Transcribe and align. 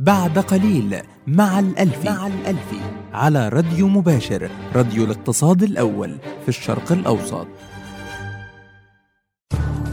بعد 0.00 0.38
قليل 0.38 1.02
مع 1.26 1.58
الألفي 1.58 2.10
مع 2.10 2.26
الألفي 2.26 2.80
على 3.12 3.48
راديو 3.48 3.88
مباشر 3.88 4.50
راديو 4.74 5.04
الاقتصاد 5.04 5.62
الأول 5.62 6.16
في 6.42 6.48
الشرق 6.48 6.92
الأوسط. 6.92 7.46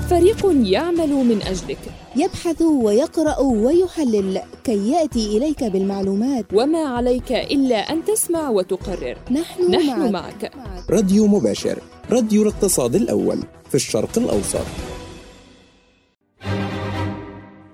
فريق 0.10 0.46
يعمل 0.46 1.10
من 1.10 1.42
أجلك. 1.42 1.78
يبحث 2.16 2.62
ويقرأ 2.62 3.40
ويحلل 3.40 4.42
كي 4.64 4.92
يأتي 4.92 5.38
إليك 5.38 5.64
بالمعلومات. 5.64 6.46
وما 6.54 6.80
عليك 6.80 7.32
إلا 7.32 7.78
أن 7.78 8.06
تسمع 8.06 8.50
وتقرر. 8.50 9.18
نحن, 9.32 9.72
نحن 9.72 10.12
معك. 10.12 10.52
معك. 10.56 10.90
راديو 10.90 11.28
مباشر 11.28 11.80
راديو 12.12 12.42
الاقتصاد 12.42 12.96
الأول 12.96 13.40
في 13.70 13.76
الشرق 13.76 14.18
الأوسط. 14.18 14.66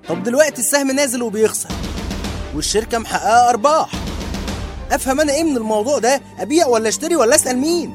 طب 0.09 0.23
دلوقتي 0.23 0.61
السهم 0.61 0.91
نازل 0.91 1.21
وبيخسر. 1.21 1.90
والشركة 2.55 2.97
محققة 2.97 3.49
أرباح. 3.49 3.89
أفهم 4.91 5.21
أنا 5.21 5.33
إيه 5.33 5.43
من 5.43 5.57
الموضوع 5.57 6.00
ده؟ 6.00 6.21
أبيع 6.39 6.68
ولا 6.68 6.89
أشتري 6.89 7.15
ولا 7.15 7.36
أسأل 7.36 7.57
مين؟ 7.57 7.93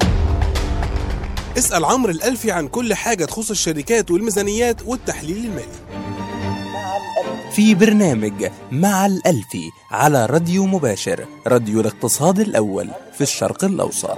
اسأل 1.57 1.85
عمرو 1.85 2.11
الألفي 2.11 2.51
عن 2.51 2.67
كل 2.67 2.93
حاجة 2.93 3.25
تخص 3.25 3.49
الشركات 3.49 4.11
والميزانيات 4.11 4.81
والتحليل 4.85 5.37
المالي. 5.37 6.07
في 7.51 7.75
برنامج 7.75 8.51
مع 8.71 9.05
الألفي 9.05 9.69
على 9.91 10.25
راديو 10.25 10.65
مباشر 10.65 11.25
راديو 11.47 11.81
الاقتصاد 11.81 12.39
الأول 12.39 12.89
في 13.17 13.21
الشرق 13.21 13.63
الأوسط. 13.63 14.17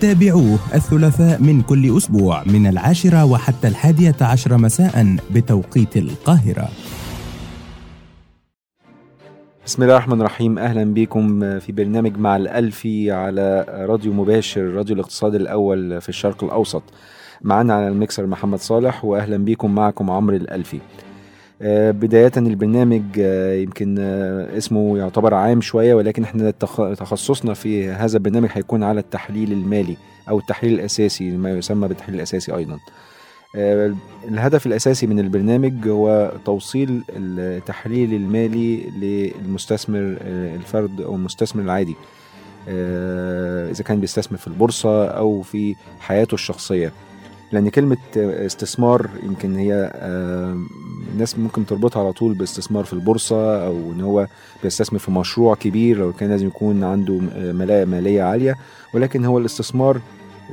تابعوه 0.00 0.58
الثلاثاء 0.74 1.42
من 1.42 1.62
كل 1.62 1.96
أسبوع 1.96 2.42
من 2.46 2.66
العاشرة 2.66 3.24
وحتى 3.24 3.68
الحادية 3.68 4.16
عشر 4.20 4.56
مساء 4.58 5.16
بتوقيت 5.30 5.96
القاهرة. 5.96 6.68
بسم 9.66 9.82
الله 9.82 9.94
الرحمن 9.94 10.20
الرحيم. 10.20 10.58
أهلا 10.58 10.94
بكم 10.94 11.58
في 11.58 11.72
برنامج 11.72 12.18
مع 12.18 12.36
الالفي 12.36 13.10
على 13.10 13.64
راديو 13.68 14.12
مباشر 14.12 14.62
راديو 14.62 14.94
الاقتصاد 14.94 15.34
الأول 15.34 16.00
في 16.00 16.08
الشرق 16.08 16.44
الأوسط. 16.44 16.82
معانا 17.42 17.74
على 17.74 17.88
الميكسر 17.88 18.26
محمد 18.26 18.58
صالح 18.58 19.04
واهلا 19.04 19.44
بكم 19.44 19.74
معكم 19.74 20.10
عمرو 20.10 20.36
الألفي. 20.36 20.76
آه، 20.76 21.07
بداية 21.90 22.32
البرنامج 22.36 23.02
آه، 23.18 23.54
يمكن 23.54 23.96
آه، 23.98 24.56
اسمه 24.58 24.98
يعتبر 24.98 25.34
عام 25.34 25.60
شوية 25.60 25.94
ولكن 25.94 26.22
إحنا 26.22 26.50
تخ- 26.50 26.94
تخصصنا 26.98 27.54
في 27.54 27.88
هذا 27.90 28.16
البرنامج 28.16 28.48
هيكون 28.52 28.82
على 28.82 29.00
التحليل 29.00 29.52
المالي 29.52 29.96
أو 30.28 30.38
التحليل 30.38 30.74
الأساسي 30.74 31.30
ما 31.30 31.50
يسمى 31.50 31.88
بالتحليل 31.88 32.16
الأساسي 32.16 32.54
أيضا. 32.56 32.78
آه، 33.56 33.94
الهدف 34.28 34.66
الأساسي 34.66 35.06
من 35.06 35.18
البرنامج 35.20 35.88
هو 35.88 36.32
توصيل 36.44 37.02
التحليل 37.10 38.14
المالي 38.14 38.76
للمستثمر 39.00 40.16
آه، 40.22 40.54
الفرد 40.56 41.00
أو 41.00 41.14
المستثمر 41.14 41.62
العادي 41.62 41.94
آه، 42.68 43.70
إذا 43.70 43.84
كان 43.84 44.00
بيستثمر 44.00 44.38
في 44.38 44.46
البورصة 44.46 45.06
أو 45.06 45.42
في 45.42 45.74
حياته 46.00 46.34
الشخصية. 46.34 46.92
لأن 47.52 47.68
كلمة 47.68 47.96
آه، 48.16 48.46
استثمار 48.46 49.08
يمكن 49.22 49.56
هي 49.56 49.92
آه، 49.94 50.58
الناس 51.18 51.38
ممكن 51.38 51.66
تربطها 51.66 52.02
على 52.02 52.12
طول 52.12 52.34
باستثمار 52.34 52.84
في 52.84 52.92
البورصة 52.92 53.66
أو 53.66 53.92
إن 53.92 54.00
هو 54.00 54.26
بيستثمر 54.62 54.98
في 54.98 55.10
مشروع 55.10 55.54
كبير 55.54 55.98
لو 55.98 56.12
كان 56.12 56.30
لازم 56.30 56.46
يكون 56.46 56.84
عنده 56.84 57.20
آه، 57.34 57.52
ملاءة 57.52 57.84
مالية 57.84 58.22
عالية. 58.22 58.54
ولكن 58.94 59.24
هو 59.24 59.38
الاستثمار 59.38 60.00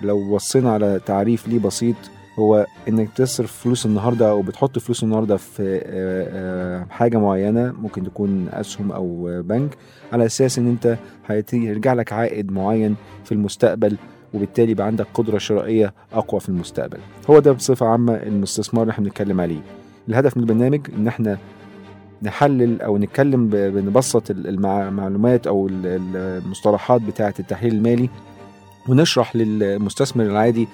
لو 0.04 0.36
بصينا 0.36 0.72
على 0.72 1.00
تعريف 1.06 1.48
ليه 1.48 1.60
بسيط 1.60 1.96
هو 2.40 2.66
إنك 2.88 3.10
تصرف 3.16 3.52
فلوس 3.52 3.86
النهارده 3.86 4.30
أو 4.30 4.42
بتحط 4.42 4.80
فلوس 4.80 5.04
النهارده 5.04 5.38
في 5.38 5.62
آه، 5.62 5.82
آه، 5.86 6.86
حاجة 6.90 7.18
معينة 7.18 7.74
ممكن 7.82 8.04
تكون 8.04 8.48
أسهم 8.52 8.92
أو 8.92 9.42
بنك 9.44 9.78
على 10.14 10.26
أساس 10.26 10.58
إن 10.60 10.68
أنت 10.68 10.98
هيرجع 11.28 11.94
لك 11.94 12.14
عائد 12.14 12.52
معين 12.52 12.96
في 13.24 13.31
المستقبل 13.31 13.98
وبالتالي 14.34 14.72
يبقى 14.72 14.88
عندك 14.88 15.08
قدرة 15.14 15.38
شرائية 15.38 15.94
أقوى 16.14 16.40
في 16.40 16.50
المستقبل. 16.50 16.98
هو 17.30 17.40
ده 17.40 17.52
بصفة 17.52 17.86
عامة 17.86 18.14
الاستثمار 18.14 18.84
اللي 18.84 18.92
إحنا 18.92 19.04
بنتكلم 19.06 19.42
عليه. 19.42 19.84
الهدف 20.10 20.38
من 20.38 20.44
البرنامج 20.44 20.82
إن 20.98 21.08
إحنا 21.08 21.38
نحلل 22.24 22.82
أو 22.82 22.98
نتكلم 22.98 23.50
بنبسط 23.50 24.32
ال- 24.32 24.48
المع- 24.48 24.88
المعلومات 24.88 25.48
أو 25.48 25.68
ال- 25.68 25.86
ال- 25.86 26.42
المصطلحات 26.44 27.02
بتاعة 27.02 27.34
التحليل 27.40 27.74
المالي 27.76 28.10
ونشرح 28.90 29.36
للمستثمر 29.36 30.24
العادي 30.26 30.68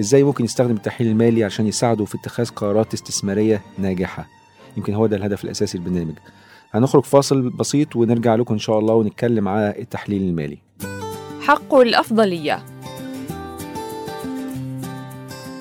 إزاي 0.00 0.22
ممكن 0.24 0.44
يستخدم 0.44 0.74
التحليل 0.74 1.10
المالي 1.10 1.44
عشان 1.44 1.66
يساعده 1.66 2.04
في 2.04 2.14
اتخاذ 2.18 2.48
قرارات 2.50 2.94
استثمارية 2.94 3.60
ناجحة. 3.78 4.26
يمكن 4.76 4.94
هو 4.94 5.06
ده 5.06 5.16
الهدف 5.16 5.44
الأساسي 5.44 5.78
للبرنامج. 5.78 6.14
هنخرج 6.72 7.04
فاصل 7.04 7.50
بسيط 7.50 7.96
ونرجع 7.96 8.34
لكم 8.34 8.54
إن 8.54 8.58
شاء 8.58 8.78
الله 8.78 8.94
ونتكلم 8.94 9.48
على 9.48 9.74
التحليل 9.78 10.22
المالي. 10.22 10.58
حق 11.40 11.74
الأفضلية. 11.74 12.62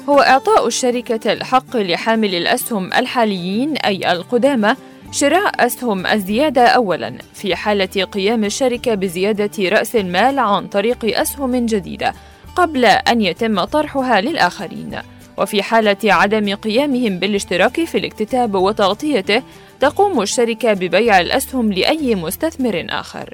هو 0.09 0.19
إعطاء 0.19 0.67
الشركة 0.67 1.33
الحق 1.33 1.77
لحامل 1.77 2.35
الأسهم 2.35 2.93
الحاليين 2.93 3.77
أي 3.77 4.11
القدامى 4.11 4.75
شراء 5.11 5.65
أسهم 5.65 6.07
الزيادة 6.07 6.67
أولاً 6.67 7.17
في 7.33 7.55
حالة 7.55 8.03
قيام 8.03 8.45
الشركة 8.45 8.95
بزيادة 8.95 9.69
رأس 9.69 9.95
المال 9.95 10.39
عن 10.39 10.67
طريق 10.67 11.19
أسهم 11.19 11.65
جديدة 11.65 12.13
قبل 12.55 12.85
أن 12.85 13.21
يتم 13.21 13.63
طرحها 13.63 14.21
للآخرين. 14.21 14.99
وفي 15.37 15.63
حالة 15.63 15.97
عدم 16.03 16.55
قيامهم 16.55 17.19
بالاشتراك 17.19 17.83
في 17.83 17.97
الاكتتاب 17.97 18.55
وتغطيته 18.55 19.43
تقوم 19.79 20.21
الشركة 20.21 20.73
ببيع 20.73 21.19
الأسهم 21.19 21.73
لأي 21.73 22.15
مستثمر 22.15 22.85
آخر. 22.89 23.33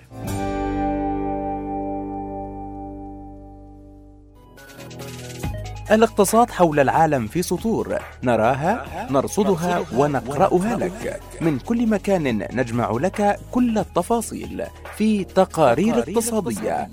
الاقتصاد 5.91 6.49
حول 6.49 6.79
العالم 6.79 7.27
في 7.27 7.41
سطور. 7.41 7.99
نراها 8.23 9.07
نرصدها 9.11 9.85
ونقرأها 9.95 10.77
لك. 10.77 11.21
من 11.41 11.59
كل 11.59 11.87
مكان 11.87 12.47
نجمع 12.57 12.91
لك 12.91 13.39
كل 13.51 13.77
التفاصيل 13.77 14.63
في 14.97 15.23
تقارير 15.23 15.99
اقتصادية. 15.99 16.89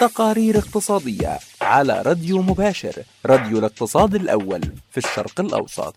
تقارير 0.00 0.58
اقتصادية 0.58 1.38
على 1.60 2.02
راديو 2.02 2.42
مباشر 2.42 3.02
راديو 3.26 3.58
الاقتصاد 3.58 4.14
الأول 4.14 4.60
في 4.90 4.98
الشرق 4.98 5.40
الأوسط. 5.40 5.94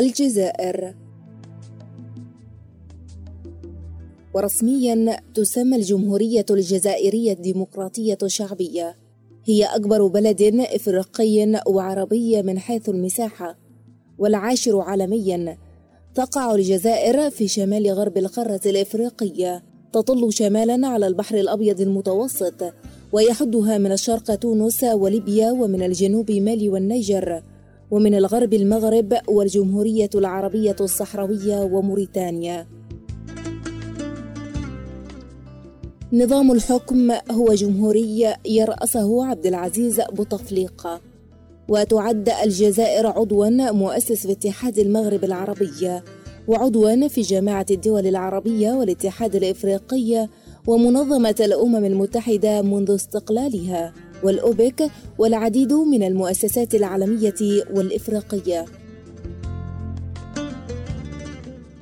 الجزائر. 0.00 0.94
ورسميا 4.34 5.20
تسمى 5.34 5.76
الجمهورية 5.76 6.46
الجزائرية 6.50 7.32
الديمقراطية 7.32 8.18
الشعبية. 8.22 9.07
هي 9.48 9.64
أكبر 9.64 10.06
بلد 10.06 10.42
إفريقي 10.60 11.62
وعربي 11.66 12.42
من 12.42 12.58
حيث 12.58 12.88
المساحة 12.88 13.58
والعاشر 14.18 14.80
عالميا. 14.80 15.58
تقع 16.14 16.54
الجزائر 16.54 17.30
في 17.30 17.48
شمال 17.48 17.90
غرب 17.90 18.18
القارة 18.18 18.60
الإفريقية 18.66 19.62
تطل 19.92 20.32
شمالا 20.32 20.86
على 20.88 21.06
البحر 21.06 21.34
الأبيض 21.36 21.80
المتوسط 21.80 22.74
ويحدها 23.12 23.78
من 23.78 23.92
الشرق 23.92 24.34
تونس 24.34 24.84
وليبيا 24.84 25.50
ومن 25.50 25.82
الجنوب 25.82 26.30
مالي 26.30 26.68
والنيجر 26.68 27.42
ومن 27.90 28.14
الغرب 28.14 28.54
المغرب 28.54 29.14
والجمهورية 29.28 30.10
العربية 30.14 30.76
الصحراوية 30.80 31.60
وموريتانيا. 31.60 32.66
نظام 36.12 36.52
الحكم 36.52 37.10
هو 37.30 37.54
جمهوري 37.54 38.34
يرأسه 38.46 39.26
عبد 39.26 39.46
العزيز 39.46 40.00
بوتفليقة 40.00 41.00
وتعد 41.68 42.28
الجزائر 42.28 43.06
عضوا 43.06 43.72
مؤسس 43.72 44.26
في 44.26 44.32
اتحاد 44.32 44.78
المغرب 44.78 45.24
العربي 45.24 46.00
وعضوا 46.48 47.08
في 47.08 47.20
جماعة 47.20 47.66
الدول 47.70 48.06
العربية 48.06 48.72
والاتحاد 48.72 49.36
الإفريقي 49.36 50.28
ومنظمة 50.66 51.34
الأمم 51.40 51.84
المتحدة 51.84 52.62
منذ 52.62 52.94
استقلالها 52.94 53.92
والأوبك 54.22 54.90
والعديد 55.18 55.72
من 55.72 56.02
المؤسسات 56.02 56.74
العالمية 56.74 57.64
والإفريقية. 57.74 58.64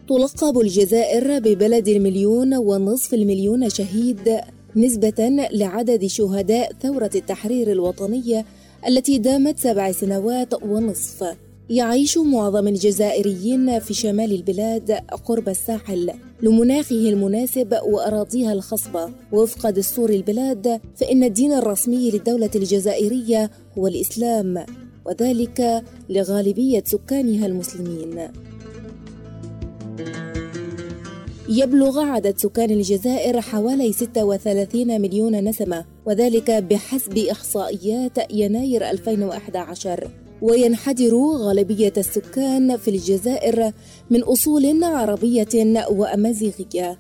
تلقب 0.09 0.61
الجزائر 0.61 1.39
ببلد 1.39 1.89
المليون 1.89 2.55
ونصف 2.55 3.15
المليون 3.15 3.69
شهيد 3.69 4.39
نسبة 4.77 5.49
لعدد 5.53 6.07
شهداء 6.07 6.73
ثورة 6.83 7.11
التحرير 7.15 7.73
الوطنية 7.73 8.45
التي 8.89 9.19
دامت 9.19 9.59
سبع 9.59 9.93
سنوات 9.93 10.63
ونصف. 10.63 11.25
يعيش 11.71 12.19
معظم 12.19 12.69
الجزائريين 12.69 13.79
في 13.79 13.95
شمال 13.95 14.33
البلاد 14.33 14.93
قرب 15.25 15.49
الساحل 15.49 16.11
لمناخه 16.43 17.09
المناسب 17.09 17.79
وأراضيها 17.87 18.53
الخصبة. 18.53 19.11
وفق 19.33 19.71
دستور 19.71 20.11
البلاد 20.11 20.81
فإن 20.97 21.25
الدين 21.25 21.53
الرسمي 21.53 22.11
للدولة 22.11 22.51
الجزائرية 22.57 23.51
هو 23.79 23.87
الإسلام 23.87 24.65
وذلك 25.07 25.83
لغالبية 26.11 26.83
سكانها 26.87 27.47
المسلمين. 27.47 28.29
يبلغ 31.49 32.01
عدد 32.01 32.39
سكان 32.39 32.71
الجزائر 32.71 33.41
حوالي 33.41 33.93
36 33.93 35.01
مليون 35.01 35.45
نسمة 35.45 35.85
وذلك 36.07 36.51
بحسب 36.51 37.19
إحصائيات 37.19 38.33
يناير 38.33 38.91
2011 38.91 40.09
وينحدر 40.43 41.17
غالبية 41.17 41.93
السكان 41.97 42.77
في 42.77 42.91
الجزائر 42.91 43.73
من 44.11 44.23
أصول 44.23 44.85
عربية 44.85 45.85
وأمازيغية. 45.91 46.99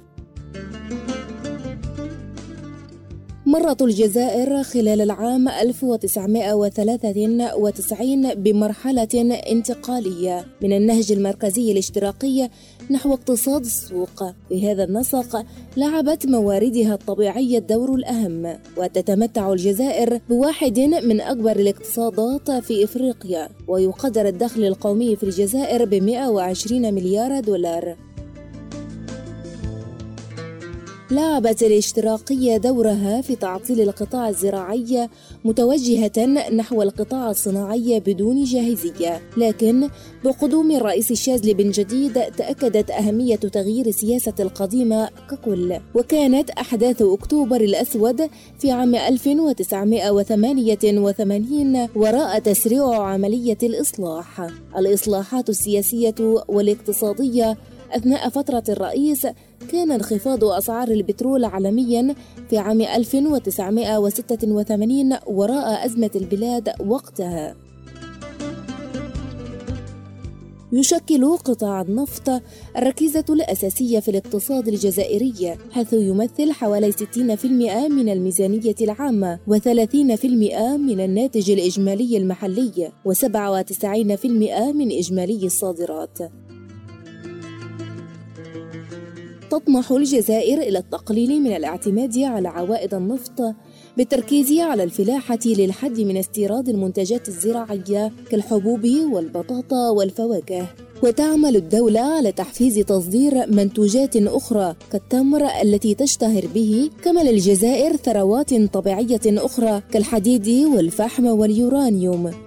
مرت 3.46 3.82
الجزائر 3.82 4.62
خلال 4.62 5.00
العام 5.00 5.49
1993 5.49 8.34
بمرحلة 8.34 9.40
انتقالية 9.50 10.46
من 10.62 10.72
النهج 10.72 11.12
المركزي 11.12 11.72
الاشتراكي 11.72 12.49
نحو 12.90 13.14
اقتصاد 13.14 13.64
السوق. 13.64 14.24
في 14.48 14.70
هذا 14.72 14.84
النسق 14.84 15.44
لعبت 15.76 16.26
مواردها 16.26 16.94
الطبيعية 16.94 17.58
الدور 17.58 17.94
الأهم 17.94 18.58
وتتمتع 18.76 19.52
الجزائر 19.52 20.20
بواحد 20.28 20.78
من 20.78 21.20
أكبر 21.20 21.56
الاقتصادات 21.56 22.50
في 22.50 22.84
إفريقيا 22.84 23.48
ويقدر 23.68 24.28
الدخل 24.28 24.64
القومي 24.64 25.16
في 25.16 25.22
الجزائر 25.22 25.84
ب 25.84 25.94
120 25.94 26.94
مليار 26.94 27.40
دولار. 27.40 27.96
لعبت 31.10 31.62
الاشتراكية 31.62 32.56
دورها 32.56 33.20
في 33.20 33.36
تعطيل 33.36 33.80
القطاع 33.80 34.28
الزراعي 34.28 35.08
متوجهة 35.46 36.26
نحو 36.50 36.82
القطاع 36.82 37.31
الصناعي 37.31 38.00
بدون 38.00 38.44
جاهزية، 38.44 39.20
لكن 39.37 39.88
بقدوم 40.25 40.70
الرئيس 40.70 41.10
الشاذلي 41.10 41.54
بن 41.54 41.70
جديد 41.70 42.12
تأكدت 42.12 42.90
أهمية 42.90 43.37
تغيير 43.37 43.87
السياسة 43.87 44.34
القديمة 44.40 45.08
ككل، 45.31 45.78
وكانت 45.94 46.50
أحداث 46.50 47.02
أكتوبر 47.02 47.60
الأسود 47.60 48.31
في 48.58 48.70
عام 48.70 48.94
1988 48.94 51.88
وراء 51.96 52.38
تسريع 52.38 53.02
عملية 53.02 53.58
الإصلاح. 53.62 54.46
الإصلاحات 54.78 55.49
السياسية 55.49 56.14
والاقتصادية 56.49 57.56
أثناء 57.92 58.28
فترة 58.28 58.64
الرئيس 58.69 59.26
كان 59.72 59.92
انخفاض 59.92 60.44
أسعار 60.44 60.88
البترول 60.88 61.44
عالميا 61.44 62.14
في 62.50 62.58
عام 62.58 62.80
1986 62.80 65.16
وراء 65.26 65.86
أزمة 65.86 66.10
البلاد 66.16 66.72
وقتها. 66.86 67.56
يشكل 70.72 71.36
قطاع 71.36 71.80
النفط 71.80 72.42
الركيزة 72.76 73.24
الأساسية 73.30 74.00
في 74.00 74.10
الاقتصاد 74.10 74.68
الجزائري 74.68 75.56
حيث 75.70 75.92
يمثل 75.92 76.52
حوالي 76.52 76.92
60% 76.92 76.96
من 77.88 78.08
الميزانية 78.08 78.74
العامة 78.80 79.38
و30% 79.50 80.26
من 80.78 81.00
الناتج 81.00 81.50
الإجمالي 81.50 82.16
المحلي 82.16 82.92
و97% 83.08 84.26
من 84.74 84.92
إجمالي 84.92 85.46
الصادرات. 85.46 86.18
تطمح 89.56 89.92
الجزائر 89.92 90.58
إلى 90.58 90.78
التقليل 90.78 91.42
من 91.42 91.56
الاعتماد 91.56 92.18
على 92.18 92.48
عوائد 92.48 92.94
النفط 92.94 93.54
بالتركيز 93.96 94.52
على 94.60 94.82
الفلاحة 94.82 95.38
للحد 95.46 96.00
من 96.00 96.16
استيراد 96.16 96.68
المنتجات 96.68 97.28
الزراعية 97.28 98.12
كالحبوب 98.30 98.84
والبطاطا 99.12 99.90
والفواكه. 99.90 100.66
وتعمل 101.02 101.56
الدولة 101.56 102.00
على 102.00 102.32
تحفيز 102.32 102.74
تصدير 102.74 103.50
منتوجات 103.50 104.16
أخرى 104.16 104.74
كالتمر 104.92 105.46
التي 105.62 105.94
تشتهر 105.94 106.46
به 106.54 106.90
كما 107.04 107.20
للجزائر 107.20 107.96
ثروات 107.96 108.54
طبيعية 108.54 109.20
أخرى 109.26 109.82
كالحديد 109.92 110.48
والفحم 110.48 111.26
واليورانيوم. 111.26 112.45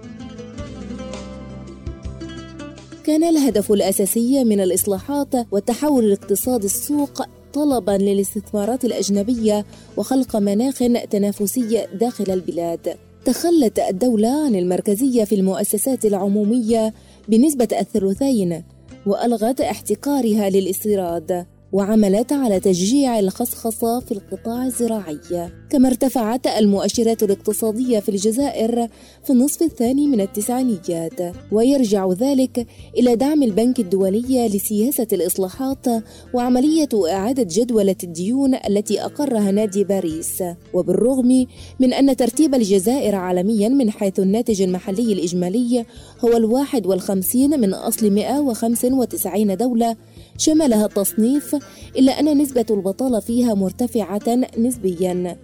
كان 3.10 3.24
الهدف 3.24 3.72
الأساسي 3.72 4.44
من 4.44 4.60
الإصلاحات 4.60 5.34
وتحول 5.52 6.04
الاقتصاد 6.04 6.64
السوق 6.64 7.22
طلبا 7.52 7.90
للاستثمارات 7.90 8.84
الأجنبية 8.84 9.66
وخلق 9.96 10.36
مناخ 10.36 10.78
تنافسي 11.10 11.86
داخل 11.94 12.30
البلاد. 12.30 12.96
تخلت 13.24 13.78
الدولة 13.78 14.44
عن 14.46 14.54
المركزية 14.54 15.24
في 15.24 15.34
المؤسسات 15.34 16.04
العمومية 16.04 16.94
بنسبة 17.28 17.68
الثلثين 17.80 18.62
وألغت 19.06 19.60
احتكارها 19.60 20.50
للاستيراد. 20.50 21.46
وعملت 21.72 22.32
على 22.32 22.60
تشجيع 22.60 23.18
الخصخصة 23.18 24.00
في 24.00 24.12
القطاع 24.12 24.66
الزراعي. 24.66 25.50
كما 25.70 25.88
ارتفعت 25.88 26.46
المؤشرات 26.46 27.22
الاقتصادية 27.22 28.00
في 28.00 28.08
الجزائر 28.08 28.88
في 29.24 29.30
النصف 29.30 29.62
الثاني 29.62 30.06
من 30.06 30.20
التسعينيات 30.20 31.36
ويرجع 31.52 32.12
ذلك 32.12 32.66
إلى 32.98 33.16
دعم 33.16 33.42
البنك 33.42 33.80
الدولي 33.80 34.48
لسياسة 34.48 35.06
الإصلاحات 35.12 35.86
وعملية 36.34 36.88
إعادة 37.12 37.46
جدولة 37.50 37.96
الديون 38.04 38.54
التي 38.54 39.04
أقرها 39.04 39.50
نادي 39.50 39.84
باريس. 39.84 40.42
وبالرغم 40.74 41.46
من 41.80 41.92
أن 41.92 42.16
ترتيب 42.16 42.54
الجزائر 42.54 43.14
عالميا 43.14 43.68
من 43.68 43.90
حيث 43.90 44.20
الناتج 44.20 44.62
المحلي 44.62 45.12
الإجمالي 45.12 45.84
هو 46.24 46.36
الواحد 46.36 46.86
والخمسين 46.86 47.60
من 47.60 47.74
أصل 47.74 48.10
195 48.10 49.56
دولة 49.56 49.96
شملها 50.40 50.86
التصنيف 50.86 51.56
إلا 51.96 52.20
أن 52.20 52.38
نسبة 52.38 52.66
البطالة 52.70 53.20
فيها 53.20 53.54
مرتفعة 53.54 54.40
نسبياً. 54.58 55.36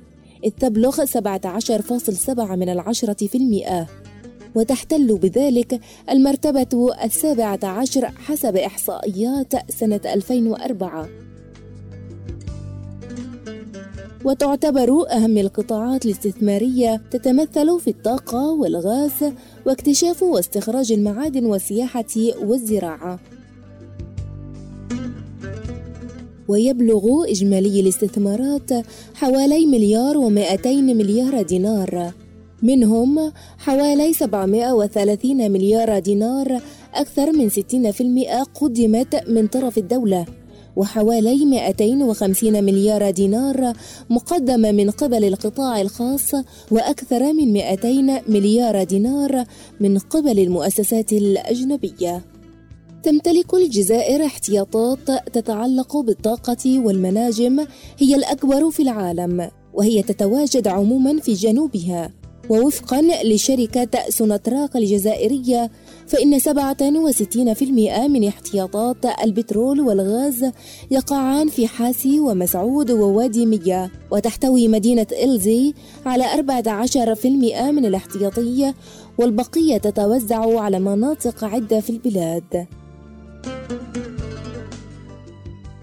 إذ 0.45 0.51
تبلغ 0.51 1.05
17.7 1.05 2.57
من 2.57 2.69
العشرة 2.69 3.27
في 3.27 3.39
المئة. 3.39 3.87
وتحتل 4.55 5.19
بذلك 5.19 5.81
المرتبة 6.11 6.95
السابعة 7.05 7.61
عشر 7.65 8.07
حسب 8.07 8.57
إحصائيات 8.57 9.71
سنة 9.71 10.01
2004 10.05 11.09
وتعتبر 14.25 15.11
أهم 15.13 15.39
القطاعات 15.39 16.07
الاستثمارية 16.07 17.03
تتمثل 17.11 17.81
في 17.81 17.91
الطاقة 17.91 18.51
والغاز 18.51 19.33
واكتشاف 19.67 20.23
واستخراج 20.23 20.93
المعادن 20.93 21.47
والسياحة 21.47 22.05
والزراعة. 22.43 23.19
ويبلغ 26.49 27.31
إجمالي 27.31 27.81
الاستثمارات 27.81 28.71
حوالي 29.15 29.67
مليار 29.67 30.19
ومائتين 30.19 30.97
مليار 30.97 31.43
دينار. 31.43 32.13
منهم 32.63 33.33
حوالي 33.59 34.13
730 34.13 35.51
مليار 35.51 35.99
دينار 35.99 36.61
أكثر 36.95 37.33
من 37.33 37.49
60% 37.49 38.45
قدمت 38.55 39.29
من 39.29 39.47
طرف 39.47 39.79
الدولة 39.79 40.27
وحوالي 40.77 41.45
250 41.45 42.65
مليار 42.65 43.11
دينار 43.11 43.73
مقدمة 44.11 44.73
من 44.73 44.91
قبل 44.91 45.25
القطاع 45.25 45.81
الخاص 45.81 46.35
وأكثر 46.71 47.33
من 47.33 47.53
200 47.53 48.23
مليار 48.29 48.85
دينار 48.85 49.45
من 49.81 49.99
قبل 49.99 50.39
المؤسسات 50.39 51.13
الأجنبية. 51.13 52.36
تمتلك 53.03 53.55
الجزائر 53.55 54.27
احتياطات 54.27 55.11
تتعلق 55.33 55.97
بالطاقة 55.97 56.81
والمناجم 56.81 57.67
هي 57.99 58.15
الأكبر 58.15 58.71
في 58.71 58.83
العالم 58.83 59.51
وهي 59.75 60.03
تتواجد 60.03 60.69
عموما 60.69 61.21
في 61.21 61.33
جنوبها. 61.33 62.11
ووفقا 62.51 63.03
لشركة 63.25 63.89
سوناتراك 64.09 64.77
الجزائرية 64.77 65.71
فإن 66.07 66.39
67% 66.39 68.09
من 68.09 68.29
احتياطات 68.29 68.97
البترول 69.25 69.81
والغاز 69.81 70.51
يقعان 70.91 71.49
في 71.49 71.67
حاسي 71.67 72.21
ومسعود 72.21 72.91
ووادي 72.91 73.47
ميا 73.47 73.91
وتحتوي 74.11 74.69
مدينة 74.69 75.07
إلزي 75.23 75.75
على 76.07 76.25
14% 76.25 77.27
من 77.71 77.87
الاحتياطية 77.87 78.75
والبقية 79.19 79.77
تتوزع 79.77 80.61
على 80.61 80.79
مناطق 80.79 81.45
عدة 81.45 81.81
في 81.81 81.91
البلاد. 81.91 82.67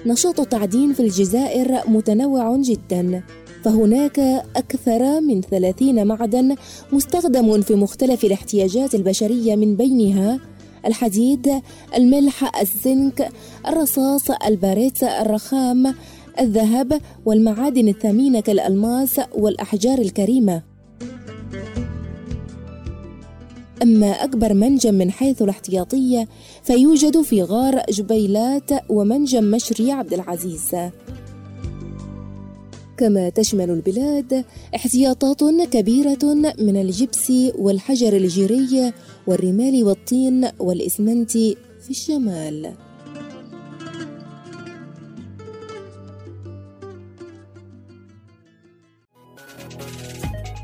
نشاط 0.06 0.40
التعدين 0.40 0.94
في 0.94 1.00
الجزائر 1.00 1.90
متنوع 1.90 2.58
جدا 2.58 3.24
فهناك 3.64 4.20
أكثر 4.56 5.22
من 5.22 5.42
ثلاثين 5.42 6.08
معدن 6.08 6.56
مستخدم 6.92 7.62
في 7.62 7.76
مختلف 7.76 8.24
الاحتياجات 8.24 8.96
البشرية 8.96 9.56
من 9.56 9.76
بينها 9.76 10.40
الحديد، 10.86 11.62
الملح، 11.98 12.60
الزنك، 12.62 13.30
الرصاص، 13.68 14.32
الباريت، 14.32 15.04
الرخام، 15.04 15.96
الذهب 16.40 17.02
والمعادن 17.26 17.88
الثمينة 17.88 18.40
كالألماس 18.40 19.22
والأحجار 19.36 19.98
الكريمة. 19.98 20.73
أما 23.84 24.12
أكبر 24.12 24.54
منجم 24.54 24.94
من 24.94 25.12
حيث 25.12 25.42
الاحتياطية 25.42 26.28
فيوجد 26.64 27.22
في 27.22 27.44
غار 27.44 27.84
جبيلات 27.90 28.72
ومنجم 28.90 29.44
مشري 29.44 29.92
عبد 29.92 30.14
العزيز. 30.14 30.76
كما 32.98 33.30
تشمل 33.30 33.70
البلاد 33.70 34.46
احتياطات 34.76 35.44
كبيرة 35.72 36.34
من 36.60 36.82
الجبس 36.82 37.34
والحجر 37.56 38.14
الجيري 38.14 38.94
والرمال 39.28 39.84
والطين 39.84 40.48
والإسمنت 40.60 41.32
في 41.32 41.90
الشمال. 41.90 42.72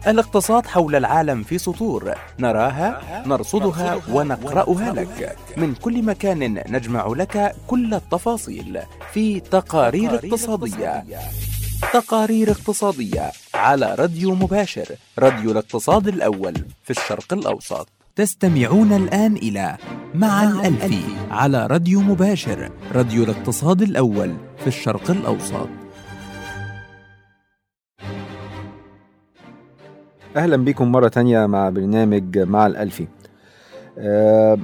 الاقتصاد 0.08 0.66
حول 0.66 0.96
العالم 0.96 1.44
في 1.44 1.58
سطور. 1.58 2.14
نراها 2.40 3.24
نرصدها 3.26 4.00
ونقرأها 4.12 4.94
لك. 4.94 5.38
من 5.58 5.74
كل 5.76 6.04
مكان 6.04 6.64
نجمع 6.70 7.08
لك 7.08 7.56
كل 7.68 7.94
التفاصيل 7.94 8.80
في 9.14 9.40
تقارير 9.40 10.16
اقتصادية. 10.16 11.04
تقارير 11.94 12.52
اقتصادية 12.52 13.32
على 13.54 13.96
راديو 13.96 14.36
مباشر 14.36 14.96
راديو 15.20 15.52
الاقتصاد 15.52 16.08
الأول 16.08 16.54
في 16.84 16.90
الشرق 16.90 17.34
الأوسط. 17.34 17.88
تستمعون 18.16 18.94
الآن 18.94 19.36
إلى 19.36 19.78
مع 20.16 20.44
الألفي 20.44 21.04
على 21.32 21.68
راديو 21.68 22.02
مباشر 22.02 22.72
راديو 22.92 23.24
الاقتصاد 23.24 23.82
الأول 23.82 24.38
في 24.60 24.68
الشرق 24.68 25.12
الأوسط. 25.12 25.70
أهلا 30.36 30.58
بكم 30.58 30.92
مرة 30.92 31.08
تانية 31.08 31.46
مع 31.46 31.70
برنامج 31.70 32.40
مع 32.40 32.68
الألفي. 32.68 33.08
آه، 33.98 34.58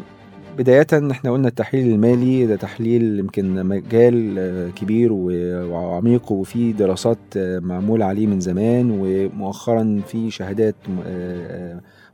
بداية 0.57 0.87
إحنا 1.11 1.31
قلنا 1.31 1.47
التحليل 1.47 1.87
المالي 1.93 2.45
ده 2.45 2.55
تحليل 2.55 3.19
يمكن 3.19 3.65
مجال 3.65 4.35
آه، 4.39 4.69
كبير 4.69 5.09
وعميق 5.13 6.31
وفي 6.31 6.73
دراسات 6.73 7.17
آه، 7.37 7.59
معمولة 7.59 8.05
عليه 8.05 8.27
من 8.27 8.39
زمان 8.39 8.97
ومؤخرا 8.99 10.01
في 10.07 10.31
شهادات 10.31 10.75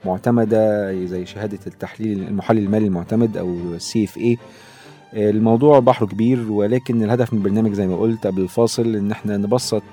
معتمدة 0.05 0.93
زي 1.05 1.25
شهادة 1.25 1.59
التحليل 1.67 2.23
المحلل 2.27 2.57
المالي 2.63 2.87
المعتمد 2.87 3.37
أو 3.37 3.55
السي 3.73 4.03
إف 4.03 4.17
اي 4.17 4.37
الموضوع 5.13 5.79
بحر 5.79 6.05
كبير 6.05 6.51
ولكن 6.51 7.03
الهدف 7.03 7.33
من 7.33 7.39
البرنامج 7.39 7.73
زي 7.73 7.87
ما 7.87 7.95
قلت 7.95 8.27
قبل 8.27 8.41
الفاصل 8.41 8.95
إن 8.95 9.11
إحنا 9.11 9.37
نبسط 9.37 9.83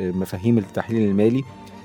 مفاهيم 0.00 0.58
التحليل 0.58 1.10
المالي. 1.10 1.42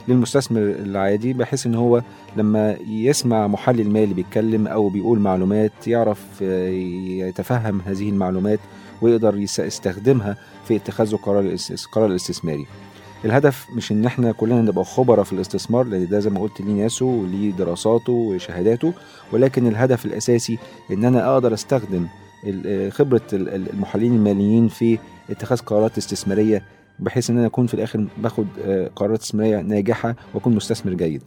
للمستثمر 0.07 0.59
العادي 0.61 1.33
بحيث 1.33 1.65
إن 1.65 1.75
هو 1.75 2.01
لما 2.37 2.77
يسمع 2.87 3.47
محلل 3.47 3.89
مالي 3.89 4.13
بيتكلم 4.13 4.67
أو 4.67 4.89
بيقول 4.89 5.19
معلومات 5.19 5.87
يعرف 5.87 6.19
آه، 6.41 6.67
يتفهم 7.27 7.81
هذه 7.85 8.09
المعلومات 8.09 8.59
ويقدر 9.01 9.37
يس- 9.37 9.59
يستخدمها 9.59 10.37
في 10.67 10.75
اتخاذه 10.75 11.15
قرار 11.15 11.55
القرار 11.85 12.05
الاستثماري. 12.09 12.65
الهدف 13.25 13.67
مش 13.75 13.91
إن 13.91 14.05
إحنا 14.05 14.31
كلنا 14.31 14.61
نبقى 14.61 14.85
خبراء 14.85 15.23
في 15.23 15.33
الاستثمار 15.33 15.83
لأن 15.83 16.07
ده 16.07 16.19
زي 16.19 16.29
ما 16.29 16.39
قلت 16.39 16.61
ليه 16.61 16.73
ناسه 16.83 17.05
وليه 17.05 17.51
دراساته 17.51 18.13
وشهاداته 18.13 18.93
ولكن 19.31 19.67
الهدف 19.67 20.05
الأساسي 20.05 20.57
إن 20.91 21.05
أنا 21.05 21.33
أقدر 21.33 21.53
أستخدم 21.53 22.07
ال- 22.45 22.91
خبرة 22.91 23.21
ال- 23.33 23.49
ال- 23.49 23.69
المحللين 23.73 24.15
الماليين 24.15 24.67
في 24.67 24.97
اتخاذ 25.29 25.57
قرارات 25.59 25.97
استثمارية 25.97 26.63
بحيث 27.03 27.29
إن 27.29 27.37
أنا 27.37 27.47
أكون 27.47 27.67
في 27.67 27.73
الآخر 27.73 28.05
باخد 28.17 28.47
آه، 28.65 28.89
قرارات 28.95 29.19
استثمارية 29.21 29.61
ناجحة 29.61 30.15
وأكون 30.33 30.55
مستثمر 30.55 30.93
جيد. 30.93 31.21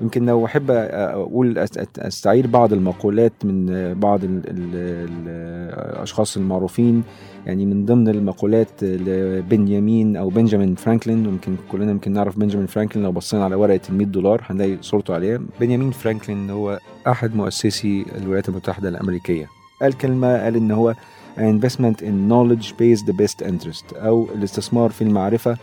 يمكن 0.00 0.26
لو 0.26 0.46
أحب 0.46 0.70
أقول 0.70 1.66
أست- 1.66 1.84
أستعير 1.98 2.46
بعض 2.46 2.72
المقولات 2.72 3.32
من 3.44 3.70
آه، 3.70 3.92
بعض 3.92 4.24
ال- 4.24 4.30
ال- 4.30 4.74
ال- 4.74 5.92
الأشخاص 5.94 6.36
المعروفين. 6.36 7.02
يعني 7.46 7.66
من 7.66 7.84
ضمن 7.84 8.08
المقولات 8.08 8.68
لبنيامين 8.82 10.16
أو 10.16 10.28
بنجامين 10.28 10.74
فرانكلين 10.74 11.26
ويمكن 11.26 11.56
كلنا 11.72 11.90
يمكن 11.90 12.12
نعرف 12.12 12.38
بنجامين 12.38 12.66
فرانكلين 12.66 13.04
لو 13.04 13.12
بصينا 13.12 13.44
على 13.44 13.54
ورقة 13.54 13.80
ال 13.90 13.94
100 13.94 14.06
دولار 14.06 14.42
هنلاقي 14.46 14.76
صورته 14.80 15.14
عليها. 15.14 15.40
بنيامين 15.60 15.90
فرانكلين 15.90 16.50
هو 16.50 16.78
أحد 17.06 17.34
مؤسسي 17.36 18.04
الولايات 18.22 18.48
المتحدة 18.48 18.88
الأمريكية. 18.88 19.46
قال 19.82 19.92
كلمة 19.98 20.42
قال 20.44 20.56
إن 20.56 20.70
هو 20.70 20.94
investment 21.38 22.00
in 22.02 22.28
knowledge 22.30 22.66
pays 22.72 23.02
the 23.02 23.12
best 23.22 23.46
interest 23.46 23.96
أو 23.96 24.28
الاستثمار 24.34 24.90
في 24.90 25.02
المعرفة 25.02 25.56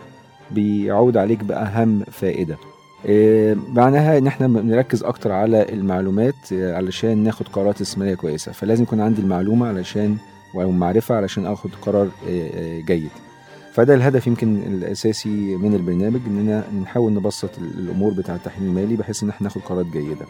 بيعود 0.50 1.16
عليك 1.16 1.44
بأهم 1.44 2.04
فائدة. 2.04 2.56
إيه، 3.04 3.56
معناها 3.72 4.18
إن 4.18 4.26
إحنا 4.26 4.46
بنركز 4.46 5.02
أكتر 5.02 5.32
على 5.32 5.68
المعلومات 5.72 6.34
آه، 6.52 6.76
علشان 6.76 7.18
ناخد 7.18 7.48
قرارات 7.48 7.80
استثمارية 7.80 8.14
كويسة. 8.14 8.52
فلازم 8.52 8.82
يكون 8.82 9.00
عندي 9.00 9.22
المعلومة 9.22 9.66
علشان 9.68 10.16
أو 10.54 10.60
المعرفه 10.70 11.14
علشان 11.14 11.46
آخد 11.46 11.70
قرار 11.82 12.06
آه، 12.28 12.50
آه، 12.54 12.80
جيد. 12.80 13.10
فده 13.72 13.94
الهدف 13.94 14.26
يمكن 14.26 14.62
الأساسي 14.62 15.56
من 15.56 15.74
البرنامج 15.74 16.20
إننا 16.26 16.64
نحاول 16.82 17.12
نبسط 17.12 17.50
الأمور 17.58 18.12
بتاع 18.12 18.34
التحليل 18.34 18.68
المالي 18.68 18.96
بحيث 18.96 19.22
إن 19.22 19.28
إحنا 19.28 19.44
ناخد 19.44 19.60
قرارات 19.60 19.86
جيدة. 19.86 20.26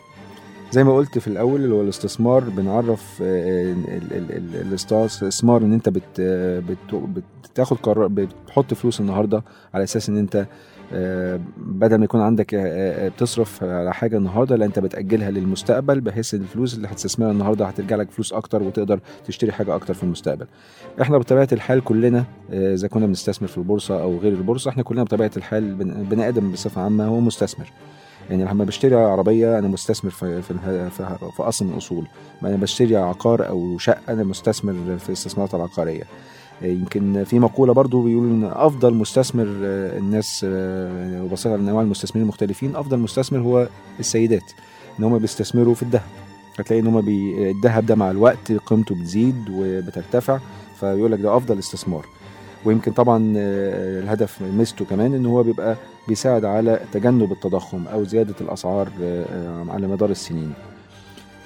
زي 0.74 0.84
ما 0.84 0.94
قلت 0.96 1.18
في 1.18 1.26
الأول 1.28 1.64
اللي 1.64 1.74
هو 1.74 1.80
الاستثمار 1.82 2.40
بنعرف 2.44 3.18
آه، 3.22 3.72
ال- 3.72 4.56
الاستثمار 4.66 5.62
إن 5.62 5.72
أنت 5.72 5.88
بت 5.88 6.20
بت- 6.68 7.22
بتاخد 7.52 7.76
قرار 7.76 8.06
بتحط 8.08 8.74
فلوس 8.74 9.00
النهارده 9.00 9.42
على 9.74 9.84
أساس 9.84 10.08
إن 10.08 10.16
أنت 10.16 10.46
آه، 10.92 11.40
بدل 11.56 11.96
ما 11.98 12.04
يكون 12.04 12.20
عندك 12.20 12.54
آه، 12.54 12.60
آه، 12.66 13.08
بتصرف 13.08 13.64
على 13.64 13.94
حاجة 13.94 14.16
النهارده 14.16 14.56
لا 14.56 14.64
أنت 14.64 14.78
بتأجلها 14.78 15.30
للمستقبل 15.30 16.00
بحيث 16.00 16.34
إن 16.34 16.40
الفلوس 16.40 16.74
اللي 16.74 16.88
هتستثمرها 16.88 17.30
النهارده 17.32 17.66
هترجع 17.66 17.96
لك 17.96 18.10
فلوس 18.10 18.32
أكتر 18.32 18.62
وتقدر 18.62 19.00
تشتري 19.26 19.52
حاجة 19.52 19.74
أكتر 19.74 19.94
في 19.94 20.02
المستقبل. 20.02 20.46
إحنا 21.00 21.18
بطبيعة 21.18 21.48
الحال 21.52 21.84
كلنا 21.84 22.24
آه، 22.52 22.74
إذا 22.74 22.88
كنا 22.88 23.06
بنستثمر 23.06 23.48
في 23.48 23.58
البورصة 23.58 24.02
أو 24.02 24.18
غير 24.18 24.32
البورصة 24.32 24.68
إحنا 24.68 24.82
كلنا 24.82 25.02
بطبيعة 25.02 25.30
الحال 25.36 25.74
بن- 25.74 26.02
بني 26.10 26.28
آدم 26.28 26.52
بصفة 26.52 26.82
عامة 26.82 27.06
هو 27.06 27.20
مستثمر. 27.20 27.72
يعني 28.30 28.44
لما 28.44 28.64
بشتري 28.64 28.94
عربية 28.94 29.58
أنا 29.58 29.68
مستثمر 29.68 30.10
في 30.10 30.42
في, 30.42 30.54
في, 30.90 31.16
في 31.36 31.42
أصل 31.42 31.64
من 31.64 32.04
ما 32.42 32.48
أنا 32.48 32.56
بشتري 32.56 32.96
عقار 32.96 33.48
أو 33.48 33.78
شقة 33.78 34.00
أنا 34.08 34.24
مستثمر 34.24 34.98
في 34.98 35.08
الاستثمارات 35.08 35.54
العقارية. 35.54 36.04
يمكن 36.62 37.24
في 37.24 37.38
مقولة 37.38 37.72
برضو 37.74 38.02
بيقول 38.02 38.24
إن 38.30 38.44
أفضل 38.44 38.94
مستثمر 38.94 39.46
آه، 39.64 39.98
الناس 39.98 40.46
آه، 40.48 41.22
وبصيت 41.24 41.52
على 41.52 41.60
أنواع 41.60 41.82
المستثمرين 41.82 42.22
المختلفين 42.22 42.76
أفضل 42.76 42.98
مستثمر 42.98 43.38
هو 43.38 43.68
السيدات 44.00 44.52
إن 44.98 45.04
هم 45.04 45.18
بيستثمروا 45.18 45.74
في 45.74 45.82
الذهب. 45.82 46.02
هتلاقي 46.58 46.80
إن 46.82 46.86
هم 46.86 47.00
بي... 47.00 47.50
الذهب 47.50 47.86
ده 47.86 47.94
مع 47.94 48.10
الوقت 48.10 48.52
قيمته 48.52 48.94
بتزيد 48.94 49.44
وبترتفع 49.50 50.38
فيقول 50.80 51.12
لك 51.12 51.20
ده 51.20 51.36
أفضل 51.36 51.58
استثمار. 51.58 52.06
ويمكن 52.64 52.92
طبعا 52.92 53.34
آه، 53.36 54.00
الهدف 54.00 54.42
ميزته 54.42 54.84
كمان 54.84 55.14
إن 55.14 55.26
هو 55.26 55.42
بيبقى 55.42 55.76
بيساعد 56.08 56.44
على 56.44 56.80
تجنب 56.92 57.32
التضخم 57.32 57.86
أو 57.86 58.04
زيادة 58.04 58.34
الأسعار 58.40 58.88
آه، 59.02 59.24
آه، 59.24 59.66
على 59.70 59.86
مدار 59.86 60.10
السنين. 60.10 60.52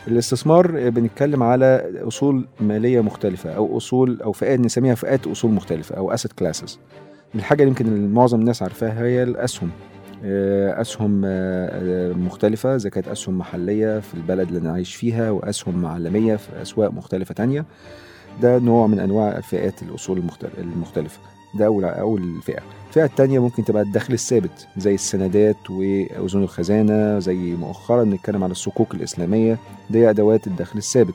الاستثمار 0.09 0.91
بنتكلم 0.91 1.43
على 1.43 1.93
أصول 2.09 2.47
مالية 2.61 3.01
مختلفة 3.01 3.51
أو 3.51 3.77
أصول 3.77 4.23
أو 4.23 4.33
فئات 4.33 4.61
نسميها 4.61 4.95
فئات 4.95 5.27
أصول 5.27 5.51
مختلفة 5.51 5.97
أو 5.97 6.13
اسيت 6.13 6.33
كلاسز 6.33 6.79
الحاجة 7.35 7.63
اللي 7.63 7.69
يمكن 7.71 8.13
معظم 8.13 8.41
الناس 8.41 8.63
عارفاها 8.63 9.05
هي 9.05 9.23
الأسهم 9.23 9.71
أسهم 10.25 11.23
آه، 11.25 12.13
مختلفة 12.13 12.77
إذا 12.77 12.89
كانت 12.91 13.09
أسهم 13.09 13.39
محلية 13.39 14.01
في 14.01 14.15
البلد 14.15 14.49
اللي 14.49 14.61
أنا 14.61 14.73
عايش 14.73 14.95
فيها 14.95 15.31
وأسهم 15.31 15.87
عالميه 15.87 16.37
في 16.37 16.63
أسواق 16.63 16.91
مختلفة 16.91 17.35
تانية. 17.35 17.65
ده 18.43 18.59
نوع 18.59 18.87
من 18.87 18.99
أنواع 19.01 19.41
فئات 19.41 19.83
الأصول 19.83 20.19
المختل- 20.19 20.59
المختلفة. 20.59 21.19
ده 21.55 21.67
أول 21.67 21.85
أول 21.85 22.43
فئة. 22.43 22.63
الفئة 22.89 23.05
الثانية 23.05 23.39
ممكن 23.39 23.65
تبقى 23.65 23.83
الدخل 23.83 24.15
الثابت 24.15 24.67
زي 24.77 24.95
السندات 24.95 25.71
وأذون 25.71 26.43
الخزانة 26.43 27.19
زي 27.19 27.37
مؤخرا 27.37 28.05
بنتكلم 28.05 28.45
على 28.45 28.51
الصكوك 28.53 28.95
الإسلامية 28.95 29.59
دي 29.91 30.11
أدوات 30.11 30.47
الدخل 30.47 30.79
الثابت. 30.79 31.15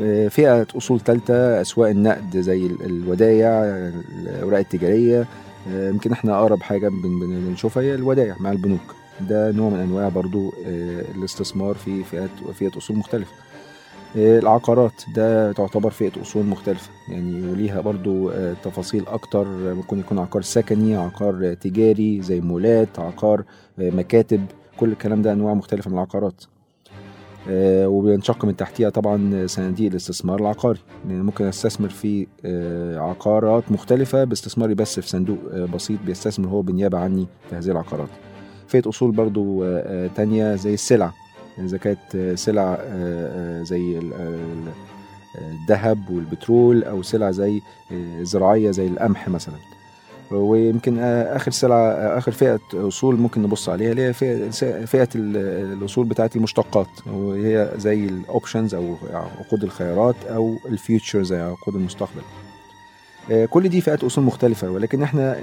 آه، 0.00 0.28
فئة 0.28 0.66
أصول 0.76 1.00
ثالثه 1.00 1.60
أسواق 1.60 1.88
النقد 1.90 2.36
زي 2.36 2.66
ال- 2.66 2.82
الودايع 2.84 3.48
الأوراق 4.22 4.58
التجارية. 4.58 5.26
آه، 5.72 5.88
يمكن 5.88 6.12
إحنا 6.12 6.38
أقرب 6.40 6.62
حاجة 6.62 6.88
بن- 6.88 7.20
بن- 7.20 7.44
بنشوفها 7.48 7.82
هي 7.82 7.94
الودايع 7.94 8.36
مع 8.40 8.52
البنوك. 8.52 8.94
ده 9.20 9.50
نوع 9.50 9.70
من 9.70 9.80
أنواع 9.80 10.08
برضو 10.08 10.52
آه، 10.66 11.04
الاستثمار 11.14 11.74
في 11.74 12.04
فئات 12.04 12.30
فئة 12.58 12.78
أصول 12.78 12.96
مختلفة. 12.96 13.32
العقارات. 14.16 15.02
ده 15.14 15.52
تعتبر 15.52 15.90
فئة 15.90 16.22
أصول 16.22 16.46
مختلفة. 16.46 16.90
يعني 17.08 17.50
وليها 17.50 17.80
برضو 17.80 18.30
آه، 18.30 18.54
تفاصيل 18.64 19.06
أكتر. 19.06 19.48
ممكن 19.48 19.98
يكون 19.98 20.18
عقار 20.18 20.42
سكني 20.42 20.96
عقار 20.96 21.54
تجاري 21.54 22.22
زي 22.22 22.40
مولات 22.40 22.98
عقار 22.98 23.44
آه، 23.78 23.90
مكاتب. 23.90 24.46
كل 24.80 24.92
الكلام 24.92 25.22
ده 25.22 25.32
أنواع 25.32 25.54
مختلفة 25.54 25.88
من 25.90 25.94
العقارات. 25.94 26.44
آه، 27.48 27.88
وبينشق 27.88 28.44
من 28.44 28.56
تحتها 28.56 28.90
طبعا 28.90 29.46
صناديق 29.46 29.90
الاستثمار 29.90 30.40
العقاري. 30.40 30.78
يعني 31.08 31.22
ممكن 31.22 31.44
أستثمر 31.44 31.88
في 31.88 32.26
عقارات 32.96 33.72
مختلفة 33.72 34.24
باستثماري 34.24 34.74
بس 34.74 35.00
في 35.00 35.08
صندوق 35.08 35.38
بسيط 35.54 35.98
بيستثمر 36.06 36.48
هو 36.48 36.62
بالنيابة 36.62 36.98
عني 36.98 37.26
في 37.50 37.56
هذه 37.56 37.70
العقارات. 37.70 38.08
فئة 38.68 38.88
أصول 38.88 39.10
برضو 39.10 39.64
تانية 40.14 40.54
زي 40.54 40.74
السلع. 40.74 41.12
إذا 41.64 41.78
كانت 41.78 42.32
سلع 42.38 42.78
آه، 42.80 43.62
زي 43.62 43.98
ال- 43.98 44.12
ال- 44.14 44.72
الذهب 45.38 46.10
والبترول 46.10 46.84
أو 46.84 47.02
سلع 47.02 47.30
زي 47.30 47.60
آه، 47.92 48.22
زراعية 48.22 48.70
زي 48.70 48.86
القمح 48.86 49.28
مثلا. 49.28 49.54
ويمكن 50.30 50.98
آه، 50.98 51.36
آخر 51.36 51.50
سلعة 51.50 51.90
آه، 51.90 52.18
آخر 52.18 52.32
فئة 52.32 52.60
أصول 52.74 53.16
ممكن 53.16 53.42
نبص 53.42 53.68
عليها 53.68 53.90
اللي 53.90 54.02
هي 54.02 54.12
فئة 54.86 55.08
ال- 55.14 55.72
الأصول 55.78 56.06
بتاعه 56.06 56.30
المشتقات 56.36 56.86
وهي 57.06 57.70
زي 57.76 58.04
ال 58.04 58.13
options 58.13 58.74
أو 58.74 58.94
عقود 59.12 59.64
الخيارات 59.64 60.16
أو 60.26 60.56
ال 60.66 60.74
future 60.74 61.22
زي 61.22 61.36
عقود 61.40 61.74
المستقبل. 61.74 62.20
آه، 62.20 62.47
كل 63.50 63.68
دي 63.68 63.80
فئات 63.80 64.04
أصول 64.04 64.24
مختلفة 64.24 64.70
ولكن 64.70 65.02
إحنا 65.02 65.34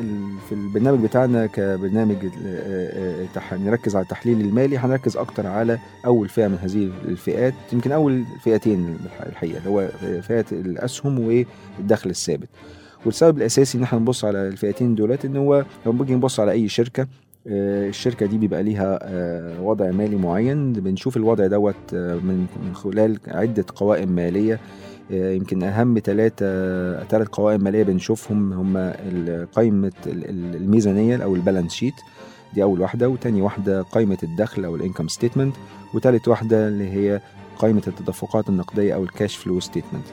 في 0.49 0.51
البرنامج 0.51 0.99
بتاعنا 1.03 1.45
كبرنامج 1.45 2.15
آه، 2.45 3.25
آه، 3.51 3.57
نركز 3.57 3.95
على 3.95 4.03
التحليل 4.03 4.41
المالي 4.41 4.77
هنركز 4.77 5.17
أكتر 5.17 5.47
على 5.47 5.79
أول 6.05 6.29
فئة 6.29 6.47
من 6.47 6.57
هذه 6.61 6.91
الفئات 7.07 7.53
يمكن 7.73 7.91
أول 7.91 8.23
فئتين 8.43 8.97
الح- 9.05 9.21
الحقيقة 9.21 9.57
اللي 9.57 9.69
هو 9.69 9.87
فئه 10.21 10.45
الأسهم 10.51 11.19
والدخل 11.79 12.09
الثابت. 12.09 12.47
والسبب 13.05 13.37
الأساسي 13.37 13.77
إن 13.77 13.83
إحنا 13.83 13.99
نبص 13.99 14.25
على 14.25 14.47
الفئتين 14.47 14.95
دولت 14.95 15.25
إن 15.25 15.37
هو 15.37 15.65
لما 15.85 15.97
بنيجي 15.97 16.15
نبص 16.15 16.39
على 16.39 16.51
أي 16.51 16.67
شركة 16.67 17.07
آه، 17.47 17.87
الشركة 17.89 18.25
دي 18.25 18.37
بيبقى 18.37 18.63
ليها 18.63 18.99
آه، 19.01 19.61
وضع 19.61 19.91
مالي 19.91 20.15
معين 20.15 20.73
بنشوف 20.73 21.17
الوضع 21.17 21.47
دوت 21.47 21.75
آه، 21.93 22.15
من 22.15 22.47
خلال 22.73 23.19
عدة 23.27 23.65
قوائم 23.75 24.09
مالية. 24.11 24.53
آه، 24.53 24.59
يمكن 25.09 25.63
أهم 25.63 25.99
ثلاثة 26.03 26.45
ثلاث 27.03 27.27
قوائم 27.27 27.63
مالية 27.63 27.83
بنشوفهم 27.83 28.53
هم 28.53 28.77
قائمه 29.55 29.91
ال- 30.07 30.29
ال- 30.29 30.55
الميزانية 30.55 31.17
أو 31.23 31.35
ال 31.35 31.40
balance 31.40 31.73
sheet. 31.73 31.93
دي 32.53 32.63
أول 32.63 32.81
واحدة 32.81 33.09
وتاني 33.09 33.41
واحدة 33.41 33.81
قائمه 33.81 34.17
الدخل 34.23 34.65
أو 34.65 34.75
ال 34.75 34.80
income 34.80 35.07
statement 35.07 35.55
وتالت 35.93 36.27
واحدة 36.27 36.67
اللي 36.67 36.89
هي 36.89 37.21
قائمه 37.59 37.81
التدفقات 37.87 38.49
النقدية 38.49 38.95
أو 38.95 39.03
ال 39.03 39.10
cash 39.10 39.35
flow 39.35 39.59
statement. 39.59 40.03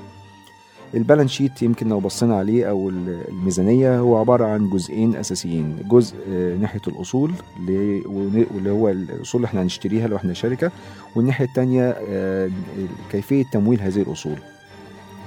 ال 0.95 0.99
balance 0.99 1.31
sheet 1.31 1.63
يمكن 1.63 1.89
لو 1.89 2.01
بصينا 2.01 2.37
عليه 2.37 2.71
أو 2.71 2.89
ال- 2.89 3.25
الميزانية 3.29 3.99
هو 3.99 4.17
عبارة 4.17 4.45
عن 4.45 4.71
جزئين 4.71 5.17
أساسيين. 5.17 5.77
جزء 5.91 6.15
آه، 6.31 6.57
ناحية 6.57 6.81
الأصول 6.89 7.33
اللي 7.69 8.71
هو 8.71 8.89
الأصول 8.89 9.39
اللي 9.39 9.47
إحنا 9.47 9.63
هنشتريها 9.63 10.09
لو 10.09 10.17
إحنا 10.17 10.33
شركة 10.35 10.71
والناحية 11.17 11.45
الثانية 11.45 11.97
كيفية 13.13 13.45
تمويل 13.53 13.81
هذه 13.81 14.03
الأصول. 14.03 14.37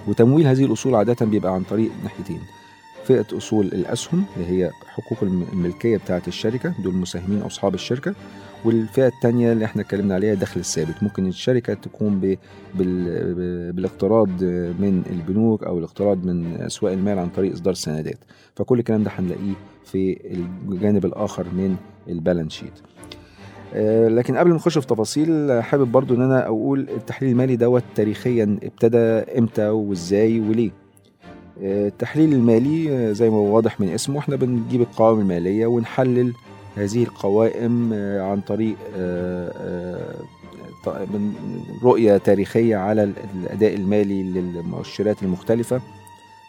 وتمويل 0.08 0.48
هذه 0.48 0.66
الأصول 0.66 0.96
عادة 0.96 1.26
بيبقى 1.26 1.54
عن 1.54 1.64
طريق 1.64 1.92
ناحيتين. 2.04 2.40
فئة 3.06 3.26
أصول 3.38 3.66
الأسهم 3.66 4.24
اللي 4.38 4.48
هي 4.50 4.72
حقوق 4.88 5.24
الم- 5.24 5.46
الملكية 5.54 5.98
بتاعة 5.98 6.22
الشركة 6.28 6.74
دول 6.84 6.94
مساهمين 6.96 7.42
أو 7.42 7.48
أصحاب 7.48 7.74
الشركة. 7.74 8.16
والفئة 8.66 9.08
الثانية 9.08 9.52
اللي 9.52 9.66
إحنا 9.66 9.82
اتكلمنا 9.82 10.16
عليها 10.16 10.34
الدخل 10.34 10.60
الثابت. 10.60 11.04
ممكن 11.04 11.28
الشركة 11.28 11.74
تقوم 11.74 12.36
بالاقتراض 12.76 14.44
من 14.80 15.04
البنوك 15.10 15.64
أو 15.64 15.78
الاقتراض 15.80 16.26
من 16.26 16.56
اسواق 16.62 16.92
المال 16.94 17.20
عن 17.20 17.30
طريق 17.30 17.54
إصدار 17.54 17.74
سندات. 17.74 18.18
فكل 18.56 18.80
الكلام 18.80 19.04
ده 19.04 19.12
هنلاقيه 19.16 19.54
في 19.86 20.18
الجانب 20.70 21.06
الآخر 21.06 21.44
من 21.44 21.76
البالانس 22.10 22.52
شيت. 22.54 22.74
لكن 24.10 24.38
قبل 24.38 24.50
ما 24.50 24.56
نخش 24.56 24.78
في 24.78 24.88
تفاصيل 24.88 25.60
حابب 25.64 25.92
برضو 25.92 26.16
إن 26.16 26.22
أنا 26.22 26.46
أقول 26.48 26.80
التحليل 26.90 27.32
المالي 27.32 27.56
دوت 27.56 27.84
تاريخيا 27.96 28.58
ابتدى 28.64 28.98
إمتى 29.40 29.70
وإزاي 29.70 30.40
وليه. 30.40 30.72
آه، 31.64 31.88
التحليل 31.88 32.34
المالي 32.34 32.90
آه، 33.10 33.12
زي 33.12 33.30
ما 33.30 33.36
هو 33.36 33.56
واضح 33.56 33.80
من 33.82 33.90
اسمه 33.90 34.20
إحنا 34.20 34.36
بنجيب 34.36 34.82
القوائم 34.82 35.20
المالية 35.20 35.66
ونحلل 35.68 36.34
هذه 36.76 37.04
القوائم 37.04 37.90
آه، 37.94 38.22
عن 38.22 38.42
طريق 38.42 38.76
آه، 38.98 39.52
آه، 40.88 41.06
رؤية 41.84 42.18
تاريخية 42.18 42.76
على 42.78 43.04
ال- 43.04 43.14
الأداء 43.44 43.76
المالي 43.76 44.24
للمؤشرات 44.24 45.24
المختلفة 45.24 45.82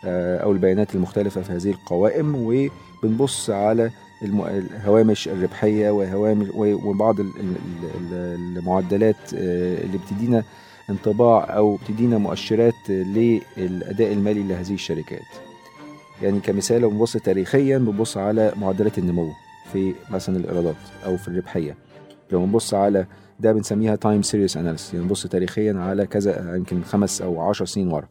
آه، 0.05 0.39
أو 0.39 0.53
البيانات 0.53 0.95
المختلفة 0.95 1.41
في 1.43 1.53
هذه 1.53 1.71
القوائم 1.71 2.35
وبنبص 2.37 3.51
على 3.51 3.91
الهوامش 4.23 5.29
الربحية 5.29 5.91
وهوامش 5.91 6.47
وبعض 6.55 7.21
ال- 7.21 7.27
ال- 7.41 7.91
ال- 8.01 8.59
المعدلات 8.59 9.17
آه، 9.35 9.83
اللي 9.85 9.99
بتدينا 9.99 10.45
انطباع 10.91 11.57
أو 11.57 11.77
بتدينا 11.77 12.19
مؤشرات 12.19 12.75
للأداء 12.91 14.13
المالي 14.13 14.43
لهذه 14.43 14.75
الشركات. 14.75 15.21
يعني 16.23 16.41
كمثال 16.41 16.81
لو 16.81 16.91
بنبص 16.91 17.13
تاريخيا 17.17 17.79
بنبص 17.79 18.17
على 18.17 18.53
معدلات 18.57 18.99
النمو 18.99 19.29
في 19.73 19.95
مثلا 20.11 20.37
الإيرادات 20.37 20.77
أو 21.05 21.17
في 21.17 21.29
الربحية. 21.29 21.77
لو 22.33 22.47
بنبص 22.47 22.75
على 22.75 23.07
ده 23.41 23.53
بنسميها 23.53 23.97
time 23.97 24.23
series 24.23 24.57
analysis 24.57 24.95
يعني 24.95 25.07
نبص 25.07 25.27
تاريخيا 25.27 25.75
على 25.75 26.07
كذا 26.07 26.57
يمكن 26.57 26.83
خمس 26.83 27.23
أو 27.23 27.41
عشر 27.41 27.65
سنين 27.65 27.93
ورا. 27.93 28.09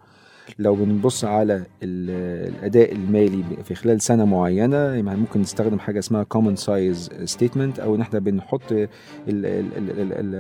لو 0.60 0.76
بنبص 0.76 1.26
على 1.26 1.56
ال- 1.56 2.50
الأداء 2.56 2.92
المالي 2.92 3.44
في 3.64 3.76
خلال 3.76 4.02
سنة 4.02 4.26
معينة 4.26 4.78
يعني 4.78 5.02
ممكن 5.16 5.42
نستخدم 5.42 5.80
حاجة 5.80 6.00
اسمها 6.00 6.26
common 6.36 6.56
size 6.60 7.10
statement 7.36 7.80
أو 7.80 7.96
إن 7.96 8.02
إحنا 8.02 8.20
بنحط 8.20 8.72
ال- 8.72 8.88
ال- 9.28 9.46
ال- 9.46 9.90
ال- 9.90 10.02
ال- 10.02 10.36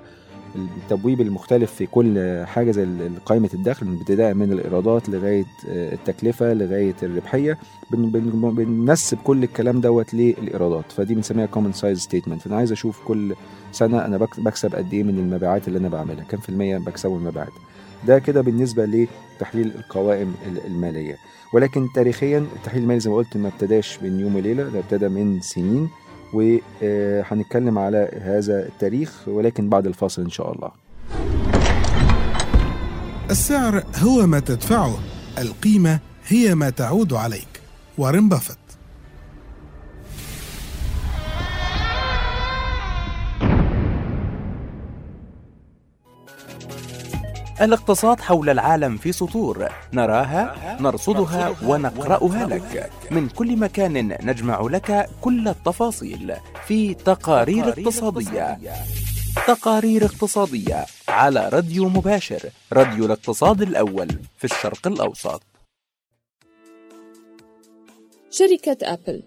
التبويب 0.56 1.20
المختلف 1.20 1.72
في 1.72 1.86
كل 1.86 2.42
حاجة 2.46 2.70
زي 2.70 2.86
قائمة 3.26 3.48
الدخل 3.54 3.86
ابتداء 4.00 4.34
من 4.34 4.52
الإيرادات 4.52 5.08
لغاية 5.08 5.44
التكلفة 5.68 6.52
لغاية 6.54 6.94
الربحية. 7.02 7.58
بن 7.92 8.10
بن 8.10 8.54
بننسب 8.54 9.18
كل 9.24 9.42
الكلام 9.42 9.80
دوت 9.80 10.14
للإيرادات 10.14 10.92
فدي 10.92 11.14
بنسميها 11.14 11.46
common 11.56 11.74
size 11.76 12.00
statement. 12.04 12.38
فأنا 12.38 12.56
عايز 12.56 12.72
أشوف 12.72 13.00
كل 13.04 13.34
سنة 13.72 14.04
أنا 14.04 14.18
بك- 14.18 14.40
بكسب 14.40 14.74
قد 14.74 14.92
إيه 14.94 15.02
من 15.02 15.18
المبيعات 15.18 15.68
اللي 15.68 15.78
أنا 15.78 15.88
بعملها. 15.88 16.24
كام 16.24 16.40
في 16.40 16.48
المية 16.48 16.78
بكسبه 16.78 17.16
المبيعات. 17.16 17.52
ده 18.06 18.18
كده 18.18 18.40
بالنسبة 18.40 18.84
لتحليل 18.84 19.72
القوائم 19.78 20.34
ال- 20.46 20.66
المالية. 20.66 21.16
ولكن 21.54 21.86
تاريخيا 21.94 22.38
التحليل 22.56 22.82
المالي 22.82 23.00
زي 23.00 23.10
ما 23.10 23.16
قلت 23.16 23.36
ما 23.36 23.48
ابتداش 23.48 23.98
من 24.02 24.20
يوم 24.20 24.36
وليلة 24.36 24.62
ده 24.68 24.78
ابتدى 24.78 25.08
من 25.08 25.40
سنين. 25.40 25.88
وهنتكلم 26.34 27.78
على 27.78 28.20
هذا 28.22 28.66
التاريخ 28.66 29.28
ولكن 29.28 29.68
بعد 29.68 29.86
الفاصل 29.86 30.22
إن 30.22 30.30
شاء 30.30 30.52
الله. 30.52 30.70
السعر 33.30 33.82
هو 33.98 34.26
ما 34.26 34.40
تدفعه. 34.40 34.98
القيمة 35.38 35.98
هي 36.28 36.54
ما 36.54 36.70
تعود 36.70 37.12
عليك. 37.12 37.48
وارن 37.98 38.28
بافت 38.28 38.58
الاقتصاد 47.60 48.20
حول 48.20 48.50
العالم 48.50 48.96
في 48.96 49.12
سطور. 49.12 49.68
نراها 49.92 50.76
نرصدها 50.80 51.54
ونقرأها 51.66 52.46
لك. 52.46 52.90
من 53.10 53.28
كل 53.28 53.56
مكان 53.56 54.16
نجمع 54.22 54.60
لك 54.60 55.08
كل 55.20 55.48
التفاصيل 55.48 56.34
في 56.66 56.94
تقارير 56.94 57.68
اقتصادية. 57.68 58.58
تقارير 59.46 60.04
اقتصادية 60.04 60.86
على 61.08 61.48
راديو 61.48 61.88
مباشر 61.88 62.50
راديو 62.72 63.06
الاقتصاد 63.06 63.62
الأول 63.62 64.08
في 64.38 64.44
الشرق 64.44 64.86
الأوسط. 64.86 65.42
شركة 68.30 68.76
أبل. 68.82 69.22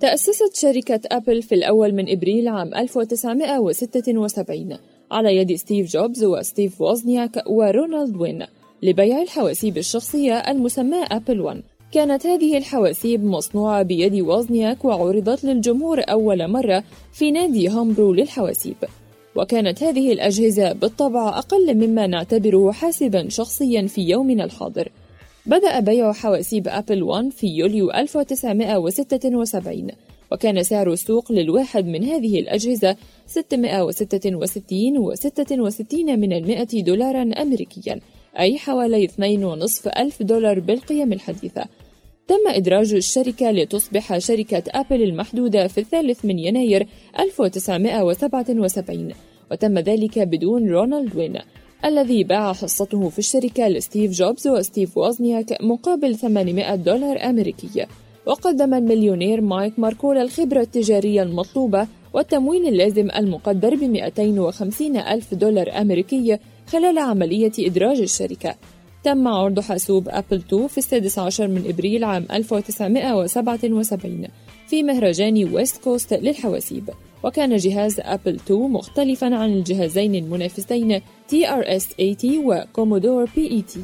تأسست 0.00 0.54
شركة 0.54 1.00
أبل 1.06 1.42
في 1.42 1.54
الأول 1.54 1.92
من 1.92 2.12
إبريل 2.12 2.48
عام 2.48 2.74
1976 2.74 4.78
على 5.10 5.36
يد 5.36 5.54
ستيف 5.54 5.90
جوبز 5.90 6.24
وستيف 6.24 6.80
ووزنياك 6.80 7.42
ورونالد 7.46 8.16
وين 8.16 8.46
لبيع 8.82 9.22
الحواسيب 9.22 9.78
الشخصية 9.78 10.34
المسماة 10.34 11.06
أبل 11.10 11.40
1 11.40 11.62
كانت 11.92 12.26
هذه 12.26 12.56
الحواسيب 12.56 13.24
مصنوعة 13.24 13.82
بيد 13.82 14.20
ووزنياك 14.20 14.84
وعرضت 14.84 15.44
للجمهور 15.44 16.00
أول 16.00 16.50
مرة 16.50 16.84
في 17.12 17.30
نادي 17.30 17.68
هامبرو 17.68 18.12
للحواسيب. 18.12 18.76
وكانت 19.36 19.82
هذه 19.82 20.12
الأجهزة 20.12 20.72
بالطبع 20.72 21.38
أقل 21.38 21.74
مما 21.74 22.06
نعتبره 22.06 22.72
حاسبا 22.72 23.28
شخصيا 23.28 23.86
في 23.86 24.00
يومنا 24.00 24.44
الحاضر. 24.44 24.88
بدأ 25.46 25.80
بيع 25.80 26.12
حواسيب 26.12 26.68
أبل 26.68 27.02
1 27.02 27.30
في 27.30 27.46
يوليو 27.46 27.90
1976 27.90 29.90
وكان 30.32 30.62
سعر 30.62 30.92
السوق 30.92 31.32
للواحد 31.32 31.86
من 31.86 32.04
هذه 32.04 32.40
الأجهزة 32.40 32.96
666 33.26 35.14
و66 35.14 35.94
من 35.94 36.32
المائة 36.32 36.82
دولارا 36.82 37.22
أمريكيا 37.22 38.00
أي 38.38 38.58
حوالي 38.58 39.08
2.5 39.08 39.98
ألف 39.98 40.22
دولار 40.22 40.60
بالقيم 40.60 41.12
الحديثة. 41.12 41.64
تم 42.28 42.48
إدراج 42.48 42.94
الشركة 42.94 43.50
لتصبح 43.50 44.18
شركة 44.18 44.62
أبل 44.68 45.02
المحدودة 45.02 45.66
في 45.66 45.78
الثالث 45.78 46.24
من 46.24 46.38
يناير 46.38 46.86
1977 47.20 49.12
وتم 49.50 49.78
ذلك 49.78 50.18
بدون 50.18 50.70
رونالد 50.70 51.16
وين 51.16 51.38
الذي 51.84 52.24
باع 52.24 52.52
حصته 52.52 53.08
في 53.08 53.18
الشركة 53.18 53.68
لستيف 53.68 54.12
جوبز 54.12 54.48
وستيف 54.48 54.98
ووزنياك 54.98 55.62
مقابل 55.62 56.16
800 56.16 56.74
دولار 56.74 57.24
أمريكي 57.24 57.86
وقدم 58.28 58.74
المليونير 58.74 59.40
مايك 59.40 59.78
ماركولا 59.78 60.22
الخبرة 60.22 60.60
التجارية 60.60 61.22
المطلوبة 61.22 61.86
والتمويل 62.12 62.68
اللازم 62.68 63.10
المقدر 63.10 63.74
ب 63.74 63.84
250 63.84 64.96
ألف 64.96 65.34
دولار 65.34 65.80
أمريكي 65.80 66.38
خلال 66.66 66.98
عملية 66.98 67.52
إدراج 67.58 68.00
الشركة. 68.00 68.54
تم 69.04 69.28
عرض 69.28 69.60
حاسوب 69.60 70.08
أبل 70.08 70.36
2 70.36 70.66
في 70.66 70.78
السادس 70.78 71.18
عشر 71.18 71.48
من 71.48 71.64
إبريل 71.66 72.04
عام 72.04 72.26
1977 72.32 74.26
في 74.66 74.82
مهرجان 74.82 75.54
West 75.54 75.84
Coast 75.84 76.14
للحواسيب. 76.14 76.90
وكان 77.24 77.56
جهاز 77.56 78.00
أبل 78.00 78.34
2 78.34 78.60
مختلفا 78.60 79.36
عن 79.36 79.52
الجهازين 79.52 80.14
المنافسين 80.14 81.00
TRS-80 81.00 82.24
وكومودور 82.24 83.26
PET 83.26 83.78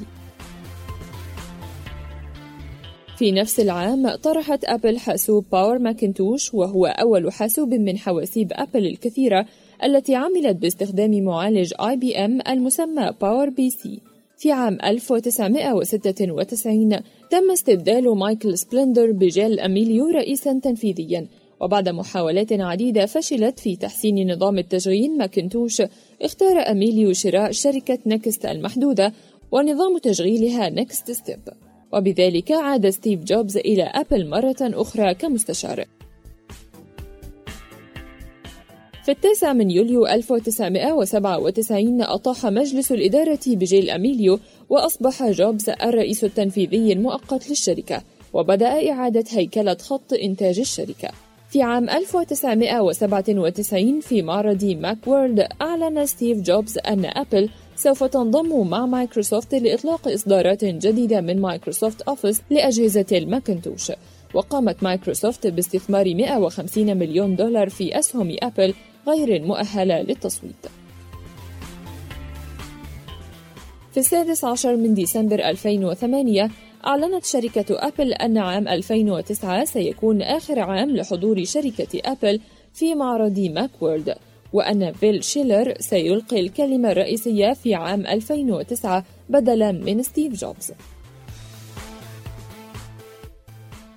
في 3.18 3.32
نفس 3.32 3.60
العام 3.60 4.14
طرحت 4.14 4.64
أبل 4.64 4.98
حاسوب 4.98 5.44
Power 5.52 5.78
Macintosh 5.78 6.54
وهو 6.54 6.86
أول 6.86 7.32
حاسوب 7.32 7.74
من 7.74 7.98
حواسيب 7.98 8.52
أبل 8.52 8.86
الكثيرة 8.86 9.46
التي 9.84 10.14
عملت 10.14 10.56
باستخدام 10.56 11.22
معالج 11.22 11.72
IBM 11.80 12.40
المسمى 12.48 13.10
PowerPC. 13.20 14.00
في 14.38 14.52
عام 14.52 14.78
1996 14.84 16.90
تم 17.30 17.50
استبدال 17.52 18.18
مايكل 18.18 18.58
سبيندلر 18.58 19.10
بجيل 19.10 19.60
أميليو 19.60 20.06
رئيسا 20.06 20.60
تنفيذيا. 20.62 21.26
وبعد 21.60 21.88
محاولات 21.88 22.52
عديدة 22.52 23.06
فشلت 23.06 23.58
في 23.58 23.76
تحسين 23.76 24.32
نظام 24.32 24.58
التشغيل 24.58 25.18
ماكنتوش 25.18 25.82
اختار 26.22 26.70
أميليو 26.70 27.12
شراء 27.12 27.52
شركة 27.52 27.98
NeXT 28.06 28.46
المحدودة 28.46 29.12
ونظام 29.52 29.98
تشغيلها 29.98 30.70
NeXTSTEP. 30.70 31.40
وبذلك 31.94 32.52
عاد 32.52 32.90
ستيف 32.90 33.24
جوبز 33.24 33.56
إلى 33.56 33.82
أبل 33.82 34.28
مرة 34.28 34.56
أخرى 34.60 35.14
كمستشار. 35.14 35.84
في 39.04 39.10
التاسع 39.10 39.52
من 39.52 39.70
يوليو 39.70 40.06
1997 40.06 42.02
أطاح 42.02 42.46
مجلس 42.46 42.92
الإدارة 42.92 43.38
بجيل 43.46 43.90
أميليو 43.90 44.38
وأصبح 44.70 45.30
جوبز 45.30 45.70
الرئيس 45.70 46.24
التنفيذي 46.24 46.92
المؤقت 46.92 47.50
للشركة 47.50 48.02
وبدأ 48.32 48.90
إعادة 48.90 49.24
هيكلة 49.30 49.74
خط 49.74 50.12
إنتاج 50.12 50.58
الشركة. 50.58 51.08
في 51.50 51.62
عام 51.62 51.90
1997 51.90 54.00
في 54.00 54.22
معرض 54.22 54.64
Macworld 54.64 55.48
أعلن 55.62 56.06
ستيف 56.06 56.40
جوبز 56.40 56.78
أن 56.78 57.04
أبل 57.04 57.48
سوف 57.76 58.04
تنضم 58.04 58.68
مع 58.68 58.86
مايكروسوفت 58.86 59.54
لإطلاق 59.54 60.08
إصدارات 60.08 60.64
جديدة 60.64 61.20
من 61.20 61.40
مايكروسوفت 61.40 62.02
Office 62.02 62.42
لأجهزة 62.50 63.06
الماكنتوش. 63.12 63.92
وقامت 64.34 64.82
مايكروسوفت 64.82 65.46
باستثمار 65.46 66.14
150 66.14 66.96
مليون 66.96 67.36
دولار 67.36 67.68
في 67.68 67.98
أسهم 67.98 68.36
أبل 68.42 68.74
غير 69.08 69.36
المؤهلة 69.36 70.02
للتصويت. 70.02 70.66
في 73.92 74.00
السادس 74.00 74.44
عشر 74.44 74.76
من 74.76 74.94
ديسمبر 74.94 75.38
2008 75.38 76.50
أعلنت 76.86 77.24
شركة 77.24 77.64
أبل 77.70 78.12
أن 78.12 78.38
عام 78.38 78.68
2009 78.68 79.64
سيكون 79.64 80.22
آخر 80.22 80.60
عام 80.60 80.90
لحضور 80.90 81.44
شركة 81.44 82.00
أبل 82.04 82.40
في 82.74 82.94
معرض 82.94 83.38
Macworld 83.38 84.14
وأن 84.54 84.92
فيل 85.00 85.24
شيلر 85.24 85.74
سيلقي 85.80 86.40
الكلمة 86.40 86.90
الرئيسية 86.90 87.52
في 87.52 87.74
عام 87.74 88.06
2009 88.06 89.04
بدلا 89.28 89.72
من 89.72 90.02
ستيف 90.02 90.32
جوبز. 90.32 90.72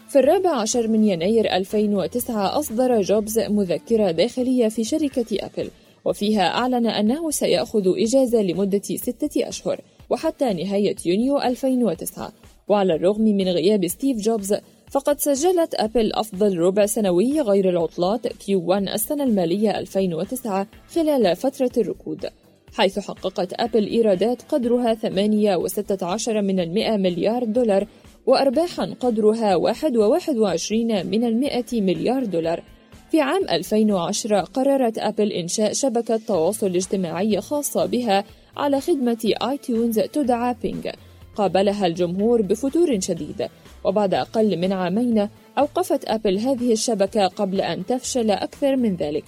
في 0.10 0.20
الرابع 0.20 0.50
عشر 0.50 0.88
من 0.88 1.04
يناير 1.04 1.56
2009 1.56 2.60
أصدر 2.60 3.02
جوبز 3.02 3.40
مذكرة 3.40 4.12
داخلية 4.12 4.68
في 4.68 4.84
شركة 4.84 5.26
أبل 5.32 5.70
وفيها 6.06 6.48
أعلن 6.48 6.88
أنه 6.88 7.32
سيأخذ 7.32 7.94
إجازة 8.02 8.42
لمدة 8.42 8.82
ستة 8.82 9.48
أشهر 9.50 9.82
وحتى 10.10 10.54
نهاية 10.54 10.96
يونيو 11.06 11.42
2009 11.42 12.34
وعلى 12.68 12.96
الرغم 12.96 13.22
من 13.22 13.48
غياب 13.48 13.88
ستيف 13.88 14.18
جوبز 14.18 14.56
فقد 14.92 15.20
سجلت 15.20 15.76
أبل 15.76 16.14
أفضل 16.14 16.58
ربع 16.58 16.86
سنوي 16.86 17.42
غير 17.42 17.70
العطلات 17.70 18.28
Q1 18.28 18.72
السنة 18.72 19.24
المالية 19.24 19.80
2009 19.80 20.68
خلال 20.96 21.36
فترة 21.36 21.72
الركود 21.78 22.30
حيث 22.74 23.00
حققت 23.00 23.54
أبل 23.54 23.88
إيرادات 23.88 24.42
قدرها 24.42 24.94
8.16 24.94 26.30
من 26.30 26.60
المئة 26.60 26.98
مليار 26.98 27.44
دولار 27.44 27.88
وأرباحا 28.26 28.94
قدرها 29.00 29.74
1.21 29.74 30.74
من 31.06 31.24
المئة 31.24 31.82
مليار 31.82 32.26
دولار. 32.26 32.64
في 33.12 33.22
عام 33.22 33.50
2010 33.50 34.42
قررت 34.42 34.98
أبل 34.98 35.32
إنشاء 35.32 35.74
شبكة 35.74 36.20
تواصل 36.28 36.76
اجتماعي 36.76 37.42
خاصة 37.42 37.86
بها 37.86 38.24
على 38.58 38.82
خدمة 38.82 39.34
iTunes 39.42 40.00
تدعى 40.00 40.56
Ping. 40.62 40.90
قابلها 41.36 41.88
الجمهور 41.88 42.42
بفتور 42.42 43.00
شديد 43.00 43.48
وبعد 43.84 44.14
أقل 44.14 44.58
من 44.58 44.74
عامين 44.74 45.30
أوقفت 45.58 46.10
أبل 46.10 46.38
هذه 46.38 46.72
الشبكة 46.72 47.28
قبل 47.28 47.62
أن 47.62 47.86
تفشل 47.86 48.32
أكثر 48.32 48.76
من 48.76 48.96
ذلك. 48.96 49.24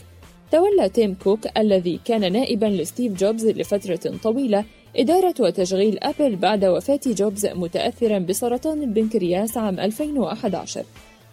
تولى 0.51 0.89
تيم 0.89 1.13
كوك 1.13 1.57
الذي 1.57 1.99
كان 2.05 2.33
نائبا 2.33 2.65
لستيف 2.65 3.13
جوبز 3.13 3.47
لفترة 3.47 4.17
طويلة 4.23 4.65
إدارة 4.95 5.33
وتشغيل 5.39 5.99
أبل 6.03 6.35
بعد 6.35 6.65
وفاة 6.65 6.99
جوبز 7.05 7.45
متأثرا 7.45 8.19
بسرطان 8.19 8.83
البنكرياس 8.83 9.57
عام 9.57 9.79
2011 9.79 10.85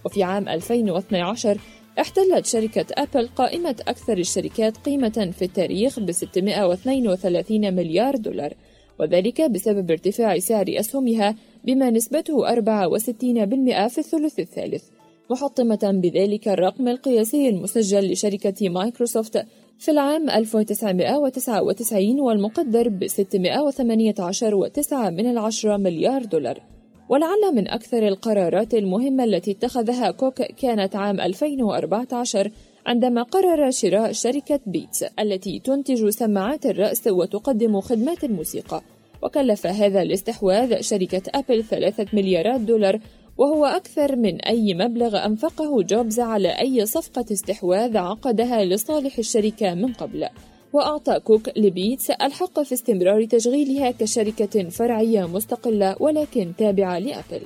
وفي 0.05 0.23
عام 0.23 0.49
2012 0.49 1.59
احتلت 2.01 2.47
شركة 2.47 2.87
أبل 2.91 3.29
قائمة 3.29 3.77
أكثر 3.89 4.19
الشركات 4.19 4.77
قيمة 4.77 5.33
في 5.39 5.45
التاريخ 5.45 6.01
ب 6.01 6.13
632 6.13 7.75
مليار 7.75 8.17
دولار 8.17 8.55
وذلك 8.99 9.51
بسبب 9.51 9.91
ارتفاع 9.91 10.39
سعر 10.39 10.65
أسهمها 10.69 11.35
بما 11.67 11.91
نسبته 11.91 12.55
64% 12.55 13.89
في 13.89 13.99
الثلث 13.99 14.39
الثالث 14.39 14.85
محطمة 15.31 16.01
بذلك 16.03 16.49
الرقم 16.49 16.89
القياسي 16.89 17.49
المسجل 17.49 18.13
لشركة 18.13 18.69
مايكروسوفت 18.69 19.47
في 19.79 19.91
العام 19.91 20.31
1999 20.31 22.21
والمقدر 22.21 22.89
ب 22.89 23.07
618.9 23.07 24.93
من 24.93 25.31
العشرة 25.31 25.77
مليار 25.77 26.25
دولار. 26.25 26.61
ولعل 27.09 27.55
من 27.55 27.69
أكثر 27.69 28.09
القرارات 28.09 28.75
المهمة 28.75 29.25
التي 29.25 29.51
اتخذها 29.51 30.11
كوك 30.11 30.43
كانت 30.43 30.97
عام 30.97 31.21
2014 31.21 32.51
عندما 32.87 33.23
قرر 33.23 33.71
شراء 33.71 34.13
شركة 34.13 34.61
Beats 34.67 35.05
التي 35.21 35.59
تنتج 35.59 36.09
سماعات 36.09 36.67
الرأس 36.67 37.07
وتقدم 37.07 37.81
خدمات 37.81 38.25
الموسيقى. 38.25 38.83
وكلف 39.23 39.67
هذا 39.67 40.03
الاستحواذ 40.03 40.81
شركة 40.81 41.23
أبل 41.35 41.65
ثلاثة 41.65 42.07
مليارات 42.13 42.61
دولار 42.61 43.01
وهو 43.39 43.65
أكثر 43.65 44.17
من 44.17 44.41
أي 44.41 44.75
مبلغ 44.75 45.27
أنفقه 45.27 45.83
جوبز 45.83 46.21
على 46.21 46.49
أي 46.49 46.87
صفقة 46.87 47.25
استحواذ 47.33 47.97
عقدها 47.97 48.65
لصالح 48.65 49.19
الشركة 49.19 49.75
من 49.75 49.93
قبل. 49.93 50.29
وأعطى 50.73 51.21
كوك 51.21 51.59
ل 51.59 51.67
Beats 51.67 52.11
الحق 52.11 52.63
في 52.63 52.75
استمرار 52.75 53.25
تشغيلها 53.25 53.91
كشركة 53.91 54.69
فرعية 54.69 55.27
مستقلة 55.27 55.97
ولكن 56.01 56.53
تابعة 56.59 56.99
لأبل. 56.99 57.43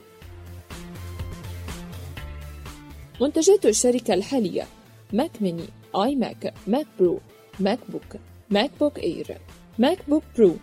منتجات 3.21 3.67
الشركة 3.67 4.15
الحالية 4.15 4.67
Mac 5.13 5.31
mini 5.41 5.65
iMac 5.97 6.55
Mac 6.67 6.87
Pro 7.01 7.21
MacBook 7.61 8.17
MacBook 8.51 8.99
Air 8.99 9.39
MacBook 9.79 10.23
Pro 10.39 10.57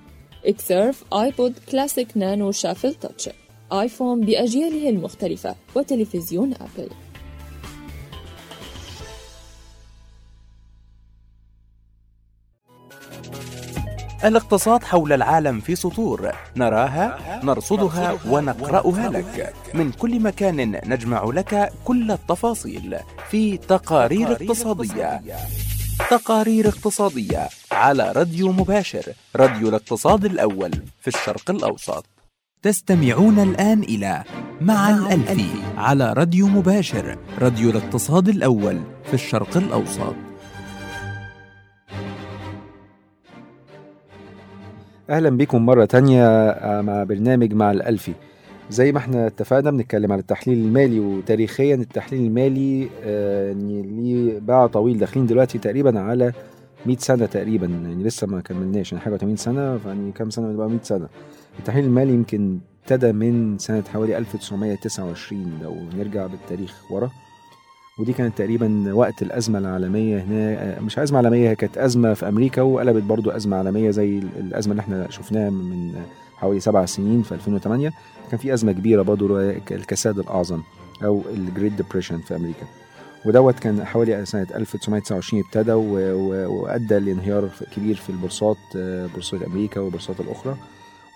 Xserve 0.48 1.04
iPod 1.14 1.54
classic 1.72 2.08
nano 2.18 2.52
shuffle 2.52 2.94
touch. 2.94 3.30
آيفون 3.74 4.22
بأجياله 4.22 4.90
المختلفة 4.90 5.56
وتلفزيون 5.76 6.54
أبل. 6.54 6.90
الاقتصاد 14.24 14.84
حول 14.84 15.14
العالم 15.14 15.60
في 15.60 15.76
سطور. 15.76 16.32
نراها 16.56 17.40
نرصدها 17.44 18.20
ونقرأها 18.30 19.10
لك. 19.10 19.54
من 19.74 19.92
كل 19.92 20.20
مكان 20.20 20.82
نجمع 20.86 21.24
لك 21.24 21.74
كل 21.86 22.12
التفاصيل 22.12 22.98
في 23.30 23.58
تقارير 23.58 24.32
اقتصادية. 24.32 25.22
تقارير 26.10 26.68
اقتصادية. 26.68 27.50
على 27.72 28.12
راديو 28.12 28.52
مباشر 28.52 29.04
راديو 29.36 29.70
الاقتصاد 29.70 30.26
الأول 30.26 30.72
في 31.00 31.08
الشرق 31.08 31.52
الأوسط. 31.52 32.06
تستمعون 32.62 33.40
الآن 33.40 33.84
إلى 33.84 34.24
مع 34.62 34.90
الألفي 34.90 35.50
على 35.78 36.14
راديو 36.14 36.48
مباشر 36.48 37.18
راديو 37.40 37.70
الاقتصاد 37.70 38.28
الأول 38.28 38.80
في 39.04 39.14
الشرق 39.14 39.58
الأوسط. 39.58 40.16
أهلا 45.10 45.30
بكم 45.30 45.66
مرة 45.66 45.86
تانية 45.86 46.24
مع 46.82 47.04
برنامج 47.04 47.54
مع 47.54 47.72
الألفي 47.72 48.14
زي 48.70 48.92
ما 48.92 48.98
إحنا 48.98 49.28
اتفقنا 49.28 49.72
بنتكلم 49.72 50.12
على 50.12 50.22
التحليل 50.22 50.58
المالي 50.58 51.00
وتاريخيا 51.00 51.76
التحليل 51.76 52.22
المالي 52.22 52.90
آه، 53.04 53.54
ليه 53.54 54.40
باع 54.40 54.68
طويل 54.68 55.00
داخلين 55.00 55.26
دلوقتي 55.26 55.58
تقريبا 55.58 56.00
على 56.00 56.34
100 56.86 56.98
سنة 56.98 57.26
تقريبا 57.26 57.66
يعني 57.68 58.04
لسه 58.04 58.28
ما 58.28 58.42
كملناش 58.42 58.92
يعني 58.92 59.04
حاجة 59.04 59.18
80 59.18 59.36
سنة 59.38 59.80
يعني 59.86 60.12
كام 60.12 60.30
سنة 60.30 60.54
بقى 60.58 60.70
100 60.70 60.80
سنة. 60.84 61.08
التحليل 61.60 61.86
المالي 61.86 62.14
يمكن 62.14 62.60
ابتدى 62.82 63.12
من 63.12 63.58
سنة 63.58 63.84
حوالي 63.94 64.18
1929 64.18 65.60
لو 65.64 65.76
نرجع 65.98 66.28
بالتاريخ 66.28 66.92
ورا. 66.92 67.10
ودي 68.00 68.14
كانت 68.14 68.38
تقريبا 68.38 68.94
وقت 68.94 69.22
الأزمة 69.22 69.60
العالمية 69.60 70.24
هنا 70.24 70.80
مش 70.82 71.00
أزمة 71.00 71.18
عالمية 71.18 71.50
هي 71.50 71.56
كانت 71.56 71.78
أزمة 71.78 72.14
في 72.14 72.28
أمريكا 72.28 72.62
وقلبت 72.62 73.04
برضو 73.04 73.30
أزمة 73.30 73.58
عالمية 73.58 73.92
زي 73.92 74.18
الأزمة 74.18 74.72
اللي 74.72 74.82
إحنا 74.82 75.10
شفناها 75.10 75.50
من 75.50 75.94
حوالي 76.36 76.60
سبع 76.60 76.86
سنين 76.86 77.22
في 77.22 77.32
2008 77.32 77.92
كان 78.32 78.40
في 78.40 78.54
أزمة 78.54 78.72
كبيرة 78.72 79.02
برضو 79.02 79.40
الكساد 79.72 80.20
الأعظم 80.20 80.62
أو 81.04 81.22
ال 81.34 81.40
Great 81.40 81.74
Depression 81.74 82.18
في 82.18 82.36
أمريكا. 82.36 82.66
ودوت 83.26 83.60
كان 83.60 83.86
حوالي 83.86 84.26
سنة 84.26 84.48
1929 84.56 85.44
ابتدى 85.46 85.72
و- 85.72 86.16
و- 86.16 86.62
وأدى 86.62 87.00
لانهيار 87.00 87.50
كبير 87.76 87.96
في 87.96 88.10
البورصات 88.10 88.58
آه، 88.78 89.08
بورصات 89.14 89.42
أمريكا 89.44 89.80
والبورصات 89.82 90.20
الأخرى. 90.20 90.58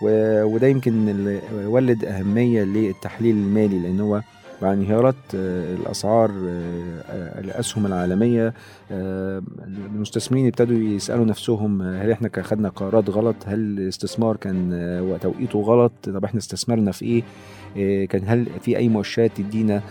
و- 0.04 0.44
وده 0.44 0.68
يمكن 0.68 1.10
اللي 1.10 1.40
ولد 1.66 2.06
أهمية 2.06 2.64
للتحليل 2.64 3.36
المالي 3.36 3.80
لأن 3.80 4.00
هو 4.00 4.22
مع 4.62 4.74
انهيارات 4.74 5.16
آه، 5.36 5.76
الأسعار 5.76 6.30
آه، 6.30 7.40
الأسهم 7.40 7.86
العالمية 7.86 8.54
المستثمرين 9.68 10.48
ابتدوا 10.48 10.78
يسألوا 10.78 11.26
نفسهم 11.26 11.82
هل 11.82 12.12
إحنا 12.12 12.30
خدنا 12.42 12.70
قرارات 12.70 13.10
غلط؟ 13.10 13.36
هل 13.46 13.60
الاستثمار 13.60 14.36
كان 14.36 15.18
توقيته 15.22 15.60
غلط؟ 15.60 15.92
طب 16.04 16.24
إحنا 16.26 16.40
استثمرنا 16.40 16.92
في 16.92 17.06
إيه؟ 17.76 18.08
كان 18.08 18.22
هل 18.26 18.46
في 18.62 18.78
أي 18.78 18.90
مؤشرات 18.90 19.32
تدينا 19.38 19.82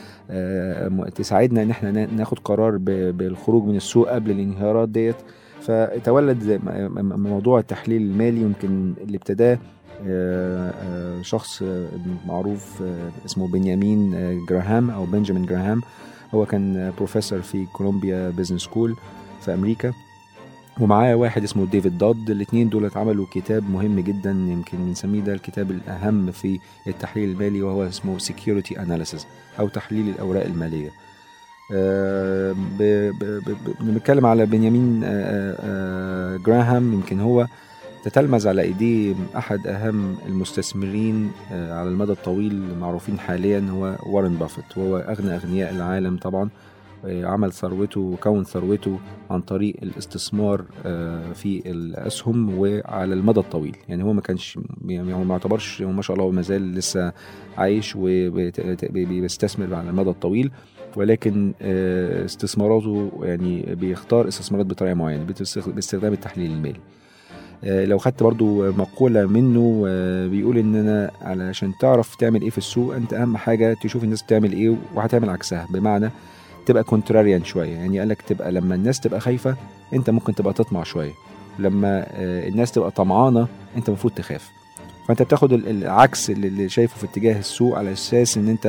تساعدنا 1.14 1.62
ان 1.62 1.70
إحنا 1.70 1.90
نا- 1.90 2.06
ناخد 2.06 2.38
قرار 2.38 2.76
بالخروج 3.10 3.64
من 3.64 3.76
السوق 3.76 4.08
قبل 4.08 4.30
الانهيارات 4.30 4.88
ديت. 4.88 5.16
فتولد 5.60 6.60
موضوع 7.16 7.58
التحليل 7.58 8.02
المالي 8.02 8.40
يمكن 8.40 8.92
اللي 9.00 9.16
ابتداه 9.16 9.58
آه، 10.06 10.70
آه، 10.70 11.22
شخص 11.22 11.64
معروف 12.26 12.82
آه، 12.82 13.10
اسمه 13.26 13.48
بنيامين 13.48 14.14
جراهام 14.48 14.90
أو 14.90 15.04
بنجامين 15.04 15.46
جراهام. 15.46 15.80
هو 16.34 16.46
كان 16.46 16.92
بروفيسور 16.96 17.40
في 17.40 17.66
كولومبيا 17.72 18.30
Business 18.30 18.60
School 18.62 18.96
في 19.40 19.54
أمريكا. 19.54 19.92
ومعاه 20.80 21.14
واحد 21.14 21.44
اسمه 21.44 21.66
ديفيد 21.66 21.98
دود 21.98 22.30
الاثنين 22.30 22.68
دول 22.68 22.90
عملوا 22.96 23.26
كتاب 23.32 23.70
مهم 23.70 24.00
جدا 24.00 24.30
يمكن 24.30 24.78
بنسميه 24.78 25.20
ده 25.20 25.34
الكتاب 25.34 25.70
الأهم 25.70 26.30
في 26.30 26.58
التحليل 26.86 27.30
المالي 27.30 27.62
وهو 27.62 27.86
اسمه 27.88 28.18
Security 28.18 28.74
Analysis 28.76 29.24
أو 29.60 29.68
تحليل 29.68 30.08
الأوراق 30.08 30.44
المالية. 30.44 30.90
آه، 31.74 32.54
بنتكلم 33.80 34.26
على 34.26 34.46
بنيامين 34.46 35.00
آه، 35.04 35.56
آه، 35.60 36.36
جراهام 36.36 36.92
يمكن 36.92 37.20
هو 37.20 37.46
تتلمذ 38.04 38.48
على 38.48 38.62
إيديه 38.62 39.14
أحد 39.36 39.66
أهم 39.66 40.16
المستثمرين 40.26 41.32
على 41.50 41.88
المدى 41.88 42.12
الطويل 42.12 42.52
المعروفين 42.52 43.18
حاليا 43.18 43.66
هو 43.70 43.96
وارن 44.06 44.34
بافيت 44.34 44.64
وهو 44.78 44.96
أغنى 44.96 45.34
أغنياء 45.36 45.70
العالم 45.70 46.16
طبعا. 46.16 46.48
عمل 47.04 47.52
ثروته 47.52 48.00
وكون 48.00 48.44
ثروته 48.44 48.98
عن 49.30 49.40
طريق 49.40 49.76
الاستثمار 49.82 50.64
آه، 50.86 51.32
في 51.32 51.62
الأسهم 51.66 52.58
وعلى 52.58 53.14
المدى 53.14 53.40
الطويل. 53.40 53.76
يعني 53.88 54.04
هو 54.04 54.12
ما 54.12 54.20
كانش 54.20 54.58
يعني 54.86 55.14
هو 55.14 55.24
ما 55.24 55.34
يعتبرش 55.34 55.82
هو 55.82 55.92
ما 55.92 56.02
شاء 56.02 56.16
الله 56.16 56.30
ما 56.30 56.42
زال 56.42 56.74
لسه 56.74 57.12
عايش 57.58 57.94
وبيستثمر 57.96 59.74
على 59.74 59.90
المدى 59.90 60.10
الطويل. 60.10 60.50
ولكن 60.96 61.52
آه، 61.62 62.24
استثماراته 62.24 63.10
يعني 63.22 63.74
بيختار 63.74 64.28
استثمارات 64.28 64.66
بطريقة 64.66 64.94
معينة 64.94 65.24
باستخدام 65.24 66.12
التحليل 66.12 66.50
المالي. 66.50 66.80
آه، 67.64 67.84
لو 67.84 67.98
خدت 67.98 68.22
برضو 68.22 68.72
مقولة 68.72 69.26
منه 69.26 69.84
آه، 69.88 70.26
بيقول 70.26 70.58
إن 70.58 70.74
أنا 70.76 71.10
علشان 71.20 71.72
تعرف 71.80 72.14
تعمل 72.14 72.42
إيه 72.42 72.50
في 72.50 72.58
السوق 72.58 72.94
أنت 72.94 73.12
أهم 73.12 73.36
حاجة 73.36 73.76
تشوف 73.82 74.04
الناس 74.04 74.22
بتعمل 74.22 74.52
إيه 74.52 74.76
وهتعمل 74.94 75.30
عكسها. 75.30 75.66
بمعنى 75.72 76.10
تبقى 76.66 76.84
كونتراريان 76.84 77.44
شوية. 77.44 77.74
يعني 77.74 77.98
قالك 77.98 78.22
تبقى 78.22 78.52
لما 78.52 78.74
الناس 78.74 79.00
تبقى 79.00 79.20
خايفة 79.20 79.56
أنت 79.94 80.10
ممكن 80.10 80.34
تبقى 80.34 80.52
تطمع 80.52 80.82
شوية. 80.82 81.12
لما 81.58 82.06
آه، 82.10 82.48
الناس 82.48 82.72
تبقى 82.72 82.90
طمعانة 82.90 83.48
أنت 83.76 83.88
المفروض 83.88 84.12
تخاف. 84.14 84.50
فأنت 85.08 85.22
بتاخد 85.22 85.52
ال- 85.52 85.68
العكس 85.68 86.30
اللي 86.30 86.68
شايفه 86.68 86.96
في 86.96 87.04
اتجاه 87.06 87.38
السوق 87.38 87.78
على 87.78 87.92
أساس 87.92 88.36
إن 88.36 88.48
أنت 88.48 88.66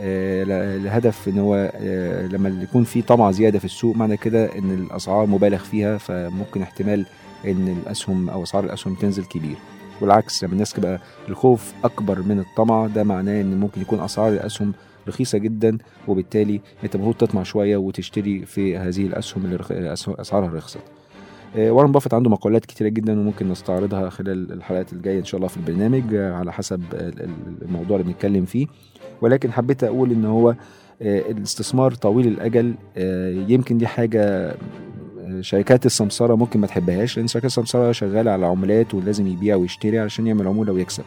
آه، 0.00 0.44
الهدف 0.76 1.28
إن 1.28 1.38
هو 1.38 1.72
آه، 1.74 2.26
لما 2.26 2.48
يكون 2.62 2.84
في 2.84 3.02
طمع 3.02 3.30
زيادة 3.30 3.58
في 3.58 3.64
السوق 3.64 3.96
معنى 3.96 4.16
كده 4.16 4.58
إن 4.58 4.70
الأسعار 4.70 5.26
مبالغ 5.26 5.58
فيها 5.58 5.98
فممكن 5.98 6.62
احتمال 6.62 7.06
إن 7.46 7.76
الأسهم 7.82 8.30
أو 8.30 8.42
أسعار 8.42 8.64
الأسهم 8.64 8.94
تنزل 8.94 9.24
كبير. 9.24 9.56
والعكس 10.00 10.44
لما 10.44 10.52
الناس 10.52 10.72
تبقى 10.72 11.00
الخوف 11.28 11.72
أكبر 11.84 12.22
من 12.22 12.38
الطمع 12.38 12.86
ده 12.86 13.04
معناه 13.04 13.40
إن 13.40 13.60
ممكن 13.60 13.80
يكون 13.80 14.00
أسعار 14.00 14.32
الأسهم 14.32 14.72
رخيصة 15.08 15.38
جدا 15.38 15.78
وبالتالي 16.08 16.60
أنت 16.84 16.94
المفروض 16.94 17.14
تطمع 17.16 17.42
شوية 17.42 17.76
وتشتري 17.76 18.46
في 18.46 18.76
هذه 18.76 19.06
الأسهم 19.06 19.44
اللي 19.44 19.56
رخ... 19.56 19.72
أسعارها 20.20 20.48
رخصت. 20.56 20.78
آه، 21.56 21.70
وارن 21.70 21.92
بافيت 21.92 22.14
عنده 22.14 22.30
مقولات 22.30 22.66
كتيرة 22.66 22.88
جدا 22.88 23.20
وممكن 23.20 23.48
نستعرضها 23.48 24.08
خلال 24.10 24.52
الحلقات 24.52 24.92
الجاية 24.92 25.18
إن 25.18 25.24
شاء 25.24 25.36
الله 25.38 25.48
في 25.48 25.56
البرنامج 25.56 26.14
آه، 26.14 26.32
على 26.34 26.52
حسب 26.52 26.82
ال- 26.92 27.22
ال- 27.22 27.62
الموضوع 27.62 27.96
اللي 27.96 28.12
بنتكلم 28.12 28.44
فيه. 28.44 28.66
ولكن 29.22 29.52
حبيت 29.52 29.84
أقول 29.84 30.10
إن 30.12 30.24
هو 30.24 30.50
آه، 31.02 31.18
الاستثمار 31.30 31.94
طويل 31.94 32.26
الأجل 32.28 32.74
يمكن 33.52 33.78
دي 33.78 33.86
حاجة 33.86 34.54
شركات 35.40 35.86
السمسرة 35.86 36.34
ممكن 36.34 36.60
ما 36.60 36.66
تحبهاش 36.66 37.16
لأن 37.16 37.26
شركات 37.26 37.50
السمسرة 37.50 37.92
شغالة 37.92 38.30
على 38.30 38.46
عمولات 38.46 38.94
ولازم 38.94 39.26
يبيع 39.26 39.56
ويشتري 39.56 39.98
علشان 39.98 40.26
يعمل 40.26 40.46
عمولة 40.48 40.72
ويكسب. 40.72 41.04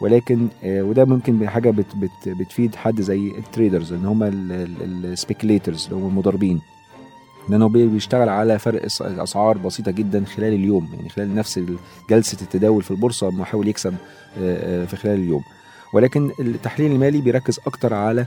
ولكن 0.00 0.48
آه، 0.64 0.82
وده 0.82 1.04
ممكن 1.04 1.48
حاجة 1.48 1.70
بت 1.70 1.96
بت 1.96 2.28
بتفيد 2.28 2.74
حد 2.74 3.00
زي 3.00 3.28
ال 3.38 3.45
traders 3.45 3.92
إن 3.92 4.06
هم 4.06 4.22
ال 4.22 4.36
speculators 4.36 5.84
اللي 5.84 5.96
هم 5.96 6.08
المضاربين. 6.08 6.60
لأنه 7.48 7.68
بي- 7.68 7.86
بيشتغل 7.86 8.28
على 8.28 8.58
فرق 8.58 8.82
الاسعار 9.00 9.58
بسيطة 9.58 9.90
جدا 9.90 10.24
خلال 10.24 10.52
اليوم 10.54 10.88
يعني 10.96 11.08
خلال 11.08 11.34
نفس 11.34 11.60
جلسة 12.10 12.38
التداول 12.42 12.82
في 12.82 12.90
البورصة 12.90 13.30
بيحاول 13.30 13.68
يكسب 13.68 13.94
آه، 14.40 14.82
آه، 14.82 14.84
في 14.86 14.96
خلال 14.96 15.14
اليوم. 15.18 15.42
ولكن 15.92 16.30
التحليل 16.40 16.92
المالي 16.92 17.20
بيركز 17.20 17.60
أكتر 17.66 17.94
على 17.94 18.26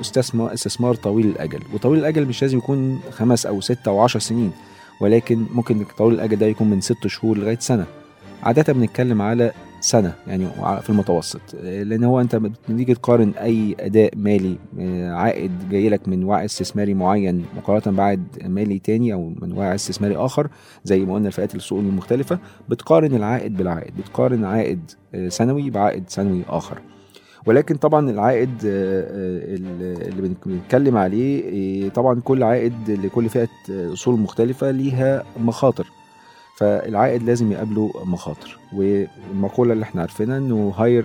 استثمار 0.00 0.52
استثمار 0.54 0.94
طويل 0.94 1.26
الأجل. 1.26 1.60
وطويل 1.74 2.00
الأجل 2.00 2.26
مش 2.26 2.42
لازم 2.42 2.58
يكون 2.58 3.00
خمس 3.10 3.46
أو 3.46 3.60
ست 3.60 3.88
أو 3.88 4.00
عشر 4.00 4.18
سنين 4.20 4.52
ولكن 5.00 5.46
ممكن 5.54 5.84
طويل 5.98 6.14
الأجل 6.14 6.36
ده 6.36 6.46
يكون 6.46 6.70
من 6.70 6.80
ست 6.80 7.06
شهور 7.06 7.38
لغاية 7.38 7.58
سنة. 7.58 7.86
عادة 8.42 8.72
بنتكلم 8.72 9.22
على 9.22 9.52
سنة 9.80 10.14
يعني 10.26 10.46
في 10.82 10.90
المتوسط. 10.90 11.40
لأن 11.62 12.04
هو 12.04 12.20
أنت 12.20 12.36
بتيجي 12.36 12.94
تقارن 12.94 13.30
أي 13.30 13.76
أداء 13.80 14.16
مالي 14.16 14.56
آه، 14.80 15.10
عائد 15.12 15.52
جاي 15.70 15.88
لك 15.88 16.08
من 16.08 16.24
وعي 16.24 16.44
استثماري 16.44 16.94
معين 16.94 17.44
مقارنة 17.56 17.96
بعائد 17.96 18.22
مالي 18.44 18.78
تاني 18.78 19.12
أو 19.12 19.32
من 19.42 19.52
وعي 19.52 19.74
استثماري 19.74 20.16
آخر 20.16 20.48
زي 20.84 21.04
ما 21.04 21.14
قلنا 21.14 21.26
الفئات 21.28 21.54
السوق 21.54 21.78
المختلفة 21.78 22.38
بتقارن 22.68 23.14
العائد 23.14 23.56
بالعائد 23.56 23.96
بتقارن 23.96 24.44
عائد 24.44 24.90
آه، 25.14 25.28
سنوي 25.28 25.70
بعائد 25.70 26.04
سنوي 26.08 26.42
آخر. 26.48 26.78
ولكن 27.46 27.76
طبعا 27.76 28.10
العائد 28.10 28.50
آه، 28.66 29.54
اللي 30.08 30.34
بنتكلم 30.46 30.96
عليه 30.96 31.88
طبعا 31.88 32.20
كل 32.20 32.42
عائد 32.42 32.90
لكل 32.90 33.28
فئة 33.28 33.48
اصول 33.70 34.20
مختلفة 34.20 34.70
ليها 34.70 35.24
مخاطر. 35.40 35.86
فالعائد 36.58 37.22
لازم 37.22 37.52
يقابله 37.52 37.92
مخاطر. 38.04 38.58
والمقولة 38.72 39.72
اللي 39.72 39.82
إحنا 39.82 40.00
عارفينها 40.00 40.38
إنه 40.38 40.72
higher 40.76 41.04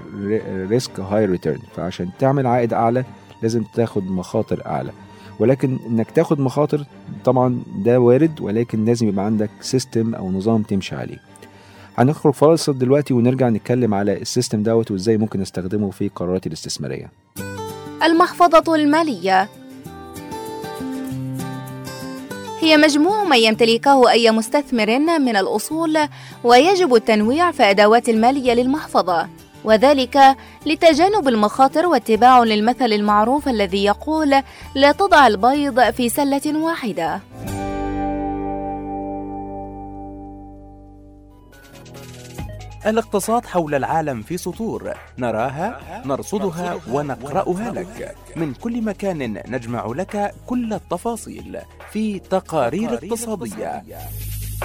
risk 0.69 0.99
higher 0.99 1.29
return 1.29 1.59
فعشان 1.75 2.09
تعمل 2.19 2.47
عائد 2.47 2.73
أعلى 2.73 3.03
لازم 3.41 3.63
تاخد 3.75 4.11
مخاطر 4.11 4.65
أعلى. 4.65 4.91
ولكن 5.39 5.77
إنك 5.89 6.11
تاخد 6.11 6.39
مخاطر 6.39 6.85
طبعا 7.25 7.63
ده 7.77 7.99
وارد 7.99 8.41
ولكن 8.41 8.85
لازم 8.85 9.07
يبقى 9.07 9.25
عندك 9.25 9.49
system 9.61 10.15
أو 10.15 10.31
نظام 10.31 10.61
تمشي 10.61 10.95
عليه. 10.95 11.17
هنخرج 11.97 12.33
فاصل 12.33 12.77
دلوقتي 12.77 13.13
ونرجع 13.13 13.49
نتكلم 13.49 13.93
على 13.93 14.21
ال 14.21 14.27
system 14.27 14.63
دوت 14.63 14.91
وإزاي 14.91 15.17
ممكن 15.17 15.39
نستخدمه 15.39 15.91
في 15.91 16.09
قراراتي 16.15 16.49
الاستثمارية. 16.49 17.11
المحفظة 18.03 18.75
المالية. 18.75 19.49
هي 22.63 22.77
مجموع 22.77 23.23
ما 23.23 23.35
يمتلكه 23.35 24.09
أي 24.11 24.31
مستثمر 24.31 24.99
من 24.99 25.35
الأصول 25.35 25.97
ويجب 26.43 26.95
التنويع 26.95 27.51
في 27.51 27.63
أدوات 27.63 28.09
المالية 28.09 28.53
للمحفظة 28.53 29.27
وذلك 29.63 30.35
لتجنب 30.65 31.27
المخاطر 31.27 31.85
واتباع 31.87 32.43
للمثل 32.43 32.93
المعروف 32.93 33.47
الذي 33.47 33.83
يقول 33.85 34.35
لا 34.75 34.91
تضع 34.91 35.27
البيض 35.27 35.89
في 35.89 36.09
سلة 36.09 36.41
واحدة 36.57 37.19
الاقتصاد 42.85 43.45
حول 43.45 43.75
العالم 43.75 44.21
في 44.21 44.37
سطور. 44.37 44.93
نراها 45.17 46.01
نرصدها 46.05 46.79
ونقرأها 46.87 47.71
لك. 47.71 48.15
من 48.35 48.53
كل 48.53 48.81
مكان 48.81 49.43
نجمع 49.47 49.85
لك 49.85 50.35
كل 50.47 50.73
التفاصيل 50.73 51.59
في 51.91 52.19
تقارير 52.19 52.93
اقتصادية. 52.93 53.83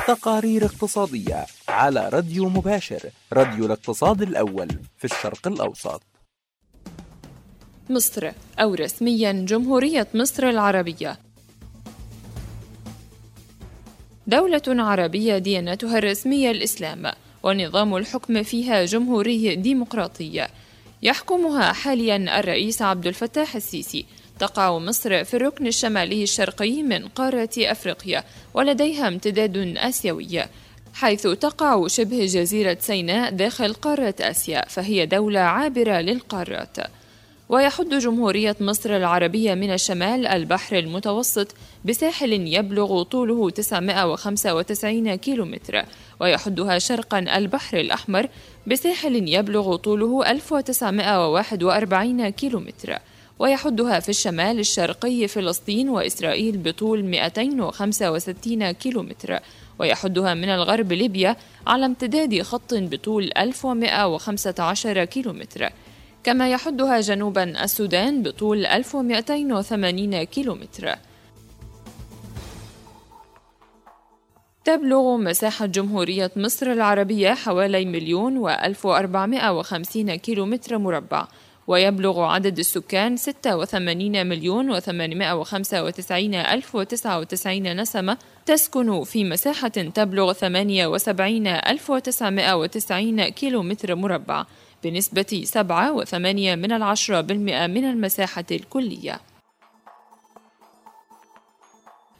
تقارير 0.07 0.64
اقتصادية 0.64 1.46
على 1.68 2.09
راديو 2.09 2.48
مباشر 2.48 3.11
راديو 3.33 3.66
الاقتصاد 3.66 4.22
الأول 4.22 4.68
في 4.96 5.04
الشرق 5.04 5.46
الأوسط. 5.46 6.02
مصر 7.90 8.31
أو 8.59 8.74
رسميا 8.74 9.33
جمهورية 9.33 10.09
مصر 10.14 10.48
العربية. 10.48 11.18
دولة 14.26 14.62
عربية 14.68 15.38
ديانتها 15.38 15.98
الرسمية 15.98 16.50
الإسلام. 16.50 17.12
ونظام 17.42 17.96
الحكم 17.96 18.42
فيها 18.42 18.85
جمهوري 18.85 19.55
ديمقراطي 19.55 20.46
يحكمها 21.03 21.72
حاليا 21.72 22.40
الرئيس 22.40 22.83
عبد 22.83 23.07
الفتاح 23.07 23.57
السيسي. 23.57 24.07
تقع 24.38 24.79
مصر 24.79 25.24
في 25.24 25.35
الركن 25.35 25.66
الشمالي 25.66 26.22
الشرقي 26.22 26.83
من 26.83 27.09
قارة 27.09 27.51
أفريقيا 27.59 28.24
ولديها 28.55 29.09
امتداد 29.09 29.77
آسيوي. 29.77 30.44
حيث 30.94 31.22
تقع 31.22 31.87
شبه 31.87 32.27
جزيرة 32.27 32.77
سيناء 32.81 33.31
داخل 33.31 33.72
قارة 33.74 34.14
آسيا 34.20 34.68
فهي 34.68 35.07
دولة 35.07 35.40
عابرة 35.40 36.01
للقارات. 36.01 36.77
ويحد 37.48 37.88
جمهورية 37.88 38.56
مصر 38.61 38.96
العربية 38.96 39.54
من 39.54 39.72
الشمال 39.72 40.26
البحر 40.26 40.78
المتوسط 40.78 41.54
بساحل 41.84 42.32
يبلغ 42.32 43.02
طوله 43.02 43.50
995 43.50 45.14
كيلومتر 45.14 45.82
ويحدها 46.20 46.78
شرقا 46.78 47.18
البحر 47.18 47.80
الأحمر 47.80 48.28
بساحل 48.66 49.28
يبلغ 49.28 49.76
طوله 49.76 50.30
1941 50.30 52.28
كيلومتر 52.28 52.98
ويحدها 53.38 54.00
في 54.00 54.08
الشمال 54.08 54.58
الشرقي 54.58 55.28
فلسطين 55.28 55.88
وإسرائيل 55.88 56.56
بطول 56.56 57.04
265 57.04 58.70
كيلومتر 58.70 59.38
ويحدها 59.78 60.34
من 60.34 60.48
الغرب 60.48 60.92
ليبيا 60.92 61.37
على 61.66 61.87
امتداد 61.87 62.42
خط 62.42 62.74
بطول 62.74 63.30
1115 63.37 65.04
كيلومتر. 65.04 65.68
كما 66.24 66.50
يحدها 66.50 67.00
جنوبا 67.00 67.64
السودان 67.64 68.22
بطول 68.22 68.66
1280 68.66 70.22
كيلومتر. 70.22 70.94
تبلغ 74.64 75.16
مساحة 75.16 75.66
جمهورية 75.66 76.31
مصر 76.37 76.72
العربية 76.72 77.35
حوالي 77.35 77.85
مليون 77.85 78.37
وألف 78.37 78.87
وأربعمائة 78.87 79.59
وخمسين 79.59 80.14
كيلومتر 80.14 80.78
مربع 80.78 81.26
ويبلغ 81.66 82.20
عدد 82.22 82.59
السكان 82.59 83.16
86 83.16 84.26
مليون 84.26 84.81
و895 84.81 86.12
ألف 86.35 86.76
نسمة 87.76 88.18
تسكن 88.46 89.04
في 89.04 89.24
مساحة 89.24 89.68
تبلغ 89.68 90.33
78 90.33 91.46
ألف 91.46 91.92
كيلومتر 93.20 93.94
مربع. 93.94 94.44
بنسبة 94.84 95.44
7.8 95.44 96.14
من 96.54 96.72
العشرة 96.72 97.20
بالمئة 97.20 97.66
من 97.66 97.84
المساحة 97.84 98.44
الكلية. 98.50 99.20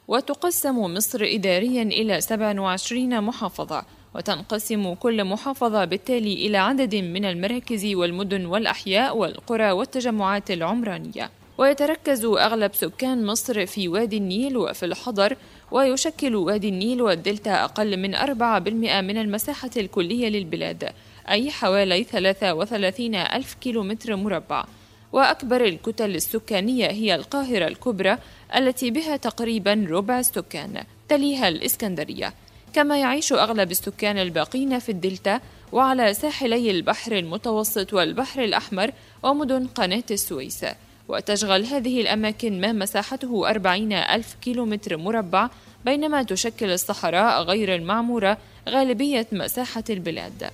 وتقسم 0.07 0.79
مصر 0.79 1.19
إداريا 1.23 1.83
إلى 1.83 2.21
27 2.21 3.21
محافظة 3.21 3.85
وتنقسم 4.15 4.93
كل 4.93 5.23
محافظة 5.23 5.85
بالتالي 5.85 6.33
إلى 6.33 6.57
عدد 6.57 6.95
من 6.95 7.25
المراكز 7.25 7.85
والمدن 7.85 8.45
والأحياء 8.45 9.17
والقرى 9.17 9.71
والتجمعات 9.71 10.51
العمرانية. 10.51 11.29
ويتركز 11.57 12.25
أغلب 12.25 12.75
سكان 12.75 13.25
مصر 13.25 13.65
في 13.65 13.87
وادي 13.87 14.17
النيل 14.17 14.57
وفي 14.57 14.85
الحضر 14.85 15.35
ويشكل 15.71 16.35
وادي 16.35 16.69
النيل 16.69 17.01
والدلتا 17.01 17.63
أقل 17.63 17.97
من 17.97 18.15
4% 18.15 19.01
من 19.01 19.17
المساحة 19.17 19.69
الكلية 19.77 20.29
للبلاد. 20.29 20.93
أي 21.29 21.51
حوالي 21.51 22.03
33 22.03 23.15
ألف 23.15 23.53
كيلومتر 23.53 24.15
مربع. 24.15 24.65
وأكبر 25.13 25.65
الكتل 25.65 26.15
السكانية 26.15 26.87
هي 26.87 27.15
القاهرة 27.15 27.67
الكبرى 27.67 28.17
التي 28.55 28.91
بها 28.91 29.17
تقريبا 29.17 29.87
ربع 29.89 30.19
السكان 30.19 30.83
تليها 31.09 31.47
الإسكندرية. 31.47 32.33
كما 32.73 32.99
يعيش 32.99 33.33
أغلب 33.33 33.71
السكان 33.71 34.17
الباقين 34.17 34.79
في 34.79 34.89
الدلتا 34.89 35.39
وعلى 35.71 36.13
ساحلي 36.13 36.71
البحر 36.71 37.11
المتوسط 37.11 37.93
والبحر 37.93 38.43
الأحمر 38.43 38.91
ومدن 39.23 39.67
قناة 39.67 40.03
السويس. 40.11 40.65
وتشغل 41.07 41.65
هذه 41.65 42.01
الأماكن 42.01 42.61
ما 42.61 42.71
مساحته 42.71 43.49
40 43.49 43.93
ألف 43.93 44.35
كيلومتر 44.41 44.97
مربع 44.97 45.49
بينما 45.85 46.23
تشكل 46.23 46.71
الصحراء 46.71 47.43
غير 47.43 47.75
المعمورة 47.75 48.37
غالبية 48.69 49.27
مساحة 49.31 49.83
البلاد. 49.89 50.51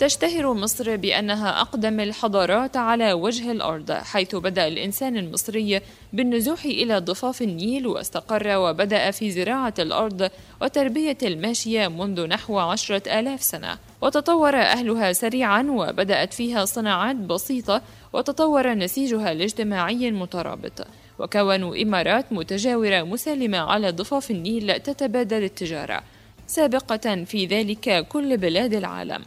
تشتهر 0.00 0.52
مصر 0.52 0.96
بأنها 0.96 1.60
أقدم 1.60 2.00
الحضارات 2.00 2.76
على 2.76 3.12
وجه 3.12 3.52
الأرض 3.52 3.92
حيث 3.92 4.34
بدأ 4.36 4.68
الإنسان 4.68 5.16
المصري 5.16 5.80
بالنزوح 6.12 6.64
إلى 6.64 6.98
ضفاف 6.98 7.42
النيل 7.42 7.86
واستقر 7.86 8.56
وبدأ 8.56 9.10
في 9.10 9.30
زراعة 9.30 9.74
الأرض 9.78 10.30
وتربية 10.62 11.18
الماشية 11.22 11.88
منذ 11.88 12.26
نحو 12.26 12.58
عشرة 12.58 13.18
آلاف 13.18 13.42
سنة. 13.42 13.78
وتطور 14.00 14.56
أهلها 14.56 15.12
سريعا 15.12 15.62
وبدأت 15.62 16.34
فيها 16.34 16.64
صناعات 16.64 17.16
بسيطة 17.16 17.82
وتطور 18.12 18.74
نسيجها 18.74 19.32
الاجتماعي 19.32 20.08
المترابط. 20.08 20.86
وكونوا 21.18 21.82
إمارات 21.82 22.32
متجاورة 22.32 23.02
مسالمة 23.02 23.58
على 23.58 23.90
ضفاف 23.90 24.30
النيل 24.30 24.80
تتبادل 24.80 25.44
التجارة. 25.44 26.02
سابقة 26.46 27.24
في 27.24 27.46
ذلك 27.46 28.06
كل 28.08 28.36
بلاد 28.36 28.74
العالم. 28.74 29.22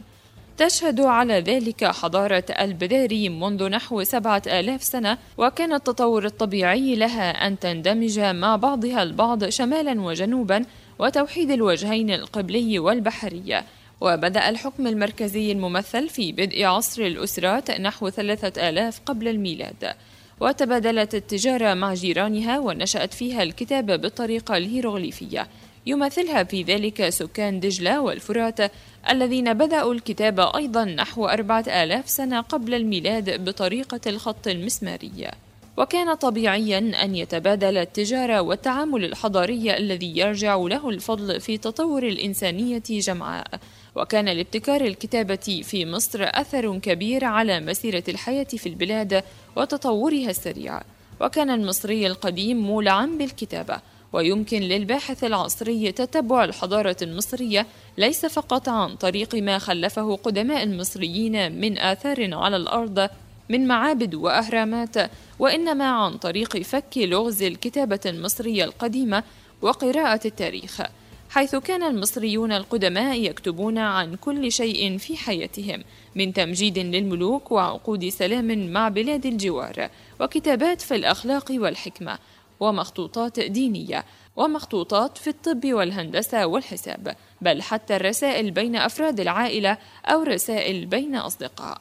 تشهد 0.58 1.00
على 1.00 1.40
ذلك 1.40 1.84
حضارة 1.84 2.44
البداري 2.60 3.28
منذ 3.28 3.68
نحو 3.68 4.02
سبعة 4.02 4.42
آلاف 4.46 4.82
سنة 4.82 5.18
وكان 5.38 5.72
التطور 5.72 6.24
الطبيعي 6.24 6.94
لها 6.94 7.46
أن 7.46 7.58
تندمج 7.58 8.18
مع 8.18 8.56
بعضها 8.56 9.02
البعض 9.02 9.48
شمالا 9.48 10.00
وجنوبا 10.00 10.64
وتوحيد 10.98 11.50
الوجهين 11.50 12.10
القبلي 12.10 12.78
والبحري. 12.78 13.62
وبدأ 14.00 14.48
الحكم 14.48 14.86
المركزي 14.86 15.52
الممثل 15.52 16.08
في 16.08 16.32
بدء 16.32 16.64
عصر 16.64 17.02
الأسرات 17.02 17.70
نحو 17.70 18.10
ثلاثة 18.10 18.68
آلاف 18.68 19.00
قبل 19.06 19.28
الميلاد. 19.28 19.94
وتبادلت 20.40 21.14
التجارة 21.14 21.74
مع 21.74 21.94
جيرانها 21.94 22.58
ونشأت 22.58 23.14
فيها 23.14 23.42
الكتابة 23.42 23.96
بالطريقة 23.96 24.56
الهيروغليفية. 24.56 25.48
يمثلها 25.86 26.44
في 26.44 26.62
ذلك 26.62 27.08
سكان 27.08 27.60
دجلة 27.60 28.00
والفرات 28.00 28.60
الذين 29.10 29.52
بدأوا 29.52 29.94
الكتابة 29.94 30.56
أيضا 30.56 30.84
نحو 30.84 31.26
أربعة 31.26 31.64
آلاف 31.68 32.08
سنة 32.10 32.40
قبل 32.40 32.74
الميلاد 32.74 33.44
بطريقة 33.44 34.00
الخط 34.06 34.48
المسماري. 34.48 35.30
وكان 35.76 36.14
طبيعيا 36.14 36.78
أن 36.78 37.16
يتبادل 37.16 37.76
التجارة 37.76 38.40
والتعامل 38.40 39.04
الحضاري 39.04 39.76
الذي 39.76 40.18
يرجع 40.18 40.56
له 40.56 40.88
الفضل 40.88 41.40
في 41.40 41.58
تطور 41.58 42.02
الإنسانية 42.02 42.82
جمعاء. 42.88 43.46
وكان 43.96 44.28
لابتكار 44.28 44.80
الكتابة 44.80 45.62
في 45.64 45.86
مصر 45.86 46.18
أثر 46.22 46.78
كبير 46.78 47.24
على 47.24 47.60
مسيرة 47.60 48.04
الحياة 48.08 48.44
في 48.44 48.68
البلاد 48.68 49.22
وتطورها 49.56 50.30
السريع. 50.30 50.80
وكان 51.20 51.50
المصري 51.50 52.06
القديم 52.06 52.56
مولعا 52.56 53.06
بالكتابة. 53.06 53.80
ويمكن 54.14 54.60
للباحث 54.60 55.24
العصري 55.24 55.92
تتبع 55.92 56.44
الحضارة 56.44 56.96
المصرية 57.02 57.66
ليس 57.98 58.26
فقط 58.26 58.68
عن 58.68 58.96
طريق 58.96 59.34
ما 59.34 59.58
خلفه 59.58 60.16
قدماء 60.16 60.62
المصريين 60.62 61.60
من 61.60 61.78
آثار 61.78 62.34
على 62.34 62.56
الأرض 62.56 63.08
من 63.48 63.66
معابد 63.66 64.14
وأهرامات 64.14 65.10
وإنما 65.38 65.84
عن 65.84 66.18
طريق 66.18 66.58
فك 66.58 66.98
لغز 66.98 67.42
الكتابة 67.42 68.00
المصرية 68.06 68.64
القديمة 68.64 69.22
وقراءة 69.62 70.20
التاريخ 70.26 70.82
حيث 71.30 71.56
كان 71.56 71.82
المصريون 71.82 72.52
القدماء 72.52 73.20
يكتبون 73.20 73.78
عن 73.78 74.14
كل 74.14 74.52
شيء 74.52 74.98
في 74.98 75.16
حياتهم 75.16 75.84
من 76.14 76.32
تمجيد 76.32 76.78
للملوك 76.78 77.52
وعقود 77.52 78.08
سلام 78.08 78.72
مع 78.72 78.88
بلاد 78.88 79.26
الجوار 79.26 79.88
وكتابات 80.20 80.80
في 80.80 80.94
الأخلاق 80.94 81.44
والحكمة. 81.50 82.18
ومخطوطات 82.60 83.40
دينية 83.40 84.04
ومخطوطات 84.36 85.18
في 85.18 85.30
الطب 85.30 85.72
والهندسة 85.72 86.46
والحساب 86.46 87.16
بل 87.40 87.62
حتى 87.62 87.96
الرسائل 87.96 88.50
بين 88.50 88.76
أفراد 88.76 89.20
العائلة 89.20 89.78
أو 90.06 90.22
رسائل 90.22 90.86
بين 90.86 91.16
أصدقاء. 91.16 91.80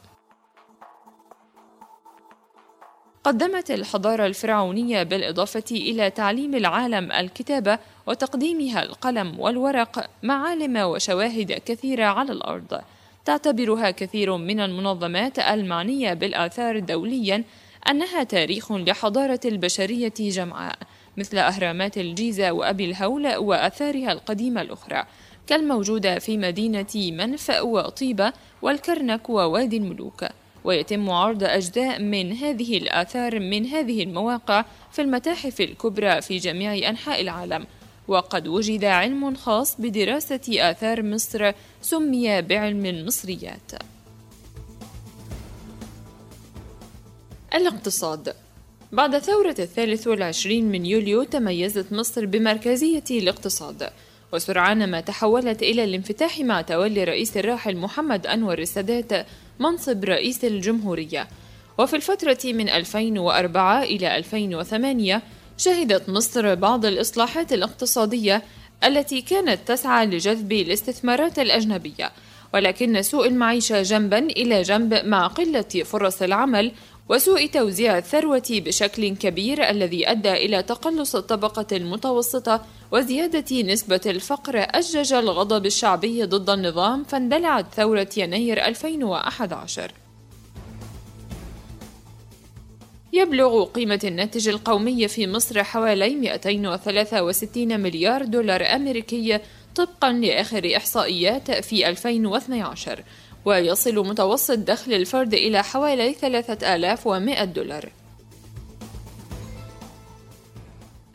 قدمت 3.23 3.71
الحضارة 3.71 4.25
الفرعونية 4.25 5.03
بالإضافة 5.03 5.63
إلى 5.71 6.09
تعليم 6.09 6.55
العالم 6.55 7.11
الكتابة 7.11 7.79
وتقديمها 8.07 8.83
القلم 8.83 9.39
والورق 9.39 10.09
معالم 10.23 10.77
وشواهد 10.77 11.51
كثيرة 11.51 12.05
على 12.05 12.31
الأرض. 12.31 12.81
تعتبرها 13.25 13.91
كثير 13.91 14.37
من 14.37 14.59
المنظمات 14.59 15.39
المعنية 15.39 16.13
بالآثار 16.13 16.79
دوليا 16.79 17.43
أنها 17.89 18.23
تاريخ 18.23 18.71
لحضارة 18.71 19.39
البشرية 19.45 20.13
جمعاء 20.19 20.77
مثل 21.17 21.37
أهرامات 21.37 21.97
الجيزة 21.97 22.51
وأبي 22.51 22.85
الهول 22.85 23.35
وآثارها 23.35 24.11
القديمة 24.11 24.61
الأخرى. 24.61 25.03
كالموجودة 25.47 26.19
في 26.19 26.37
مدينة 26.37 26.95
منف 26.95 27.49
وطيبة 27.49 28.33
والكرنك 28.61 29.29
ووادي 29.29 29.77
الملوك. 29.77 30.25
ويتم 30.63 31.09
عرض 31.09 31.43
أجزاء 31.43 32.01
من 32.01 32.33
هذه 32.33 32.77
الآثار 32.77 33.39
من 33.39 33.65
هذه 33.65 34.03
المواقع 34.03 34.65
في 34.91 35.01
المتاحف 35.01 35.61
الكبرى 35.61 36.21
في 36.21 36.37
جميع 36.37 36.89
أنحاء 36.89 37.21
العالم. 37.21 37.65
وقد 38.07 38.47
وجد 38.47 38.83
علم 38.85 39.35
خاص 39.35 39.81
بدراسة 39.81 40.41
آثار 40.49 41.03
مصر 41.03 41.51
سمي 41.81 42.41
بعلم 42.41 42.85
المصريات. 42.85 43.71
الاقتصاد. 47.55 48.33
بعد 48.91 49.17
ثورة 49.17 49.55
الثالث 49.59 50.07
والعشرين 50.07 50.71
من 50.71 50.85
يوليو 50.85 51.23
تميزت 51.23 51.93
مصر 51.93 52.25
بمركزية 52.25 53.03
الاقتصاد 53.11 53.89
وسرعان 54.33 54.91
ما 54.91 55.01
تحولت 55.01 55.61
إلى 55.61 55.83
الانفتاح 55.83 56.39
مع 56.39 56.61
تولي 56.61 57.03
الرئيس 57.03 57.37
الراحل 57.37 57.77
محمد 57.77 58.27
أنور 58.27 58.59
السادات 58.59 59.25
منصب 59.59 60.03
رئيس 60.03 60.45
الجمهورية. 60.45 61.27
وفي 61.77 61.95
الفترة 61.95 62.39
من 62.45 62.69
2004 62.69 63.83
إلى 63.83 64.17
2008 64.17 65.21
شهدت 65.57 66.09
مصر 66.09 66.55
بعض 66.55 66.85
الإصلاحات 66.85 67.53
الاقتصادية 67.53 68.43
التي 68.83 69.21
كانت 69.21 69.59
تسعى 69.67 70.05
لجذب 70.05 70.51
الاستثمارات 70.51 71.39
الأجنبية 71.39 72.11
ولكن 72.53 73.01
سوء 73.01 73.27
المعيشة 73.27 73.81
جنبا 73.81 74.17
إلى 74.17 74.61
جنب 74.61 74.93
مع 75.05 75.27
قلة 75.27 75.83
فرص 75.85 76.21
العمل 76.21 76.71
وسوء 77.09 77.45
توزيع 77.45 77.97
الثروة 77.97 78.43
بشكل 78.49 79.15
كبير 79.15 79.69
الذي 79.69 80.11
أدى 80.11 80.31
إلى 80.31 80.63
تقلص 80.63 81.15
الطبقة 81.15 81.67
المتوسطة 81.71 82.65
وزيادة 82.91 83.61
نسبة 83.61 84.01
الفقر 84.05 84.53
أجج 84.57 85.13
الغضب 85.13 85.65
الشعبي 85.65 86.23
ضد 86.23 86.49
النظام 86.49 87.03
فاندلعت 87.03 87.65
ثورة 87.75 88.09
يناير 88.17 88.65
2011 88.65 89.91
يبلغ 93.13 93.65
قيمة 93.65 93.99
الناتج 94.03 94.47
القومي 94.47 95.07
في 95.07 95.27
مصر 95.27 95.63
حوالي 95.63 96.15
263 96.15 97.79
مليار 97.79 98.25
دولار 98.25 98.63
أمريكي 98.75 99.39
طبقا 99.75 100.11
لآخر 100.11 100.71
إحصائيات 100.77 101.51
في 101.51 101.89
2012 101.89 103.03
ويصل 103.45 104.07
متوسط 104.07 104.57
دخل 104.57 104.93
الفرد 104.93 105.33
إلى 105.33 105.63
حوالي 105.63 106.13
3100 106.13 107.43
دولار. 107.43 107.89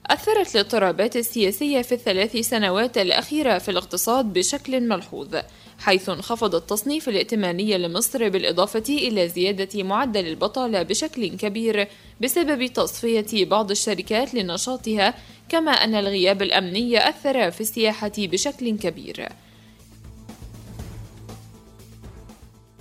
أثرت 0.06 0.54
الاضطرابات 0.54 1.16
السياسية 1.16 1.82
في 1.82 1.92
الثلاث 1.92 2.36
سنوات 2.36 2.98
الأخيرة 2.98 3.58
في 3.58 3.70
الاقتصاد 3.70 4.32
بشكل 4.32 4.80
ملحوظ 4.80 5.36
حيث 5.78 6.08
انخفض 6.08 6.54
التصنيف 6.54 7.08
الائتماني 7.08 7.78
لمصر 7.78 8.28
بالإضافة 8.28 8.82
إلى 8.88 9.28
زيادة 9.28 9.82
معدل 9.82 10.26
البطالة 10.26 10.82
بشكل 10.82 11.28
كبير 11.28 11.88
بسبب 12.20 12.66
تصفية 12.66 13.44
بعض 13.44 13.70
الشركات 13.70 14.34
لنشاطها 14.34 15.14
كما 15.48 15.70
أن 15.70 15.94
الغياب 15.94 16.42
الأمني 16.42 17.08
أثر 17.08 17.50
في 17.50 17.60
السياحة 17.60 18.12
بشكل 18.18 18.78
كبير. 18.78 19.28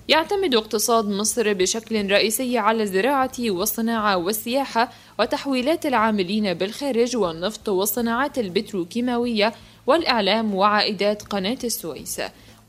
يعتمد 0.08 0.56
اقتصاد 0.56 1.10
مصر 1.10 1.54
بشكل 1.54 2.12
رئيسي 2.12 2.58
على 2.58 2.84
الزراعة 2.84 3.32
والصناعة 3.40 4.18
والسياحة 4.18 4.92
وتحويلات 5.20 5.86
العاملين 5.86 6.54
بالخارج 6.54 7.18
والنفط 7.18 7.70
والصناعات 7.70 8.40
البتروكيماوية 8.40 9.54
والإعلام 9.88 10.56
وعائدات 10.56 11.24
قناة 11.24 11.58
السويس. 11.64 12.22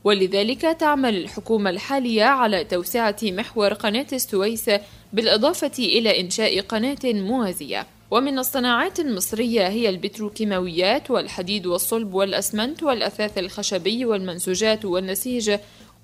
ولذلك 0.03 0.61
تعمل 0.61 1.17
الحكومة 1.17 1.69
الحالية 1.69 2.23
على 2.23 2.63
توسعة 2.63 3.17
محور 3.23 3.73
قناة 3.73 4.07
السويس 4.13 4.69
بالإضافة 5.13 5.71
إلى 5.79 6.21
إنشاء 6.21 6.61
قناة 6.61 6.99
موازية. 7.05 7.87
ومن 8.11 8.39
الصناعات 8.39 8.99
المصرية 8.99 9.67
هي 9.67 9.89
البتروكيماويات 9.89 11.11
والحديد 11.11 11.65
والصلب 11.65 12.13
والأسمنت 12.13 12.83
والأثاث 12.83 13.37
الخشبي 13.37 14.05
والمنسوجات 14.05 14.85
والنسيج 14.85 15.57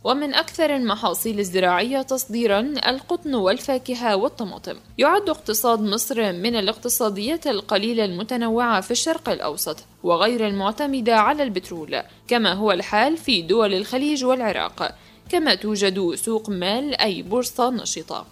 ومن 0.05 0.33
أكثر 0.33 0.75
المحاصيل 0.75 1.39
الزراعية 1.39 2.01
تصديرا 2.01 2.59
القطن 2.59 3.35
والفاكهة 3.35 4.15
والطماطم. 4.15 4.75
يعد 4.97 5.29
اقتصاد 5.29 5.81
مصر 5.81 6.33
من 6.33 6.55
الاقتصاديات 6.55 7.47
القليلة 7.47 8.05
المتنوعة 8.05 8.81
في 8.81 8.91
الشرق 8.91 9.29
الأوسط 9.29 9.77
وغير 10.03 10.47
المعتمدة 10.47 11.15
على 11.15 11.43
البترول 11.43 12.01
كما 12.27 12.53
هو 12.53 12.71
الحال 12.71 13.17
في 13.17 13.41
دول 13.41 13.73
الخليج 13.73 14.25
والعراق 14.25 14.95
كما 15.29 15.55
توجد 15.55 16.15
سوق 16.15 16.49
مال 16.49 17.01
أي 17.01 17.21
بورصة 17.21 17.69
نشطة. 17.69 18.25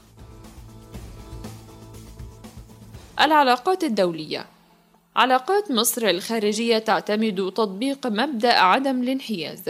العلاقات 3.21 3.83
الدولية. 3.83 4.45
علاقات 5.15 5.71
مصر 5.71 6.09
الخارجية 6.09 6.77
تعتمد 6.77 7.51
تطبيق 7.55 8.07
مبدأ 8.07 8.53
عدم 8.53 9.03
الانحياز 9.03 9.63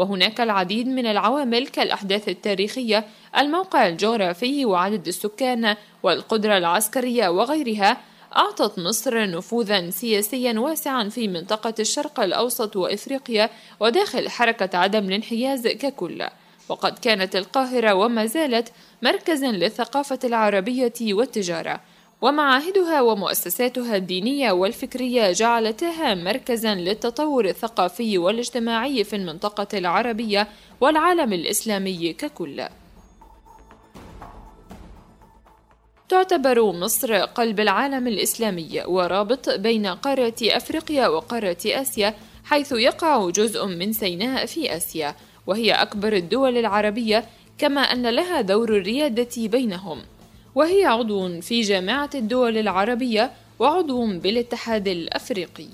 وهناك 0.00 0.40
العديد 0.40 0.88
من 0.88 1.06
العوامل 1.06 1.66
كالأحداث 1.66 2.28
التاريخية 2.28 3.06
الموقع 3.38 3.88
الجغرافي 3.88 4.64
وعدد 4.64 5.08
السكان 5.08 5.76
والقدرة 6.02 6.58
العسكرية 6.58 7.28
وغيرها. 7.28 8.00
أعطت 8.36 8.78
مصر 8.78 9.30
نفوذا 9.30 9.90
سياسيا 9.90 10.58
واسعا 10.58 11.08
في 11.08 11.28
منطقة 11.28 11.74
الشرق 11.80 12.20
الأوسط 12.20 12.76
وإفريقيا 12.76 13.50
وداخل 13.80 14.28
حركة 14.28 14.78
عدم 14.78 15.08
الانحياز 15.08 15.66
ككل. 15.66 16.26
وقد 16.68 16.98
كانت 16.98 17.36
القاهرة 17.36 17.94
وما 17.94 18.26
زالت 18.26 18.72
مركزا 19.02 19.52
للثقافة 19.52 20.18
العربية 20.24 20.92
والتجارة. 21.00 21.80
ومعاهدها 22.22 23.00
ومؤسساتها 23.00 23.96
الدينية 23.96 24.52
والفكرية 24.52 25.32
جعلتها 25.32 26.14
مركزا 26.14 26.74
للتطور 26.74 27.44
الثقافي 27.44 28.18
والاجتماعي 28.18 29.04
في 29.04 29.16
المنطقة 29.16 29.78
العربية 29.78 30.48
والعالم 30.80 31.32
الإسلامي 31.32 32.12
ككل. 32.12 32.64
تعتبر 36.08 36.72
مصر 36.72 37.14
قلب 37.14 37.60
العالم 37.60 38.06
الإسلامي 38.06 38.82
ورابط 38.86 39.50
بين 39.50 39.86
قارة 39.86 40.34
أفريقيا 40.42 41.08
وقارة 41.08 41.56
آسيا 41.66 42.14
حيث 42.44 42.72
يقع 42.72 43.30
جزء 43.30 43.66
من 43.66 43.92
سيناء 43.92 44.46
في 44.46 44.76
آسيا 44.76 45.16
وهي 45.46 45.72
أكبر 45.72 46.12
الدول 46.12 46.56
العربية 46.56 47.24
كما 47.58 47.80
أن 47.80 48.06
لها 48.06 48.40
دور 48.40 48.76
الريادة 48.76 49.48
بينهم 49.48 50.02
وهي 50.54 50.84
عضو 50.84 51.40
في 51.40 51.60
جامعة 51.60 52.10
الدول 52.14 52.58
العربية 52.58 53.30
وعضو 53.58 54.18
بالاتحاد 54.18 54.88
الأفريقي. 54.88 55.66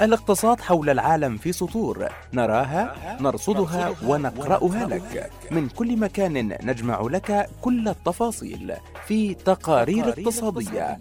الاقتصاد 0.00 0.60
حول 0.60 0.90
العالم 0.90 1.36
في 1.36 1.52
سطور. 1.52 2.08
نراها 2.32 3.16
نرصدها 3.20 3.94
ونقرأها 4.06 4.86
لك. 4.86 5.30
من 5.50 5.68
كل 5.68 5.96
مكان 5.96 6.58
نجمع 6.62 7.00
لك 7.00 7.50
كل 7.60 7.88
التفاصيل 7.88 8.74
في 9.06 9.34
تقارير 9.34 10.08
اقتصادية. 10.08 10.98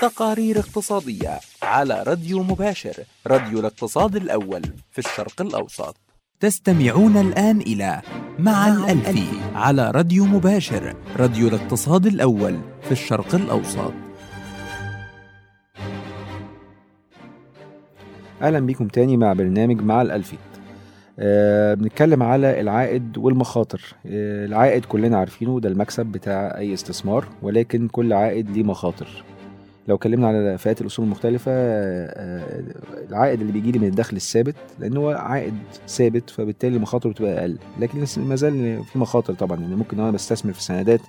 تقارير 0.00 0.58
اقتصادية 0.58 1.40
على 1.62 2.02
راديو 2.02 2.42
مباشر 2.42 3.04
راديو 3.26 3.60
الاقتصاد 3.60 4.16
الأول 4.16 4.62
في 4.90 4.98
الشرق 4.98 5.40
الأوسط. 5.40 5.96
تستمعون 6.42 7.16
الآن 7.16 7.60
إلى 7.60 8.00
مع 8.38 8.68
الألفي 8.68 9.26
على 9.54 9.90
راديو 9.90 10.26
مباشر 10.26 10.94
راديو 11.16 11.48
الاقتصاد 11.48 12.06
الأول 12.06 12.58
في 12.82 12.92
الشرق 12.92 13.34
الأوسط. 13.34 13.92
أهلا 18.42 18.60
بكم 18.60 18.88
تاني 18.88 19.16
مع 19.16 19.32
برنامج 19.32 19.82
مع 19.82 20.02
الألفيت 20.02 20.38
أه 21.18 21.74
بنتكلم 21.74 22.22
على 22.22 22.60
العائد 22.60 23.18
والمخاطر. 23.18 23.80
أه 24.06 24.46
العائد 24.46 24.84
كلنا 24.84 25.18
عارفينه 25.18 25.60
ده 25.60 25.68
المكسب 25.68 26.06
بتاع 26.06 26.58
أي 26.58 26.74
استثمار 26.74 27.24
ولكن 27.42 27.88
كل 27.88 28.12
عائد 28.12 28.50
ليه 28.50 28.62
مخاطر. 28.62 29.24
لو 29.88 29.94
اتكلمنا 29.94 30.28
على 30.28 30.58
فئات 30.58 30.80
الأصول 30.80 31.04
المختلفة 31.04 31.52
آه، 31.54 32.62
العائد 33.08 33.40
اللي 33.40 33.52
بيجي 33.52 33.72
لي 33.72 33.78
من 33.78 33.88
الدخل 33.88 34.16
الثابت 34.16 34.54
لأن 34.78 34.96
هو 34.96 35.10
عائد 35.10 35.54
ثابت 35.88 36.30
فبالتالي 36.30 36.78
مخاطره 36.78 37.10
بتبقى 37.10 37.40
أقل. 37.40 37.58
لكن 37.80 38.04
ما 38.16 38.36
زال 38.36 38.84
في 38.84 38.98
مخاطر 38.98 39.34
طبعا. 39.34 39.60
يعني 39.60 39.76
ممكن 39.76 40.00
أنا 40.00 40.10
بستثمر 40.10 40.52
في 40.52 40.62
سندات 40.62 41.00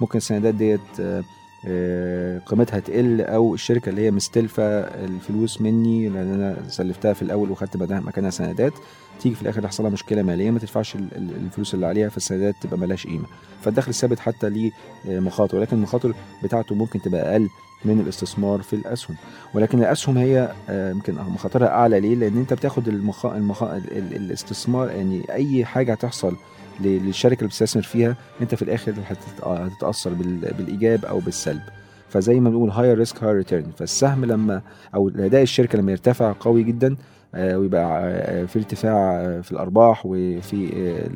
ممكن 0.00 0.16
السندات 0.16 0.54
ديت 0.54 0.80
آه، 1.00 1.22
آه، 1.68 2.38
قيمتها 2.38 2.80
تقل 2.80 3.20
أو 3.20 3.54
الشركة 3.54 3.88
اللي 3.90 4.02
هي 4.02 4.10
مستلفة 4.10 4.64
الفلوس 4.80 5.60
مني 5.60 6.08
لأن 6.08 6.34
أنا 6.34 6.56
سلفتها 6.68 7.12
في 7.12 7.22
الأول 7.22 7.50
وخدت 7.50 7.76
مكانها 7.76 8.30
سندات. 8.30 8.72
تيجي 9.20 9.34
في 9.34 9.42
الآخر 9.42 9.64
يحصل 9.64 9.82
لها 9.82 9.92
مشكلة 9.92 10.22
مالية 10.22 10.50
ما 10.50 10.58
تدفعش 10.58 10.94
ال- 10.94 11.08
ال- 11.16 11.36
الفلوس 11.44 11.74
اللي 11.74 11.86
عليها 11.86 12.08
فالسندات 12.08 12.54
تبقى 12.60 12.78
ملهاش 12.78 13.06
قيمة. 13.06 13.24
فالدخل 13.62 13.90
الثابت 13.90 14.18
حتى 14.18 14.48
ليه 14.50 14.70
آه، 15.08 15.20
مخاطر 15.20 15.56
ولكن 15.58 15.76
المخاطر 15.76 16.14
بتاعته 16.44 16.74
ممكن 16.74 17.00
تبقى 17.02 17.32
أقل 17.32 17.48
من 17.84 18.00
الاستثمار 18.00 18.62
في 18.62 18.76
الأسهم. 18.76 19.16
ولكن 19.54 19.78
الأسهم 19.78 20.18
هي 20.18 20.52
آه، 20.68 20.90
يمكن 20.90 21.14
مخاطرها 21.14 21.68
أعلى. 21.68 22.00
ليه؟ 22.00 22.14
لأن 22.14 22.36
أنت 22.38 22.54
بتاخد 22.54 22.88
المخ... 22.88 23.26
المخ... 23.26 23.62
ال... 23.62 23.82
ال... 23.98 24.16
الاستثمار 24.16 24.88
يعني 24.90 25.22
أي 25.30 25.64
حاجة 25.64 25.92
هتحصل 25.92 26.36
للشركة 26.80 27.38
اللي 27.38 27.48
بتستثمر 27.48 27.82
فيها 27.82 28.16
أنت 28.40 28.54
في 28.54 28.62
الآخر 28.62 28.92
هتت- 29.08 29.44
هتتأثر 29.44 30.10
بال... 30.14 30.36
بالإيجاب 30.58 31.04
أو 31.04 31.18
بالسلب. 31.20 31.62
فزي 32.08 32.40
ما 32.40 32.50
بنقول 32.50 32.70
higher 32.70 32.98
risk 32.98 33.22
higher 33.24 33.36
return 33.36 33.70
فالسهم 33.78 34.24
لما 34.24 34.62
أو 34.94 35.08
اداء 35.08 35.42
الشركة 35.42 35.78
لما 35.78 35.92
يرتفع 35.92 36.34
قوي 36.40 36.62
جدا 36.62 36.96
ويبقى 37.36 38.00
آه، 38.04 38.44
في 38.44 38.58
ارتفاع 38.58 39.20
آه، 39.20 39.40
في 39.40 39.52
الأرباح 39.52 40.02
وفي 40.06 40.70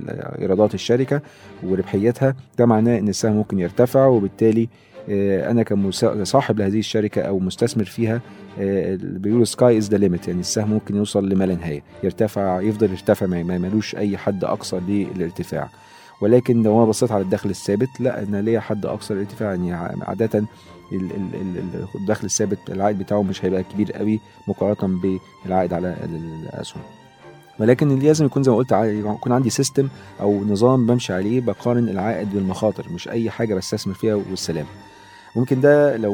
آه، 0.09 0.41
إيرادات 0.43 0.75
الشركة 0.75 1.21
وربحيتها. 1.62 2.35
ده 2.59 2.66
معناه 2.66 2.99
إن 2.99 3.09
السهم 3.09 3.33
ممكن 3.37 3.59
يرتفع 3.59 4.07
وبالتالي 4.07 4.69
آه، 5.11 5.51
أنا 5.51 5.62
كصاحب 5.62 6.59
لهذه 6.59 6.79
الشركة 6.79 7.23
أو 7.23 7.39
مستثمر 7.39 7.85
فيها 7.85 8.21
آه، 8.61 8.99
بيقولوا 9.03 9.45
sky 9.45 9.78
is 9.78 9.89
the 9.91 9.97
limit 9.99 10.28
يعني 10.29 10.41
السهم 10.41 10.71
ممكن 10.71 10.97
يوصل 10.97 11.29
لما 11.29 11.45
لا 11.45 11.55
نهاية. 11.55 11.83
يرتفع 12.03 12.61
يفضل 12.61 12.91
يرتفع 12.91 13.27
ما 13.27 13.43
ملوش 13.59 13.97
أي 13.97 14.16
حد 14.16 14.45
أقصى 14.45 14.81
للارتفاع. 14.89 15.69
ولكن 16.23 16.62
لو 16.62 16.77
أنا 16.79 16.85
بصيت 16.85 17.12
على 17.12 17.23
الدخل 17.23 17.51
الثابت 17.51 17.89
لا 18.01 18.23
أنا 18.23 18.43
ليا 18.43 18.61
حد 18.61 18.87
أقصى 18.87 19.14
للارتفاع 19.14 19.49
يعني 19.55 19.73
عادة 20.03 20.45
الدخل 21.95 22.24
الثابت 22.24 22.59
العائد 22.68 22.99
بتاعه 22.99 23.22
مش 23.22 23.45
هيبقى 23.45 23.62
كبير 23.62 23.93
قوي 23.93 24.20
مقارنة 24.49 24.99
بالعائد 25.45 25.72
على 25.72 25.89
ال- 26.05 26.45
الأسهم. 26.55 26.82
ولكن 27.61 27.99
لازم 27.99 28.26
يكون 28.26 28.43
زي 28.43 28.51
ما 28.51 28.57
قلت 28.57 28.72
يكون 28.72 29.32
عندي 29.32 29.51
system 29.51 29.89
أو 30.20 30.45
نظام 30.45 30.86
بمشي 30.86 31.12
عليه 31.12 31.41
بقارن 31.41 31.89
العائد 31.89 32.34
بالمخاطر 32.34 32.86
مش 32.95 33.09
أي 33.09 33.30
حاجة 33.30 33.55
بستثمر 33.55 33.95
فيها 33.95 34.14
والسلام. 34.14 34.66
ممكن 35.36 35.61
ده 35.61 35.97
لو 35.97 36.12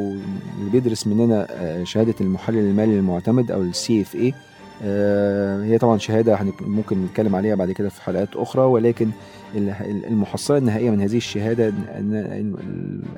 اللي 0.59 0.69
بيدرس 0.71 1.07
مننا 1.07 1.47
آه، 1.49 1.83
شهادة 1.83 2.15
المحلل 2.21 2.57
المالي 2.57 2.99
المعتمد 2.99 3.51
أو 3.51 3.61
ال 3.61 4.01
CFA 4.01 4.33
هي 5.71 5.77
طبعا 5.77 5.97
شهادة 5.97 6.39
ممكن 6.61 7.05
نتكلم 7.05 7.35
عليها 7.35 7.55
بعد 7.55 7.71
كده 7.71 7.89
في 7.89 8.01
حلقات 8.01 8.35
أخرى 8.35 8.61
ولكن 8.61 9.09
ال- 9.55 9.69
ال- 9.69 10.05
المحصلة 10.05 10.57
النهائية 10.57 10.89
من 10.89 11.01
هذه 11.01 11.17
الشهادة 11.17 11.67
ان 11.69 12.55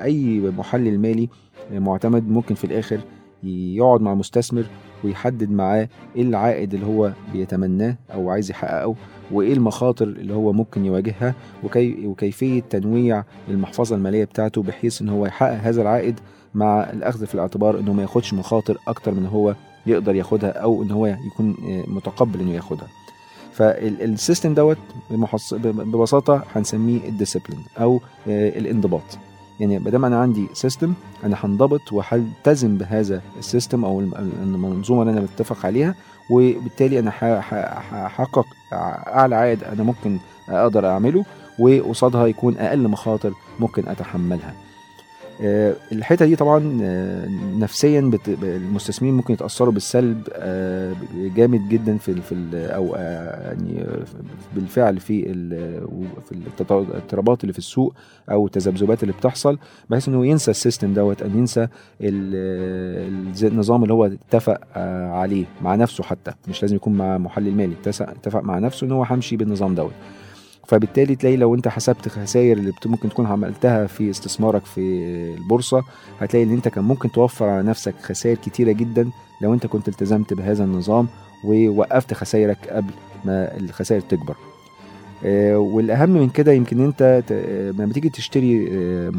أي 0.02 0.40
محلل 0.58 1.00
مالي 1.00 1.30
معتمد 1.72 2.30
ممكن 2.30 2.56
في 2.56 2.64
الآخر 2.64 3.00
يقعد 3.44 4.02
مع 4.02 4.14
مستثمر 4.14 4.66
ويحدد 5.04 5.52
معاه 5.52 5.90
إيه 6.16 6.22
العائد 6.22 6.74
اللي 6.74 6.86
هو 6.86 7.12
بيتمناه 7.34 7.96
أو 8.14 8.30
عايز 8.30 8.52
يحققه 8.52 8.96
وإيه 9.32 9.54
المخاطر 9.54 10.06
اللي 10.06 10.34
هو 10.34 10.54
ممكن 10.54 10.86
يواجهها 10.86 11.36
وكي 11.64 12.08
وكيفية 12.08 12.62
تنويع 12.62 13.24
المحفظة 13.50 13.96
المالية 13.96 14.24
بتاعته 14.26 14.64
بحيث 14.64 15.02
إن 15.02 15.10
هو 15.10 15.26
يحقق 15.26 15.54
هذا 15.62 15.82
العائد 15.82 16.20
مع 16.56 16.84
الأخذ 16.84 17.26
في 17.26 17.36
الاعتبار 17.36 17.80
إنه 17.80 17.94
ما 17.94 18.02
ياخدش 18.02 18.34
مخاطر 18.34 18.78
أكتر 18.88 19.14
من 19.14 19.26
هو 19.26 19.56
يقدر 19.86 20.16
ياخدها 20.16 20.50
أو 20.50 20.84
إن 20.84 20.92
هو 20.92 21.06
يكون 21.08 21.56
آه، 21.70 21.84
متقبل 21.90 22.40
إنه 22.40 22.52
ياخدها. 22.52 22.88
فال 23.52 23.77
system 23.77 24.54
دوت 24.54 24.78
ببساطة 25.62 26.44
هنسميه 26.56 27.10
ال 27.10 27.14
discipline 27.14 27.60
أو 27.78 28.02
آه، 28.28 28.60
الانضباط. 28.60 29.18
يعني 29.60 29.80
ما 29.80 29.90
دام 29.90 30.06
أنا 30.06 30.20
عندي 30.20 30.48
system 30.54 30.94
أنا 31.24 31.38
هنضبط 31.44 31.94
وهلتزم 31.94 32.78
بهذا 32.78 33.22
ال 33.40 33.46
system 33.46 33.86
أو 33.86 34.00
الم- 34.00 34.14
المنظومة 34.44 35.02
اللي 35.02 35.14
أنا 35.14 35.22
متفق 35.22 35.66
عليها 35.66 35.96
وبالتالي 36.32 37.00
أنا 37.00 37.12
هحقق 37.92 38.46
أعلى 38.74 39.36
عائد 39.36 39.64
أنا 39.64 39.84
ممكن 39.84 40.18
أقدر 40.50 40.88
أعمله 40.88 41.26
وقصادها 41.60 42.28
يكون 42.28 42.58
أقل 42.58 42.88
مخاطر 42.88 43.32
ممكن 43.60 43.88
أتحملها. 43.88 44.54
الحتة 45.92 46.26
دي 46.26 46.36
طبعا 46.36 46.80
آه، 46.82 47.28
نفسيا 47.58 48.12
المستثمرين 48.44 49.14
ممكن 49.14 49.34
يتأثروا 49.34 49.74
بالسلب 49.74 50.28
آه، 50.34 50.94
جامد 51.16 51.70
جدا 51.70 51.98
في 51.98 52.22
في 52.22 52.36
أو 52.54 52.96
آه، 52.96 53.48
يعني 53.48 53.82
آه، 53.82 54.04
بالفعل 54.56 55.00
في 55.00 55.24
في 56.26 56.32
الاضطرابات 56.32 57.44
اللي 57.44 57.54
في 57.54 57.60
السوق 57.60 57.94
أو 58.32 58.46
التذبذبات 58.46 59.04
اللي 59.04 59.14
بتحصل 59.14 59.58
بحيث 59.90 60.08
إنه 60.08 60.26
ينسى 60.26 60.52
ال 60.52 60.58
system 60.58 60.94
دوت 60.94 61.22
ان 61.22 61.38
ينسى 61.38 61.68
النظام 63.44 63.84
اللي 63.84 63.94
هو 63.94 64.06
اتفق 64.06 64.60
آه، 64.76 65.12
عليه 65.12 65.46
مع 65.62 65.76
نفسه 65.76 66.04
حتى 66.04 66.32
مش 66.48 66.62
لازم 66.62 66.76
يكون 66.76 66.94
مع 66.94 67.18
محلل 67.18 67.56
مالي 67.56 67.74
اتفق 67.88 68.44
مع 68.44 68.60
نفسه 68.60 68.88
إن 68.88 68.92
هو 68.92 69.04
همشي 69.04 69.38
بالنظام 69.38 69.76
دوت. 69.76 69.94
فبالتالي 70.68 71.16
تلاقي 71.16 71.38
لو 71.38 71.56
انت 71.56 71.68
حسبت 71.68 72.08
خسائر 72.08 72.58
اللي 72.58 72.74
ممكن 72.86 73.10
تكون 73.10 73.26
عملتها 73.26 73.88
في 73.88 74.10
استثمارك 74.10 74.66
في 74.66 74.82
البورصة 75.38 75.84
هتلاقي 76.20 76.44
ان 76.44 76.54
انت 76.54 76.68
كان 76.68 76.84
ممكن 76.84 77.12
توفر 77.12 77.46
على 77.46 77.64
نفسك 77.64 77.96
خسائر 78.02 78.38
كتيرة 78.38 78.72
جدا 78.72 79.10
لو 79.42 79.54
انت 79.54 79.68
كنت 79.68 79.88
التزمت 79.88 80.34
بهذا 80.34 80.64
النظام 80.64 81.08
ووقفت 81.44 82.14
خسائرك 82.14 82.58
قبل 82.70 82.94
ما 83.26 83.58
الخسائر 83.58 84.02
تكبر. 84.02 84.36
آه، 85.26 85.58
والأهم 85.58 86.10
من 86.10 86.30
كده 86.30 86.52
يمكن 86.52 86.84
انت 86.86 87.24
آه، 87.32 87.72
لما 87.72 87.86
بتيجي 87.86 88.10
تشتري 88.10 88.70
آه، 88.72 89.12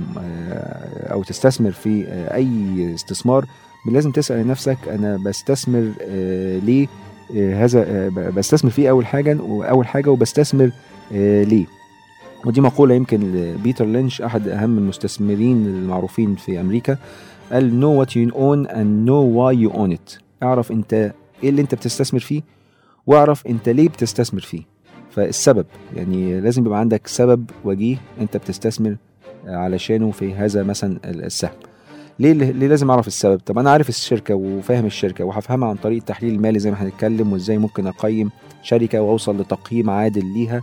أو 1.13 1.23
تستثمر 1.23 1.71
في 1.71 2.05
أي 2.35 2.95
استثمار 2.95 3.47
لازم 3.93 4.11
تسأل 4.11 4.47
نفسك 4.47 4.79
أنا 4.89 5.17
بستثمر 5.17 5.93
ليه؟ 6.65 6.87
هذا 7.37 7.85
آه، 7.89 8.09
بستثمر 8.09 8.71
فيه 8.71 8.91
أول 8.91 9.07
حاجة 9.07 9.39
وأول 9.41 9.87
حاجة 9.87 10.11
وبستثمر 10.11 10.71
آه، 11.13 11.43
ليه. 11.43 11.67
ودي 12.47 12.61
مقولة 12.61 12.95
يمكن 12.95 13.55
بيتر 13.63 13.85
لينش 13.85 14.23
أحد 14.23 14.49
أهم 14.49 14.79
المستثمرين 14.79 15.67
المعروفين 15.67 16.35
في 16.35 16.61
أمريكا. 16.61 16.99
قال 17.53 17.81
know 17.81 18.05
what 18.05 18.11
you 18.11 18.35
own 18.35 18.71
and 18.71 19.07
know 19.09 19.23
why 19.37 19.53
you 19.53 19.79
own 19.79 19.93
it. 19.93 20.19
اعرف 20.43 20.73
أنت 20.73 20.93
إيه 21.43 21.49
اللي 21.49 21.63
أنت 21.63 21.75
بتستثمر 21.75 22.21
فيه 22.21 22.43
واعرف 23.07 23.47
أنت 23.47 23.69
ليه 23.69 23.89
بتستثمر 23.89 24.41
فيه. 24.41 24.63
فالسبب 25.11 25.67
يعني 25.97 26.41
لازم 26.41 26.67
يبقى 26.67 26.79
عندك 26.79 27.07
سبب 27.07 27.51
وجيه 27.65 27.97
أنت 28.21 28.37
بتستثمر 28.37 28.97
علشانه 29.47 30.11
في 30.11 30.35
هذا 30.35 30.63
مثلا 30.63 30.99
السهم. 31.05 31.51
ليه 32.21 32.33
ليه 32.33 32.67
لازم 32.69 32.91
أعرف 32.91 33.07
السبب؟ 33.07 33.41
طب 33.47 33.59
أنا 33.59 33.71
عارف 33.71 33.89
الشركة 33.89 34.35
وفاهم 34.35 34.87
الشركة 34.87 35.25
وهفهمها 35.25 35.69
عن 35.69 35.77
طريق 35.77 35.99
التحليل 35.99 36.35
المالي 36.35 36.59
زي 36.59 36.71
ما 36.71 36.83
هنتكلم 36.83 37.33
وإزاي 37.33 37.59
ممكن 37.59 37.87
أقيم 37.87 38.31
شركة 38.63 39.01
وأوصل 39.01 39.41
لتقييم 39.41 39.91
عادل 39.91 40.25
ليها 40.27 40.61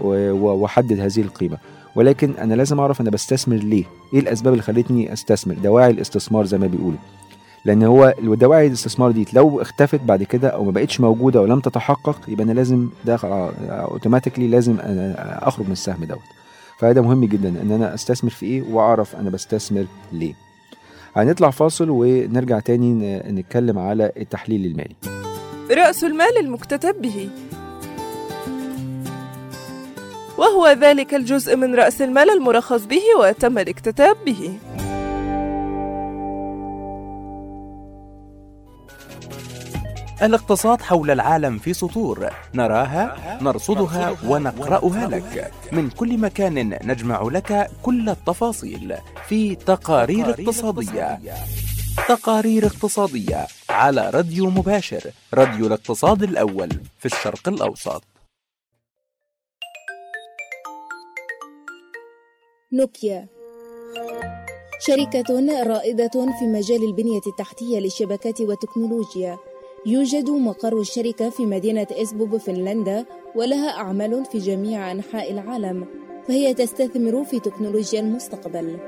وأحدد 0.00 1.00
هذه 1.00 1.20
القيمة. 1.20 1.58
ولكن 1.96 2.34
أنا 2.38 2.54
لازم 2.54 2.80
أعرف 2.80 3.00
أنا 3.00 3.10
بستثمر 3.10 3.56
ليه. 3.56 3.84
إيه 4.14 4.20
الأسباب 4.20 4.52
اللي 4.52 4.62
خلتني 4.62 5.12
أستثمر؟ 5.12 5.54
دواعي 5.54 5.90
الاستثمار 5.90 6.44
زي 6.46 6.58
ما 6.58 6.66
بيقولوا. 6.66 6.98
لأن 7.64 7.82
هو 7.82 8.14
دواعي 8.22 8.66
الاستثمار 8.66 9.10
دي 9.10 9.26
لو 9.32 9.60
اختفت 9.62 10.00
بعد 10.00 10.22
كده 10.22 10.48
أو 10.48 10.64
ما 10.64 10.70
بقتش 10.70 11.00
موجودة 11.00 11.40
ولم 11.42 11.60
تتحقق 11.60 12.20
يبقى 12.28 12.44
أنا 12.44 12.52
لازم 12.52 12.88
ده 13.04 13.18
اوتوماتيكلي 13.70 14.48
لازم 14.48 14.80
أنا 14.80 15.48
أخرج 15.48 15.66
من 15.66 15.72
السهم 15.72 16.04
دوت. 16.04 16.18
فهذا 16.78 17.00
مهم 17.00 17.24
جدا 17.24 17.48
إن 17.48 17.72
أنا 17.72 17.94
أستثمر 17.94 18.30
في 18.30 18.46
إيه 18.46 18.62
وأعرف 18.62 19.16
أنا 19.16 19.30
بستثمر 19.30 19.86
ليه. 20.12 20.34
هنطلع 21.16 21.50
فاصل 21.50 21.90
ونرجع 21.90 22.58
تاني 22.60 23.18
نتكلم 23.18 23.78
على 23.78 24.12
التحليل 24.16 24.66
المالي. 24.66 24.96
رأس 25.70 26.04
المال 26.04 26.38
المكتتب 26.40 27.02
به. 27.02 27.28
وهو 30.38 30.68
ذلك 30.68 31.14
الجزء 31.14 31.56
من 31.56 31.74
رأس 31.74 32.02
المال 32.02 32.30
المرخص 32.30 32.84
به 32.84 33.02
وتم 33.20 33.58
الاكتتاب 33.58 34.16
به. 34.26 34.58
الاقتصاد 40.22 40.82
حول 40.82 41.10
العالم 41.10 41.58
في 41.58 41.74
سطور. 41.74 42.30
نراها 42.54 43.38
نرصدها 43.42 44.16
ونقرأها 44.26 45.06
لك. 45.08 45.52
من 45.72 45.90
كل 45.90 46.18
مكان 46.18 46.78
نجمع 46.82 47.22
لك 47.22 47.70
كل 47.82 48.08
التفاصيل 48.08 48.96
في 49.28 49.54
تقارير 49.54 50.30
اقتصادية. 50.30 51.18
تقارير 52.08 52.66
اقتصادية 52.66 53.46
على 53.70 54.10
راديو 54.10 54.50
مباشر 54.50 55.10
راديو 55.34 55.66
الاقتصاد 55.66 56.22
الأول 56.22 56.68
في 56.98 57.06
الشرق 57.06 57.48
الأوسط. 57.48 58.02
نوكيا. 62.72 63.28
شركة 64.80 65.62
رائدة 65.62 66.10
في 66.38 66.44
مجال 66.44 66.84
البنية 66.84 67.20
التحتية 67.26 67.78
للشبكات 67.78 68.40
والتكنولوجيا 68.40 69.38
يوجد 69.86 70.30
مقر 70.30 70.80
الشركة 70.80 71.30
في 71.30 71.46
مدينة 71.46 71.86
إسبو 71.90 72.26
بفنلندا 72.26 73.04
ولها 73.34 73.70
أعمال 73.70 74.24
في 74.24 74.38
جميع 74.38 74.92
أنحاء 74.92 75.32
العالم 75.32 75.86
فهي 76.28 76.54
تستثمر 76.54 77.24
في 77.24 77.40
تكنولوجيا 77.40 78.00
المستقبل. 78.00 78.78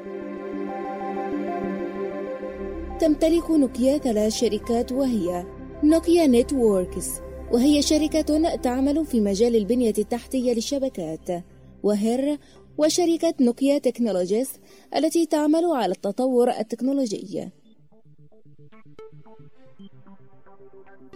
تمتلك 3.00 3.50
نوكيا 3.50 3.98
ثلاث 3.98 4.32
شركات 4.32 4.92
وهي 4.92 5.46
نوكيا 5.82 6.26
networks 6.26 7.08
وهي 7.52 7.82
شركة 7.82 8.56
تعمل 8.56 9.06
في 9.06 9.20
مجال 9.20 9.56
البنية 9.56 9.94
التحتية 9.98 10.52
للشبكات 10.52 11.44
وهر 11.82 12.38
وشركة 12.78 13.34
نوكيا 13.40 13.78
technologies 13.78 14.50
التي 14.96 15.26
تعمل 15.26 15.64
على 15.64 15.92
التطور 15.92 16.50
التكنولوجي. 16.50 17.48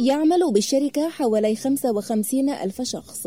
يعمل 0.01 0.53
بالشركة 0.53 1.09
حوالي 1.09 1.57
55 1.57 2.51
ألف 2.51 2.83
شخص. 2.83 3.27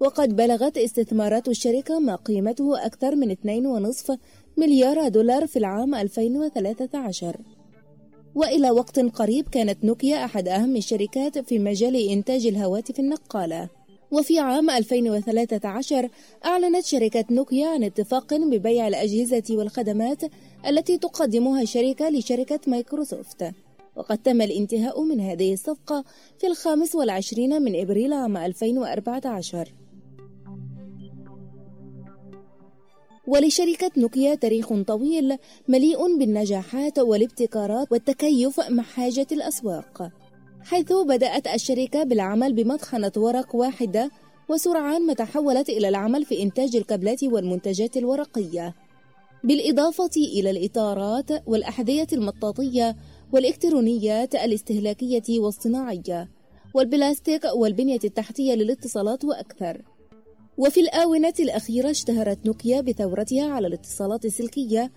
وقد 0.00 0.36
بلغت 0.36 0.78
استثمارات 0.78 1.48
الشركة 1.48 1.98
ما 1.98 2.16
قيمته 2.16 2.86
أكثر 2.86 3.16
من 3.16 3.30
2.5 3.30 4.18
مليار 4.56 5.08
دولار 5.08 5.46
في 5.46 5.58
العام 5.58 5.94
2013 5.94 7.36
وإلى 8.34 8.70
وقت 8.70 8.98
قريب 8.98 9.48
كانت 9.48 9.84
نوكيا 9.84 10.24
أحد 10.24 10.48
أهم 10.48 10.76
الشركات 10.76 11.38
في 11.38 11.58
مجال 11.58 11.96
إنتاج 11.96 12.46
الهواتف 12.46 13.00
النقالة. 13.00 13.68
وفي 14.10 14.38
عام 14.38 14.70
2013 14.70 16.08
أعلنت 16.44 16.84
شركة 16.84 17.24
نوكيا 17.30 17.68
عن 17.68 17.84
اتفاق 17.84 18.34
ببيع 18.34 18.88
الأجهزة 18.88 19.44
والخدمات 19.50 20.22
التي 20.66 20.98
تقدمها 20.98 21.62
الشركة 21.62 22.08
لشركة 22.08 22.60
مايكروسوفت. 22.66 23.52
وقد 23.96 24.18
تم 24.18 24.42
الانتهاء 24.42 25.02
من 25.02 25.20
هذه 25.20 25.52
الصفقة 25.52 26.04
في 26.38 26.46
الخامس 26.46 26.94
والعشرين 26.94 27.62
من 27.62 27.80
إبريل 27.80 28.12
عام 28.12 28.36
2014 28.36 29.68
ولشركة 33.26 33.90
نوكيا 33.96 34.34
تاريخ 34.34 34.72
طويل 34.82 35.36
مليء 35.68 36.18
بالنجاحات 36.18 36.98
والابتكارات 36.98 37.92
والتكيف 37.92 38.60
مع 38.70 38.82
حاجة 38.82 39.26
الأسواق 39.32 40.10
حيث 40.62 40.92
بدأت 40.92 41.46
الشركة 41.46 42.02
بالعمل 42.02 42.52
بمطحنة 42.52 43.12
ورق 43.16 43.54
واحدة 43.54 44.10
وسرعان 44.48 45.06
ما 45.06 45.12
تحولت 45.12 45.68
إلى 45.68 45.88
العمل 45.88 46.24
في 46.24 46.42
إنتاج 46.42 46.76
الكابلات 46.76 47.24
والمنتجات 47.24 47.96
الورقية 47.96 48.74
بالإضافة 49.44 50.10
إلى 50.16 50.50
الإطارات 50.50 51.48
والأحذية 51.48 52.06
المطاطية 52.12 52.96
والإلكترونيات 53.32 54.34
الاستهلاكية 54.34 55.40
والصناعية 55.40 56.28
والبلاستيك 56.74 57.44
والبنية 57.54 57.98
التحتية 58.04 58.54
للاتصالات 58.54 59.24
وأكثر. 59.24 59.82
وفي 60.58 60.80
الآونة 60.80 61.34
الأخيرة 61.40 61.90
اشتهرت 61.90 62.46
نوكيا 62.46 62.80
بثورتها 62.80 63.52
على 63.52 63.66
الاتصالات 63.66 64.24
السلكية 64.24 64.92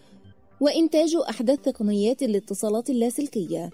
وإنتاج 0.62 1.16
أحدث 1.30 1.60
تقنيات 1.62 2.24
الاتصالات 2.24 2.90
اللاسلكية. 2.90 3.70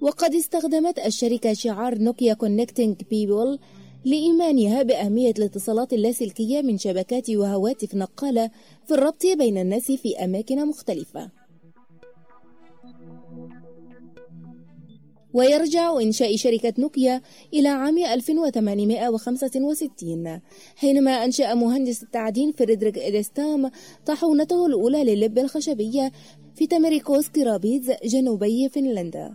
وقد 0.00 0.34
استخدمت 0.34 0.98
الشركة 0.98 1.52
شعار 1.52 1.98
نوكيا 1.98 2.34
connecting 2.34 2.96
people 3.10 3.58
لإيمانها 4.04 4.82
بأهمية 4.82 5.34
الاتصالات 5.38 5.92
اللاسلكية 5.92 6.62
من 6.62 6.78
شبكات 6.78 7.30
وهواتف 7.30 7.94
نقالة 7.94 8.50
في 8.86 8.94
الربط 8.94 9.26
بين 9.26 9.58
الناس 9.58 9.92
في 9.92 10.24
أماكن 10.24 10.68
مختلفة. 10.68 11.37
ويرجع 15.34 16.00
إنشاء 16.00 16.36
شركة 16.36 16.72
نوكيا 16.78 17.20
إلى 17.54 17.68
عام 17.68 17.98
1865 17.98 20.40
حينما 20.76 21.24
أنشأ 21.24 21.54
مهندس 21.54 22.02
التعدين 22.02 22.52
فريدريك 22.52 22.98
إدستام 22.98 23.70
طاحونته 24.06 24.66
الأولى 24.66 25.04
للب 25.04 25.38
الخشبية 25.38 26.12
في 26.54 26.66
تمريكوس 26.66 27.28
كرابيز 27.28 27.90
جنوبي 28.04 28.68
فنلندا. 28.68 29.34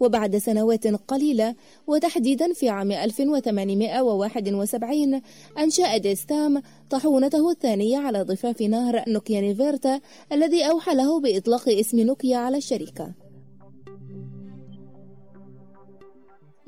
وبعد 0.00 0.36
سنوات 0.36 0.86
قليلة 0.86 1.54
وتحديدا 1.86 2.52
في 2.52 2.68
عام 2.68 2.92
1871 2.92 5.20
أنشأ 5.58 5.96
ديستام 5.96 6.62
طاحونته 6.90 7.50
الثانية 7.50 7.98
على 7.98 8.22
ضفاف 8.22 8.62
نهر 8.62 9.04
نوكيا 9.08 9.40
نيفيرتا 9.40 10.00
الذي 10.32 10.70
أوحى 10.70 10.94
له 10.94 11.20
بإطلاق 11.20 11.68
اسم 11.68 12.00
نوكيا 12.00 12.36
على 12.36 12.56
الشركة. 12.56 13.27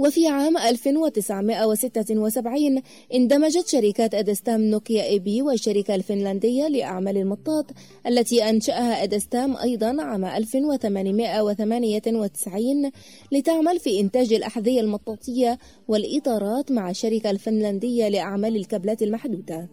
وفي 0.01 0.29
عام 0.29 0.57
1976 0.57 2.83
اندمجت 3.15 3.69
شركات 3.69 4.15
إيدستام 4.15 4.61
نوكيا 4.61 5.05
إي 5.05 5.19
بي 5.19 5.43
والشركة 5.43 5.95
الفنلندية 5.95 6.69
لأعمال 6.69 7.17
المطاط 7.17 7.67
التي 8.07 8.51
أنشأها 8.51 9.03
إيدستام 9.03 9.57
أيضا 9.57 10.03
عام 10.03 10.25
1898 10.25 12.91
لتعمل 13.33 13.79
في 13.79 14.01
إنتاج 14.01 14.33
الأحذية 14.33 14.81
المطاطية 14.81 15.59
والإطارات 15.89 16.73
مع 16.73 16.91
الشركة 16.91 17.31
الفنلندية 17.31 18.09
لأعمال 18.09 18.57
الكابلات 18.57 19.03
المحدودة 19.03 19.69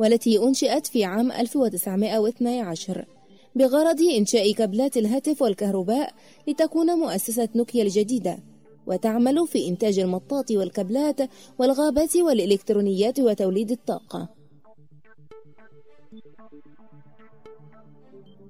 والتي 0.00 0.38
أنشئت 0.38 0.86
في 0.86 1.04
عام 1.04 1.32
1912 1.32 3.04
بغرض 3.54 4.02
إنشاء 4.02 4.52
كابلات 4.52 4.96
الهاتف 4.96 5.42
والكهرباء 5.42 6.14
لتكون 6.48 6.98
مؤسسة 6.98 7.48
نوكيا 7.54 7.82
الجديدة. 7.82 8.51
وتعمل 8.86 9.46
في 9.46 9.68
إنتاج 9.68 9.98
المطاط 9.98 10.50
والكابلات 10.50 11.20
والغابات 11.58 12.16
والإلكترونيات 12.16 13.20
وتوليد 13.20 13.70
الطاقة. 13.70 14.28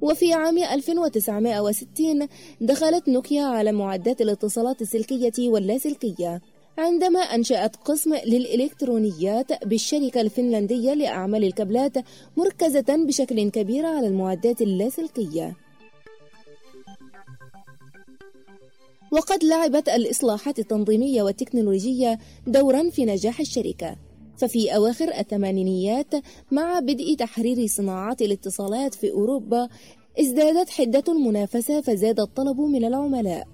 وفي 0.03 0.33
عام 0.33 0.59
1960 0.59 2.29
دخلت 2.61 3.09
نوكيا 3.09 3.43
على 3.43 3.73
معدات 3.73 4.21
الاتصالات 4.21 4.83
السلكية 4.83 5.49
واللاسلكية 5.51 6.41
عندما 6.79 7.21
أنشأت 7.21 7.77
قسم 7.77 8.15
للإلكترونيات 8.15 9.65
بالشركة 9.65 10.21
الفنلندية 10.21 10.95
لأعمال 10.95 11.45
الكابلات 11.45 11.93
مركزة 12.37 12.85
بشكل 13.07 13.51
كبير 13.51 13.87
على 13.87 14.07
المعدات 14.07 14.63
اللاسلكية. 14.63 15.57
وقد 19.13 19.45
لعبت 19.45 19.89
الإصلاحات 19.89 20.59
التنظيمية 20.59 21.23
والتكنولوجية 21.23 22.19
دورا 22.47 22.91
في 22.91 23.05
نجاح 23.05 23.41
الشركة. 23.41 23.97
ففي 24.37 24.77
أواخر 24.77 25.09
الثمانينيات 25.19 26.15
مع 26.51 26.81
بدء 26.81 27.15
تحرير 27.15 27.67
صناعات 27.67 28.23
الاتصالات 28.23 28.95
في 28.95 29.11
أوروبا 29.11 29.69
ازدادت 30.21 30.71
حدة 30.71 31.05
المنافسة 31.09 31.81
فزاد 31.81 32.21
الطلب 32.21 32.61
من 32.61 32.85
العملاء. 32.85 33.49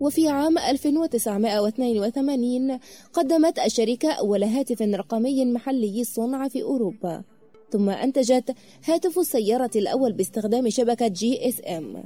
وفي 0.00 0.28
عام 0.28 0.58
1982 0.58 2.78
قدمت 3.12 3.58
الشركة 3.58 4.12
أول 4.12 4.44
هاتف 4.44 4.82
رقمي 4.82 5.44
محلي 5.44 6.00
الصنع 6.00 6.48
في 6.48 6.62
أوروبا. 6.62 7.22
ثم 7.70 7.90
أنتجت 7.90 8.54
هاتف 8.84 9.18
السيارة 9.18 9.70
الأول 9.76 10.12
باستخدام 10.12 10.70
شبكة 10.70 11.08
GSM. 11.08 12.02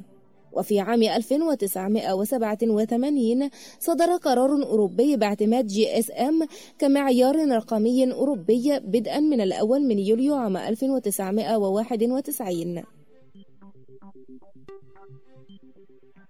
وفي 0.56 0.80
عام 0.80 1.02
1987 1.02 3.50
صدر 3.80 4.16
قرار 4.16 4.62
أوروبي 4.62 5.16
باعتماد 5.16 5.66
GSM 5.66 6.46
كمعيار 6.78 7.48
رقمي 7.48 8.12
أوروبي 8.12 8.80
بدءا 8.80 9.20
من 9.20 9.40
الأول 9.40 9.86
من 9.86 9.98
يوليو 9.98 10.34
عام 10.34 10.56
1991 10.56 12.82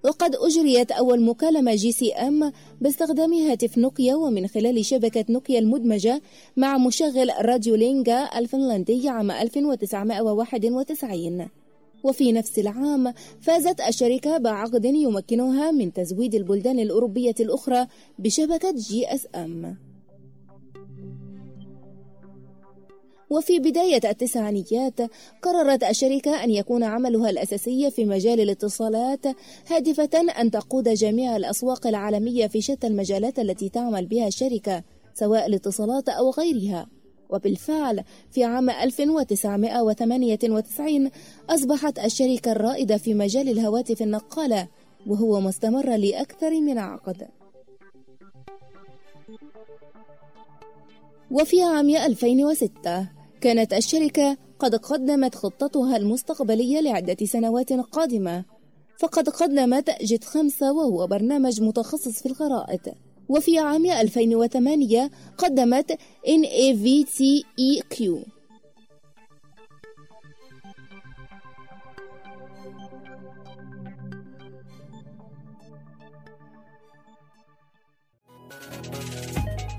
وقد 0.05 0.35
أجريت 0.35 0.93
أول 0.93 1.23
مكالمة 1.23 1.75
GSM 1.75 2.53
باستخدام 2.81 3.33
هاتف 3.33 3.79
نوكيا 3.79 4.15
ومن 4.15 4.47
خلال 4.47 4.85
شبكة 4.85 5.25
نوكيا 5.29 5.59
المدمجة 5.59 6.21
مع 6.57 6.79
مشغل 6.79 7.31
راديو 7.41 7.75
لينجا 7.75 8.29
الفنلندي 8.39 9.09
عام 9.09 9.31
1991 9.31 11.49
وفي 12.07 12.33
نفس 12.33 12.59
العام 12.59 13.15
فازت 13.41 13.81
الشركة 13.81 14.39
بعقد 14.39 14.85
يمكنها 14.85 15.71
من 15.71 15.93
تزويد 15.93 16.35
البلدان 16.35 16.79
الأوروبية 16.79 17.35
الأخرى 17.41 17.87
بشبكة 18.19 18.71
GSM. 18.71 19.77
وفي 23.31 23.59
بداية 23.59 24.01
التسعينيات 24.05 25.01
قررت 25.43 25.85
الشركة 25.85 26.45
أن 26.45 26.51
يكون 26.51 26.83
عملها 26.83 27.31
الأساسي 27.31 27.91
في 27.91 28.05
مجال 28.05 28.41
الاتصالات 28.41 29.27
هادفة 29.67 30.11
أن 30.41 30.51
تقود 30.51 30.89
جميع 30.89 31.37
الأسواق 31.37 31.87
العالمية 31.87 32.47
في 32.47 32.61
شتى 32.61 32.87
المجالات 32.87 33.39
التي 33.39 33.69
تعمل 33.69 34.07
بها 34.07 34.27
الشركة 34.27 34.83
سواء 35.15 35.47
الاتصالات 35.47 36.09
أو 36.09 36.31
غيرها. 36.31 36.96
وبالفعل 37.31 38.05
في 38.31 38.45
عام 38.45 38.71
1998 38.71 41.11
أصبحت 41.51 41.99
الشركة 41.99 42.53
الرائدة 42.53 42.97
في 42.97 43.15
مجال 43.15 43.49
الهواتف 43.49 44.03
النقالة 44.03 44.69
وهو 45.07 45.41
مستمر 45.41 45.97
لأكثر 45.97 46.61
من 46.61 46.79
عقد. 46.79 47.29
وفي 51.31 51.63
عام 51.63 51.91
2006 51.91 53.09
كانت 53.41 53.73
الشركة 53.73 54.37
قد 54.59 54.75
قدمت 54.75 55.35
خطتها 55.35 55.97
المستقبلية 55.97 56.81
لعدة 56.81 57.27
سنوات 57.27 57.73
قادمة 57.73 58.45
فقد 58.99 59.29
قدمت 59.29 60.03
جيت 60.03 60.25
خمسة 60.25 60.73
وهو 60.73 61.07
برنامج 61.07 61.63
متخصص 61.63 62.23
في 62.23 62.27
الخرائط. 62.27 62.81
وفي 63.29 63.59
عام 63.59 63.87
2008 63.87 65.11
قدمت 65.39 65.99
NAVTEQ 66.27 68.05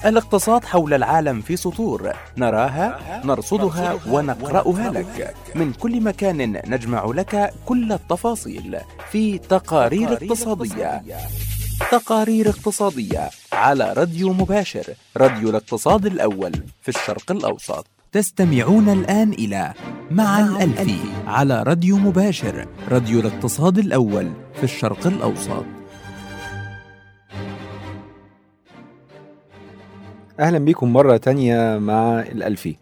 الاقتصاد 0.05 0.65
حول 0.65 0.93
العالم 0.93 1.41
في 1.41 1.57
سطور. 1.57 2.11
نراها 2.37 3.21
نرصدها 3.25 3.99
ونقرأها 4.09 4.91
لك. 4.91 5.35
من 5.55 5.73
كل 5.73 6.01
مكان 6.01 6.61
نجمع 6.67 7.05
لك 7.05 7.53
كل 7.65 7.91
التفاصيل 7.91 8.77
في 9.11 9.37
تقارير 9.37 10.13
اقتصادية. 10.13 11.01
تقارير 11.91 12.49
اقتصادية 12.49 13.29
على 13.53 13.93
راديو 13.93 14.33
مباشر 14.33 14.83
راديو 15.17 15.49
الاقتصاد 15.49 16.05
الأول 16.05 16.51
في 16.81 16.89
الشرق 16.89 17.31
الأوسط. 17.31 17.85
تستمعون 18.11 18.89
الآن 18.89 19.33
إلى 19.33 19.73
مع 20.11 20.39
الألفي 20.39 20.99
على 21.27 21.63
راديو 21.63 21.97
مباشر 21.97 22.67
راديو 22.89 23.19
الاقتصاد 23.19 23.77
الأول 23.77 24.31
في 24.53 24.63
الشرق 24.63 25.07
الأوسط. 25.07 25.65
أهلا 30.39 30.59
بيكم 30.59 30.93
مرة 30.93 31.17
تانية 31.17 31.77
مع 31.77 32.19
الالفي 32.19 32.75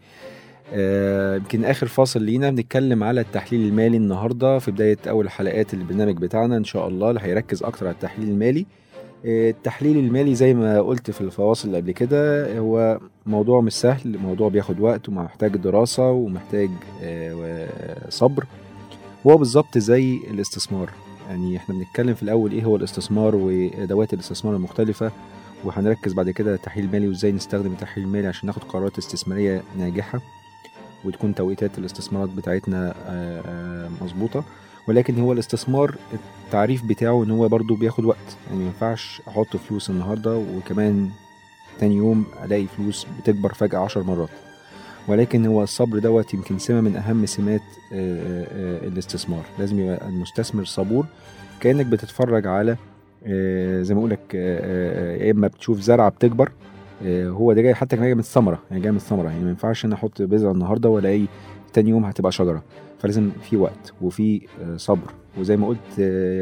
آه، 0.72 1.36
يمكن 1.36 1.64
آخر 1.64 1.86
فاصل 1.86 2.22
لينا. 2.22 2.50
بنتكلم 2.50 3.04
على 3.04 3.20
التحليل 3.20 3.68
المالي 3.68 3.96
النهارده 3.96 4.58
في 4.58 4.70
بداية 4.70 4.98
أول 5.08 5.30
حلقات 5.30 5.74
البرنامج 5.74 6.16
بتاعنا. 6.16 6.56
إن 6.56 6.64
شاء 6.64 6.88
الله 6.88 7.10
اللي 7.10 7.20
هيركز 7.22 7.62
أكتر 7.62 7.86
على 7.86 7.94
التحليل 7.94 8.28
المالي. 8.28 8.60
آه، 8.60 8.85
التحليل 9.24 9.96
المالي 9.96 10.34
زي 10.34 10.54
ما 10.54 10.80
قلت 10.80 11.10
في 11.10 11.20
الفواصل 11.20 11.68
اللي 11.68 11.78
قبل 11.78 11.92
كده 11.92 12.58
هو 12.58 13.00
موضوع 13.26 13.60
مش 13.60 13.72
سهل 13.72 14.18
موضوع 14.18 14.48
بياخد 14.48 14.80
وقت 14.80 15.08
ومحتاج 15.08 15.56
دراسة 15.56 16.10
ومحتاج 16.10 16.70
آه، 17.02 18.08
صبر. 18.08 18.44
وهو 19.24 19.36
بالظبط 19.36 19.78
زي 19.78 20.16
الاستثمار. 20.30 20.90
يعني 21.28 21.56
إحنا 21.56 21.74
بنتكلم 21.74 22.14
في 22.14 22.22
الأول 22.22 22.52
إيه 22.52 22.64
هو 22.64 22.76
الاستثمار 22.76 23.36
وأدوات 23.36 24.14
الاستثمار 24.14 24.56
المختلفة 24.56 25.10
وهنركز 25.64 26.12
بعد 26.12 26.30
كده 26.30 26.54
التحليل 26.54 26.84
المالي 26.84 27.08
وإزاي 27.08 27.32
نستخدم 27.32 27.72
التحليل 27.72 28.06
المالي 28.06 28.26
عشان 28.26 28.46
ناخد 28.46 28.62
قرارات 28.64 28.98
استثمارية 28.98 29.62
ناجحة 29.78 30.20
وتكون 31.04 31.34
توقيتات 31.34 31.78
الاستثمارات 31.78 32.28
بتاعتنا 32.28 32.94
آه، 33.06 33.42
آه، 33.46 33.90
مظبوطة. 34.04 34.44
ولكن 34.88 35.20
هو 35.20 35.32
الاستثمار 35.32 35.96
التعريف 36.46 36.84
بتاعه 36.84 37.24
إن 37.24 37.30
هو 37.30 37.48
برضو 37.48 37.74
بياخد 37.74 38.04
وقت. 38.04 38.36
يعني 38.46 38.58
ما 38.58 38.66
ينفعش 38.66 39.22
أحط 39.28 39.56
فلوس 39.56 39.90
النهارده 39.90 40.36
وكمان 40.56 41.10
تاني 41.78 41.96
يوم 41.96 42.24
ألاقي 42.44 42.66
فلوس 42.66 43.06
بتكبر 43.20 43.54
فجأة 43.54 43.78
عشر 43.78 44.02
مرات. 44.02 44.28
ولكن 45.08 45.46
هو 45.46 45.62
الصبر 45.62 45.98
دوت 45.98 46.34
يمكن 46.34 46.58
سمة 46.58 46.80
من 46.80 46.96
أهم 46.96 47.26
سمات 47.26 47.62
آه، 47.92 48.86
الاستثمار. 48.88 49.42
لازم 49.58 49.80
يبقى 49.80 50.08
المستثمر 50.08 50.64
صبور 50.64 51.06
كأنك 51.60 51.86
بتتفرج 51.86 52.46
على 52.46 52.76
آه، 53.26 53.82
زي 53.82 53.94
ما 53.94 54.00
أقول 54.00 54.10
لك 54.10 54.20
آه، 54.34 54.60
آه، 54.62 55.24
يا 55.24 55.30
إما 55.30 55.46
بتشوف 55.48 55.80
زرعة 55.80 56.08
بتكبر 56.08 56.52
هو 57.06 57.52
ده 57.52 57.62
جاي 57.62 57.74
حتى 57.74 57.96
جاي 57.96 58.14
من 58.14 58.20
الثمره 58.20 58.58
يعني 58.70 58.82
جاي 58.82 58.90
من 58.90 58.96
الثمره 58.96 59.28
يعني 59.28 59.44
ما 59.44 59.50
ينفعش 59.50 59.84
أنا 59.84 59.94
أحط 59.94 60.22
بذره 60.22 60.52
النهارده 60.52 60.88
وألاقي 60.88 61.26
تاني 61.72 61.90
يوم 61.90 62.04
هتبقى 62.04 62.32
شجرة. 62.32 62.62
فلازم 62.98 63.30
في 63.42 63.56
وقت 63.56 63.92
وفي 64.02 64.46
صبر. 64.76 65.12
وزي 65.38 65.56
ما 65.56 65.66
قلت 65.66 65.94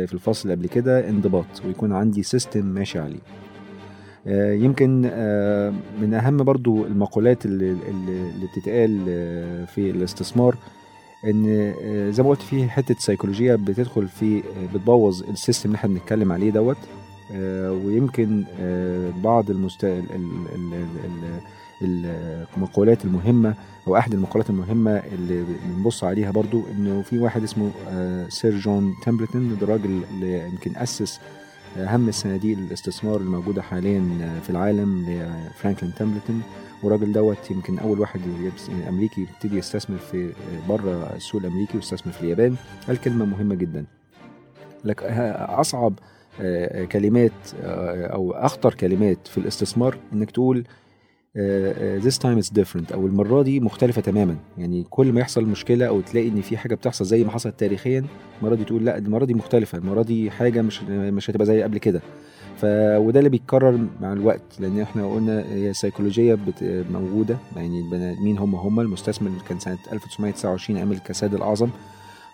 في 0.07 0.15
الفصل 0.15 0.51
قبل 0.51 0.67
كده 0.67 1.09
انضباط 1.09 1.63
ويكون 1.67 1.93
عندي 1.93 2.23
system 2.23 2.67
ماشي 2.67 2.99
عليه. 2.99 3.21
يمكن 4.65 5.01
من 6.01 6.15
أهم 6.15 6.37
برضو 6.37 6.85
المقولات 6.87 7.47
اللي, 7.47 7.71
اللي 7.89 8.47
بتتقال 8.47 9.01
في 9.67 9.91
الاستثمار 9.91 10.57
إن 11.27 11.75
آه، 11.83 12.11
زي 12.11 12.23
ما 12.23 12.29
قلت 12.29 12.43
في 12.43 12.69
حتة 12.69 12.95
سيكولوجيه 12.99 13.55
بتدخل 13.55 14.09
في 14.09 14.39
آه، 14.39 14.75
بتبوظ 14.75 15.23
ال 15.23 15.29
system 15.29 15.69
اللي 15.69 15.77
إحنا 15.77 15.91
بنتكلم 15.91 16.33
عليه 16.33 16.51
دوت. 16.51 16.77
آه، 17.33 17.73
ويمكن 17.73 18.45
بعض 19.25 19.51
المست... 19.51 19.85
المقولات 21.83 23.05
المهمة 23.05 23.55
أو 23.89 23.97
أحد 23.97 24.15
المقولات 24.15 24.51
المهمة 24.51 24.91
اللي 24.91 25.45
بنبص 25.65 26.05
عليها 26.05 26.31
برضو 26.31 26.63
إنه 26.77 27.03
في 27.03 27.19
واحد 27.19 27.43
اسمه 27.43 27.71
سير 28.29 28.59
جون 28.59 28.95
تمبلتون 29.05 29.59
ده 29.61 29.67
راجل 29.67 30.03
اللي 30.11 30.49
يمكن 30.49 30.77
أسس 30.77 31.21
أهم 31.77 32.11
صناديق 32.11 32.59
الاستثمار 32.59 33.17
الموجودة 33.17 33.63
حاليا 33.63 34.41
في 34.43 34.51
العالم 34.51 35.07
لفرانكلين 35.09 35.95
تمبلتون 35.95 36.43
والراجل 36.83 37.13
دوت 37.13 37.51
يمكن 37.51 37.79
أول 37.79 38.01
واحد 38.01 38.21
أمريكي 38.89 39.21
يبتدي 39.21 39.59
يستثمر 39.59 39.99
في 39.99 40.33
بره 40.69 41.13
السوق 41.17 41.41
الأمريكي 41.41 41.77
ويستثمر 41.77 42.13
في 42.13 42.21
اليابان. 42.21 42.57
قال 42.89 43.01
كلمة 43.01 43.25
مهمة 43.25 43.55
جدا. 43.55 43.85
لك 44.85 45.03
أصعب 45.03 45.99
آه، 46.41 46.85
كلمات 46.85 47.33
آه، 47.63 48.07
أو 48.07 48.33
أخطر 48.33 48.75
كلمات 48.75 49.29
في 49.29 49.39
الاستثمار 49.39 49.99
إنك 50.13 50.31
تقول 50.31 50.59
آه، 50.59 50.65
this 52.07 52.19
time 52.19 52.39
is 52.39 52.49
different. 52.61 52.93
أو 52.93 53.07
المرة 53.07 53.43
دي 53.43 53.61
مختلفة 53.61 54.01
تماما. 54.03 54.37
يعني 54.59 54.85
كل 54.91 55.13
ما 55.13 55.21
يحصل 55.21 55.45
مشكلة 55.45 55.87
أو 55.87 56.01
تلاقي 56.01 56.29
إن 56.29 56.41
في 56.41 56.57
حاجة 56.57 56.75
بتحصل 56.75 57.05
زي 57.05 57.25
ما 57.25 57.31
حصلت 57.31 57.61
تاريخيا 57.61 58.05
المرة 58.43 58.55
دي 58.55 58.65
تقول 58.65 58.85
لا 58.85 58.99
المرة 58.99 59.25
دي 59.25 59.35
مختلفة. 59.35 59.79
المرة 59.79 60.03
دي 60.03 60.31
حاجة 60.31 60.63
مش 60.63 60.83
مش 60.89 61.31
هتبقى 61.31 61.47
زي 61.47 61.63
قبل 61.63 61.79
كده. 61.79 62.03
ف 62.57 62.65
وده 62.99 63.19
اللي 63.19 63.31
بيتكرر 63.31 63.79
مع 64.01 64.13
الوقت 64.13 64.43
لأن 64.61 64.81
إحنا 64.81 65.07
قلنا 65.15 65.45
هي 65.53 65.71
السيكولوجيه 65.71 66.35
بت... 66.35 66.85
موجودة. 66.93 67.37
يعني 67.57 67.81
البني 67.81 68.13
آدمين 68.13 68.39
هم 68.39 68.55
هم. 68.55 68.81
المستثمر 68.81 69.29
اللي 69.29 69.41
كان 69.49 69.59
سنة 69.59 69.79
1929 69.93 70.79
عمل 70.81 70.97
الكساد 70.97 71.35
الأعظم. 71.35 71.69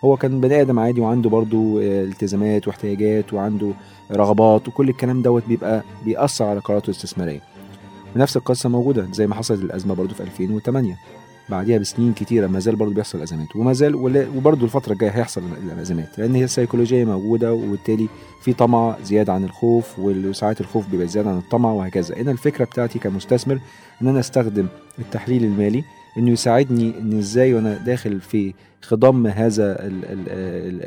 هو 0.05 0.17
كان 0.17 0.41
بني 0.41 0.61
آدم 0.61 0.79
عادي 0.79 1.01
وعنده 1.01 1.29
برضه 1.29 1.79
التزامات 1.81 2.67
واحتياجات 2.67 3.33
وعنده 3.33 3.71
رغبات. 4.11 4.67
وكل 4.67 4.89
الكلام 4.89 5.21
دوت 5.21 5.43
بيبقى 5.47 5.83
بيأثر 6.05 6.45
على 6.45 6.59
قراراته 6.59 6.85
الاستثمارية. 6.85 7.41
ونفس 8.15 8.37
القصة 8.37 8.69
موجودة 8.69 9.07
زي 9.11 9.27
ما 9.27 9.35
حصلت 9.35 9.61
الأزمة 9.61 9.93
برضه 9.95 10.13
في 10.13 10.23
2008 10.23 10.97
بعديها 11.49 11.77
بسنين 11.77 12.13
كتيرة 12.13 12.47
ما 12.47 12.59
زال 12.59 12.75
برضه 12.75 12.93
بيحصل 12.93 13.21
أزمات 13.21 13.55
وما 13.55 13.73
زال 13.73 13.95
وبرضه 14.35 14.63
الفترة 14.65 14.93
الجاية 14.93 15.09
هيحصل 15.09 15.41
الأزمات 15.73 16.19
لأن 16.19 16.35
هي 16.35 16.43
السيكولوجية 16.43 17.05
موجودة 17.05 17.53
وبالتالي 17.53 18.07
في 18.41 18.53
طمع 18.53 18.95
زيادة 19.03 19.33
عن 19.33 19.43
الخوف 19.43 19.99
وساعات 19.99 20.61
الخوف 20.61 20.87
بيبقى 20.87 21.07
زيادة 21.07 21.29
عن 21.29 21.37
الطمع 21.37 21.71
وهكذا. 21.71 22.21
أنا 22.21 22.31
الفكرة 22.31 22.65
بتاعتي 22.65 22.99
كمستثمر 22.99 23.59
إن 24.01 24.07
أنا 24.07 24.19
أستخدم 24.19 24.67
التحليل 24.99 25.43
المالي 25.43 25.83
إنه 26.17 26.31
يساعدني 26.31 26.99
إن 26.99 27.17
إزاي 27.17 27.53
وأنا 27.53 27.73
داخل 27.77 28.21
في 28.21 28.53
خضم 28.81 29.27
هذا 29.27 29.77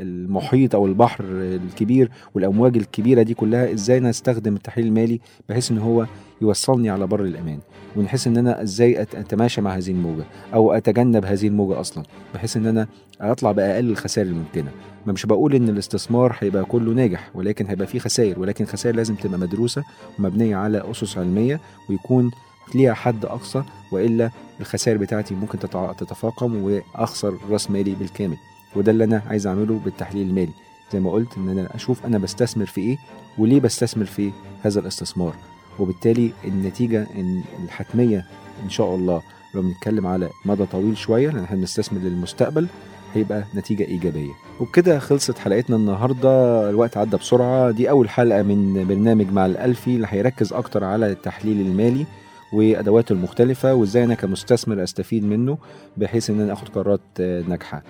المحيط 0.02 0.74
أو 0.74 0.86
البحر 0.86 1.24
الكبير 1.30 2.10
والأمواج 2.34 2.76
الكبيرة 2.76 3.22
دي 3.22 3.34
كلها 3.34 3.72
إزاي 3.72 3.98
أنا 3.98 4.10
أستخدم 4.10 4.54
التحليل 4.54 4.86
المالي 4.86 5.20
بحيث 5.48 5.70
إن 5.70 5.78
هو 5.78 6.06
يوصلني 6.42 6.90
على 6.90 7.06
بر 7.06 7.24
الأمان؟ 7.24 7.58
ونحس 7.96 8.26
إن 8.26 8.36
أنا 8.36 8.62
إزاي 8.62 9.02
أتماشى 9.02 9.60
مع 9.60 9.76
هذه 9.76 9.90
الموجة 9.90 10.24
أو 10.54 10.72
أتجنب 10.72 11.24
هذه 11.24 11.48
الموجة 11.48 11.80
أصلا 11.80 12.04
بحيث 12.34 12.56
إن 12.56 12.66
أنا 12.66 12.86
أطلع 13.20 13.52
بأقل 13.52 13.90
الخسائر 13.90 14.26
الممكنة. 14.26 14.70
ما 15.06 15.12
مش 15.12 15.26
بقول 15.26 15.54
إن 15.54 15.68
الاستثمار 15.68 16.36
هيبقى 16.40 16.64
كله 16.64 16.92
ناجح 16.92 17.30
ولكن 17.34 17.66
هيبقى 17.66 17.86
فيه 17.86 17.98
خسائر 17.98 18.40
ولكن 18.40 18.64
خسائر 18.64 18.96
لازم 18.96 19.14
تبقى 19.14 19.38
مدروسة 19.38 19.82
ومبنية 20.18 20.56
على 20.56 20.90
أسس 20.90 21.18
علمية 21.18 21.60
ويكون 21.90 22.30
ليها 22.74 22.94
حد 22.94 23.24
أقصى 23.24 23.62
وإلا 23.92 24.30
الخسائر 24.60 24.98
بتاعتي 24.98 25.34
ممكن 25.34 25.58
تتفاقم 25.98 26.62
وأخسر 26.62 27.34
رأس 27.50 27.70
مالي 27.70 27.94
بالكامل. 27.94 28.36
وده 28.76 28.92
اللي 28.92 29.04
أنا 29.04 29.22
عايز 29.26 29.46
أعمله 29.46 29.80
بالتحليل 29.84 30.28
المالي. 30.28 30.52
زي 30.92 31.00
ما 31.00 31.10
قلت 31.10 31.36
إن 31.36 31.48
أنا 31.48 31.74
أشوف 31.74 32.06
أنا 32.06 32.18
بستثمر 32.18 32.66
في 32.66 32.80
إيه 32.80 32.98
وليه 33.38 33.60
بستثمر 33.60 34.04
في 34.04 34.30
هذا 34.62 34.80
الاستثمار. 34.80 35.34
وبالتالي 35.78 36.32
النتيجة 36.44 37.06
إن 37.16 37.42
الحتمية 37.64 38.26
إن 38.64 38.70
شاء 38.70 38.94
الله. 38.94 39.22
لو 39.54 39.62
بنتكلم 39.62 40.06
على 40.06 40.28
مدى 40.44 40.66
طويل 40.66 40.96
شوية 40.96 41.30
لأن 41.30 41.44
إحنا 41.44 41.56
بنستثمر 41.56 41.98
للمستقبل 42.00 42.66
هيبقى 43.14 43.44
نتيجة 43.54 43.84
إيجابية. 43.84 44.32
وبكده 44.60 44.98
خلصت 44.98 45.38
حلقتنا 45.38 45.76
النهاردة. 45.76 46.70
الوقت 46.70 46.96
عدى 46.96 47.16
بسرعة. 47.16 47.70
دي 47.70 47.90
أول 47.90 48.08
حلقة 48.08 48.42
من 48.42 48.84
برنامج 48.88 49.32
مع 49.32 49.46
الألفي 49.46 49.96
اللي 49.96 50.06
هيركز 50.10 50.52
أكتر 50.52 50.84
على 50.84 51.06
التحليل 51.06 51.60
المالي. 51.60 52.06
وأدواته 52.54 53.12
المختلفة 53.12 53.74
وإزاي 53.74 54.04
أنا 54.04 54.14
كمستثمر 54.14 54.82
أستفيد 54.82 55.24
منه 55.24 55.58
بحيث 55.96 56.30
إن 56.30 56.40
أنا 56.40 56.52
آخد 56.52 56.68
قرارات 56.68 57.00
آه، 57.20 57.42
ناجحة. 57.48 57.82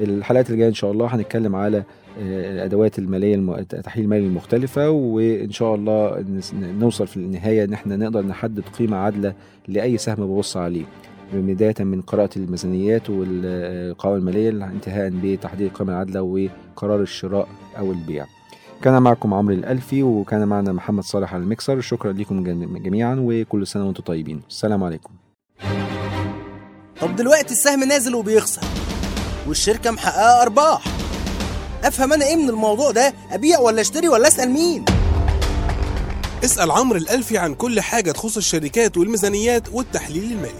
الحلقات 0.00 0.46
اللي 0.46 0.58
جاية 0.58 0.68
إن 0.68 0.74
شاء 0.74 0.92
الله 0.92 1.06
هنتكلم 1.06 1.56
على 1.56 1.78
آه، 1.78 2.52
الأدوات 2.52 2.98
المالية 2.98 3.34
الم... 3.34 3.50
التحليل 3.50 4.04
المالي 4.04 4.26
المختلفة 4.26 4.90
وإن 4.90 5.50
شاء 5.50 5.74
الله 5.74 6.24
نوصل 6.52 7.06
في 7.06 7.16
النهاية 7.16 7.64
إن 7.64 7.72
إحنا 7.72 7.96
نقدر 7.96 8.22
نحدد 8.26 8.62
قيمة 8.78 8.96
عادلة 8.96 9.34
لأي 9.68 9.98
سهم 9.98 10.26
ببص 10.34 10.56
عليه. 10.56 10.84
بداية 11.34 11.74
من 11.80 12.00
قراءة 12.00 12.30
الميزانيات 12.36 13.10
والقوائم 13.10 14.18
المالية 14.18 14.50
انتهاء 14.50 15.12
بتحديد 15.22 15.66
القيمة 15.66 15.92
العادلة 15.92 16.22
وقرار 16.22 17.02
الشراء 17.02 17.48
أو 17.78 17.92
البيع. 17.92 18.26
كان 18.84 19.02
معكم 19.02 19.34
عمرو 19.34 19.54
الألفي 19.54 20.02
وكان 20.02 20.48
معنا 20.48 20.72
محمد 20.72 21.04
صالح 21.04 21.34
على 21.34 21.42
المكسر 21.42 21.80
شكرا 21.80 22.12
لكم 22.12 22.44
جم- 22.44 22.78
جميعا 22.78 23.16
وكل 23.20 23.66
سنة 23.66 23.86
وأنتم 23.86 24.02
طيبين. 24.02 24.42
السلام 24.48 24.84
عليكم. 24.84 25.10
طب 27.00 27.16
دلوقتي 27.16 27.52
السهم 27.54 27.84
نازل 27.84 28.14
وبيخسر 28.14 28.62
والشركة 29.48 29.90
محققة 29.90 30.42
أرباح. 30.42 30.84
أفهم 31.84 32.12
أنا 32.12 32.24
إيه 32.26 32.36
من 32.36 32.48
الموضوع 32.48 32.90
ده؟ 32.90 33.12
أبيع 33.32 33.58
ولا 33.60 33.80
أشتري 33.80 34.08
ولا 34.08 34.28
أسأل 34.28 34.50
مين؟ 34.50 34.84
اسأل 36.44 36.70
عمرو 36.70 36.98
الألفي 36.98 37.38
عن 37.38 37.54
كل 37.54 37.80
حاجة 37.80 38.12
تخص 38.12 38.36
الشركات 38.36 38.96
والميزانيات 38.96 39.68
والتحليل 39.72 40.32
المالي. 40.32 40.52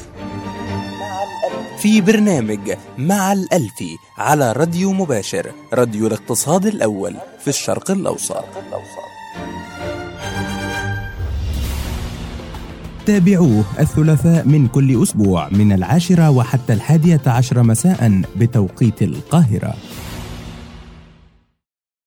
في 1.82 2.00
برنامج 2.00 2.72
مع 2.98 3.32
الألفي 3.32 3.96
على 4.18 4.52
راديو 4.52 4.92
مباشر 4.92 5.52
راديو 5.72 6.06
الاقتصاد 6.06 6.66
الأول 6.66 7.14
في 7.40 7.48
الشرق 7.48 7.90
الأوسط. 7.90 8.44
تابعوه 13.06 13.64
الثلاثاء 13.80 14.46
من 14.46 14.68
كل 14.68 15.02
أسبوع 15.02 15.48
من 15.48 15.72
العاشرة 15.72 16.30
وحتى 16.30 16.72
الحادية 16.72 17.20
عشر 17.26 17.62
مساء 17.62 18.22
بتوقيت 18.36 19.02
القاهرة. 19.02 19.74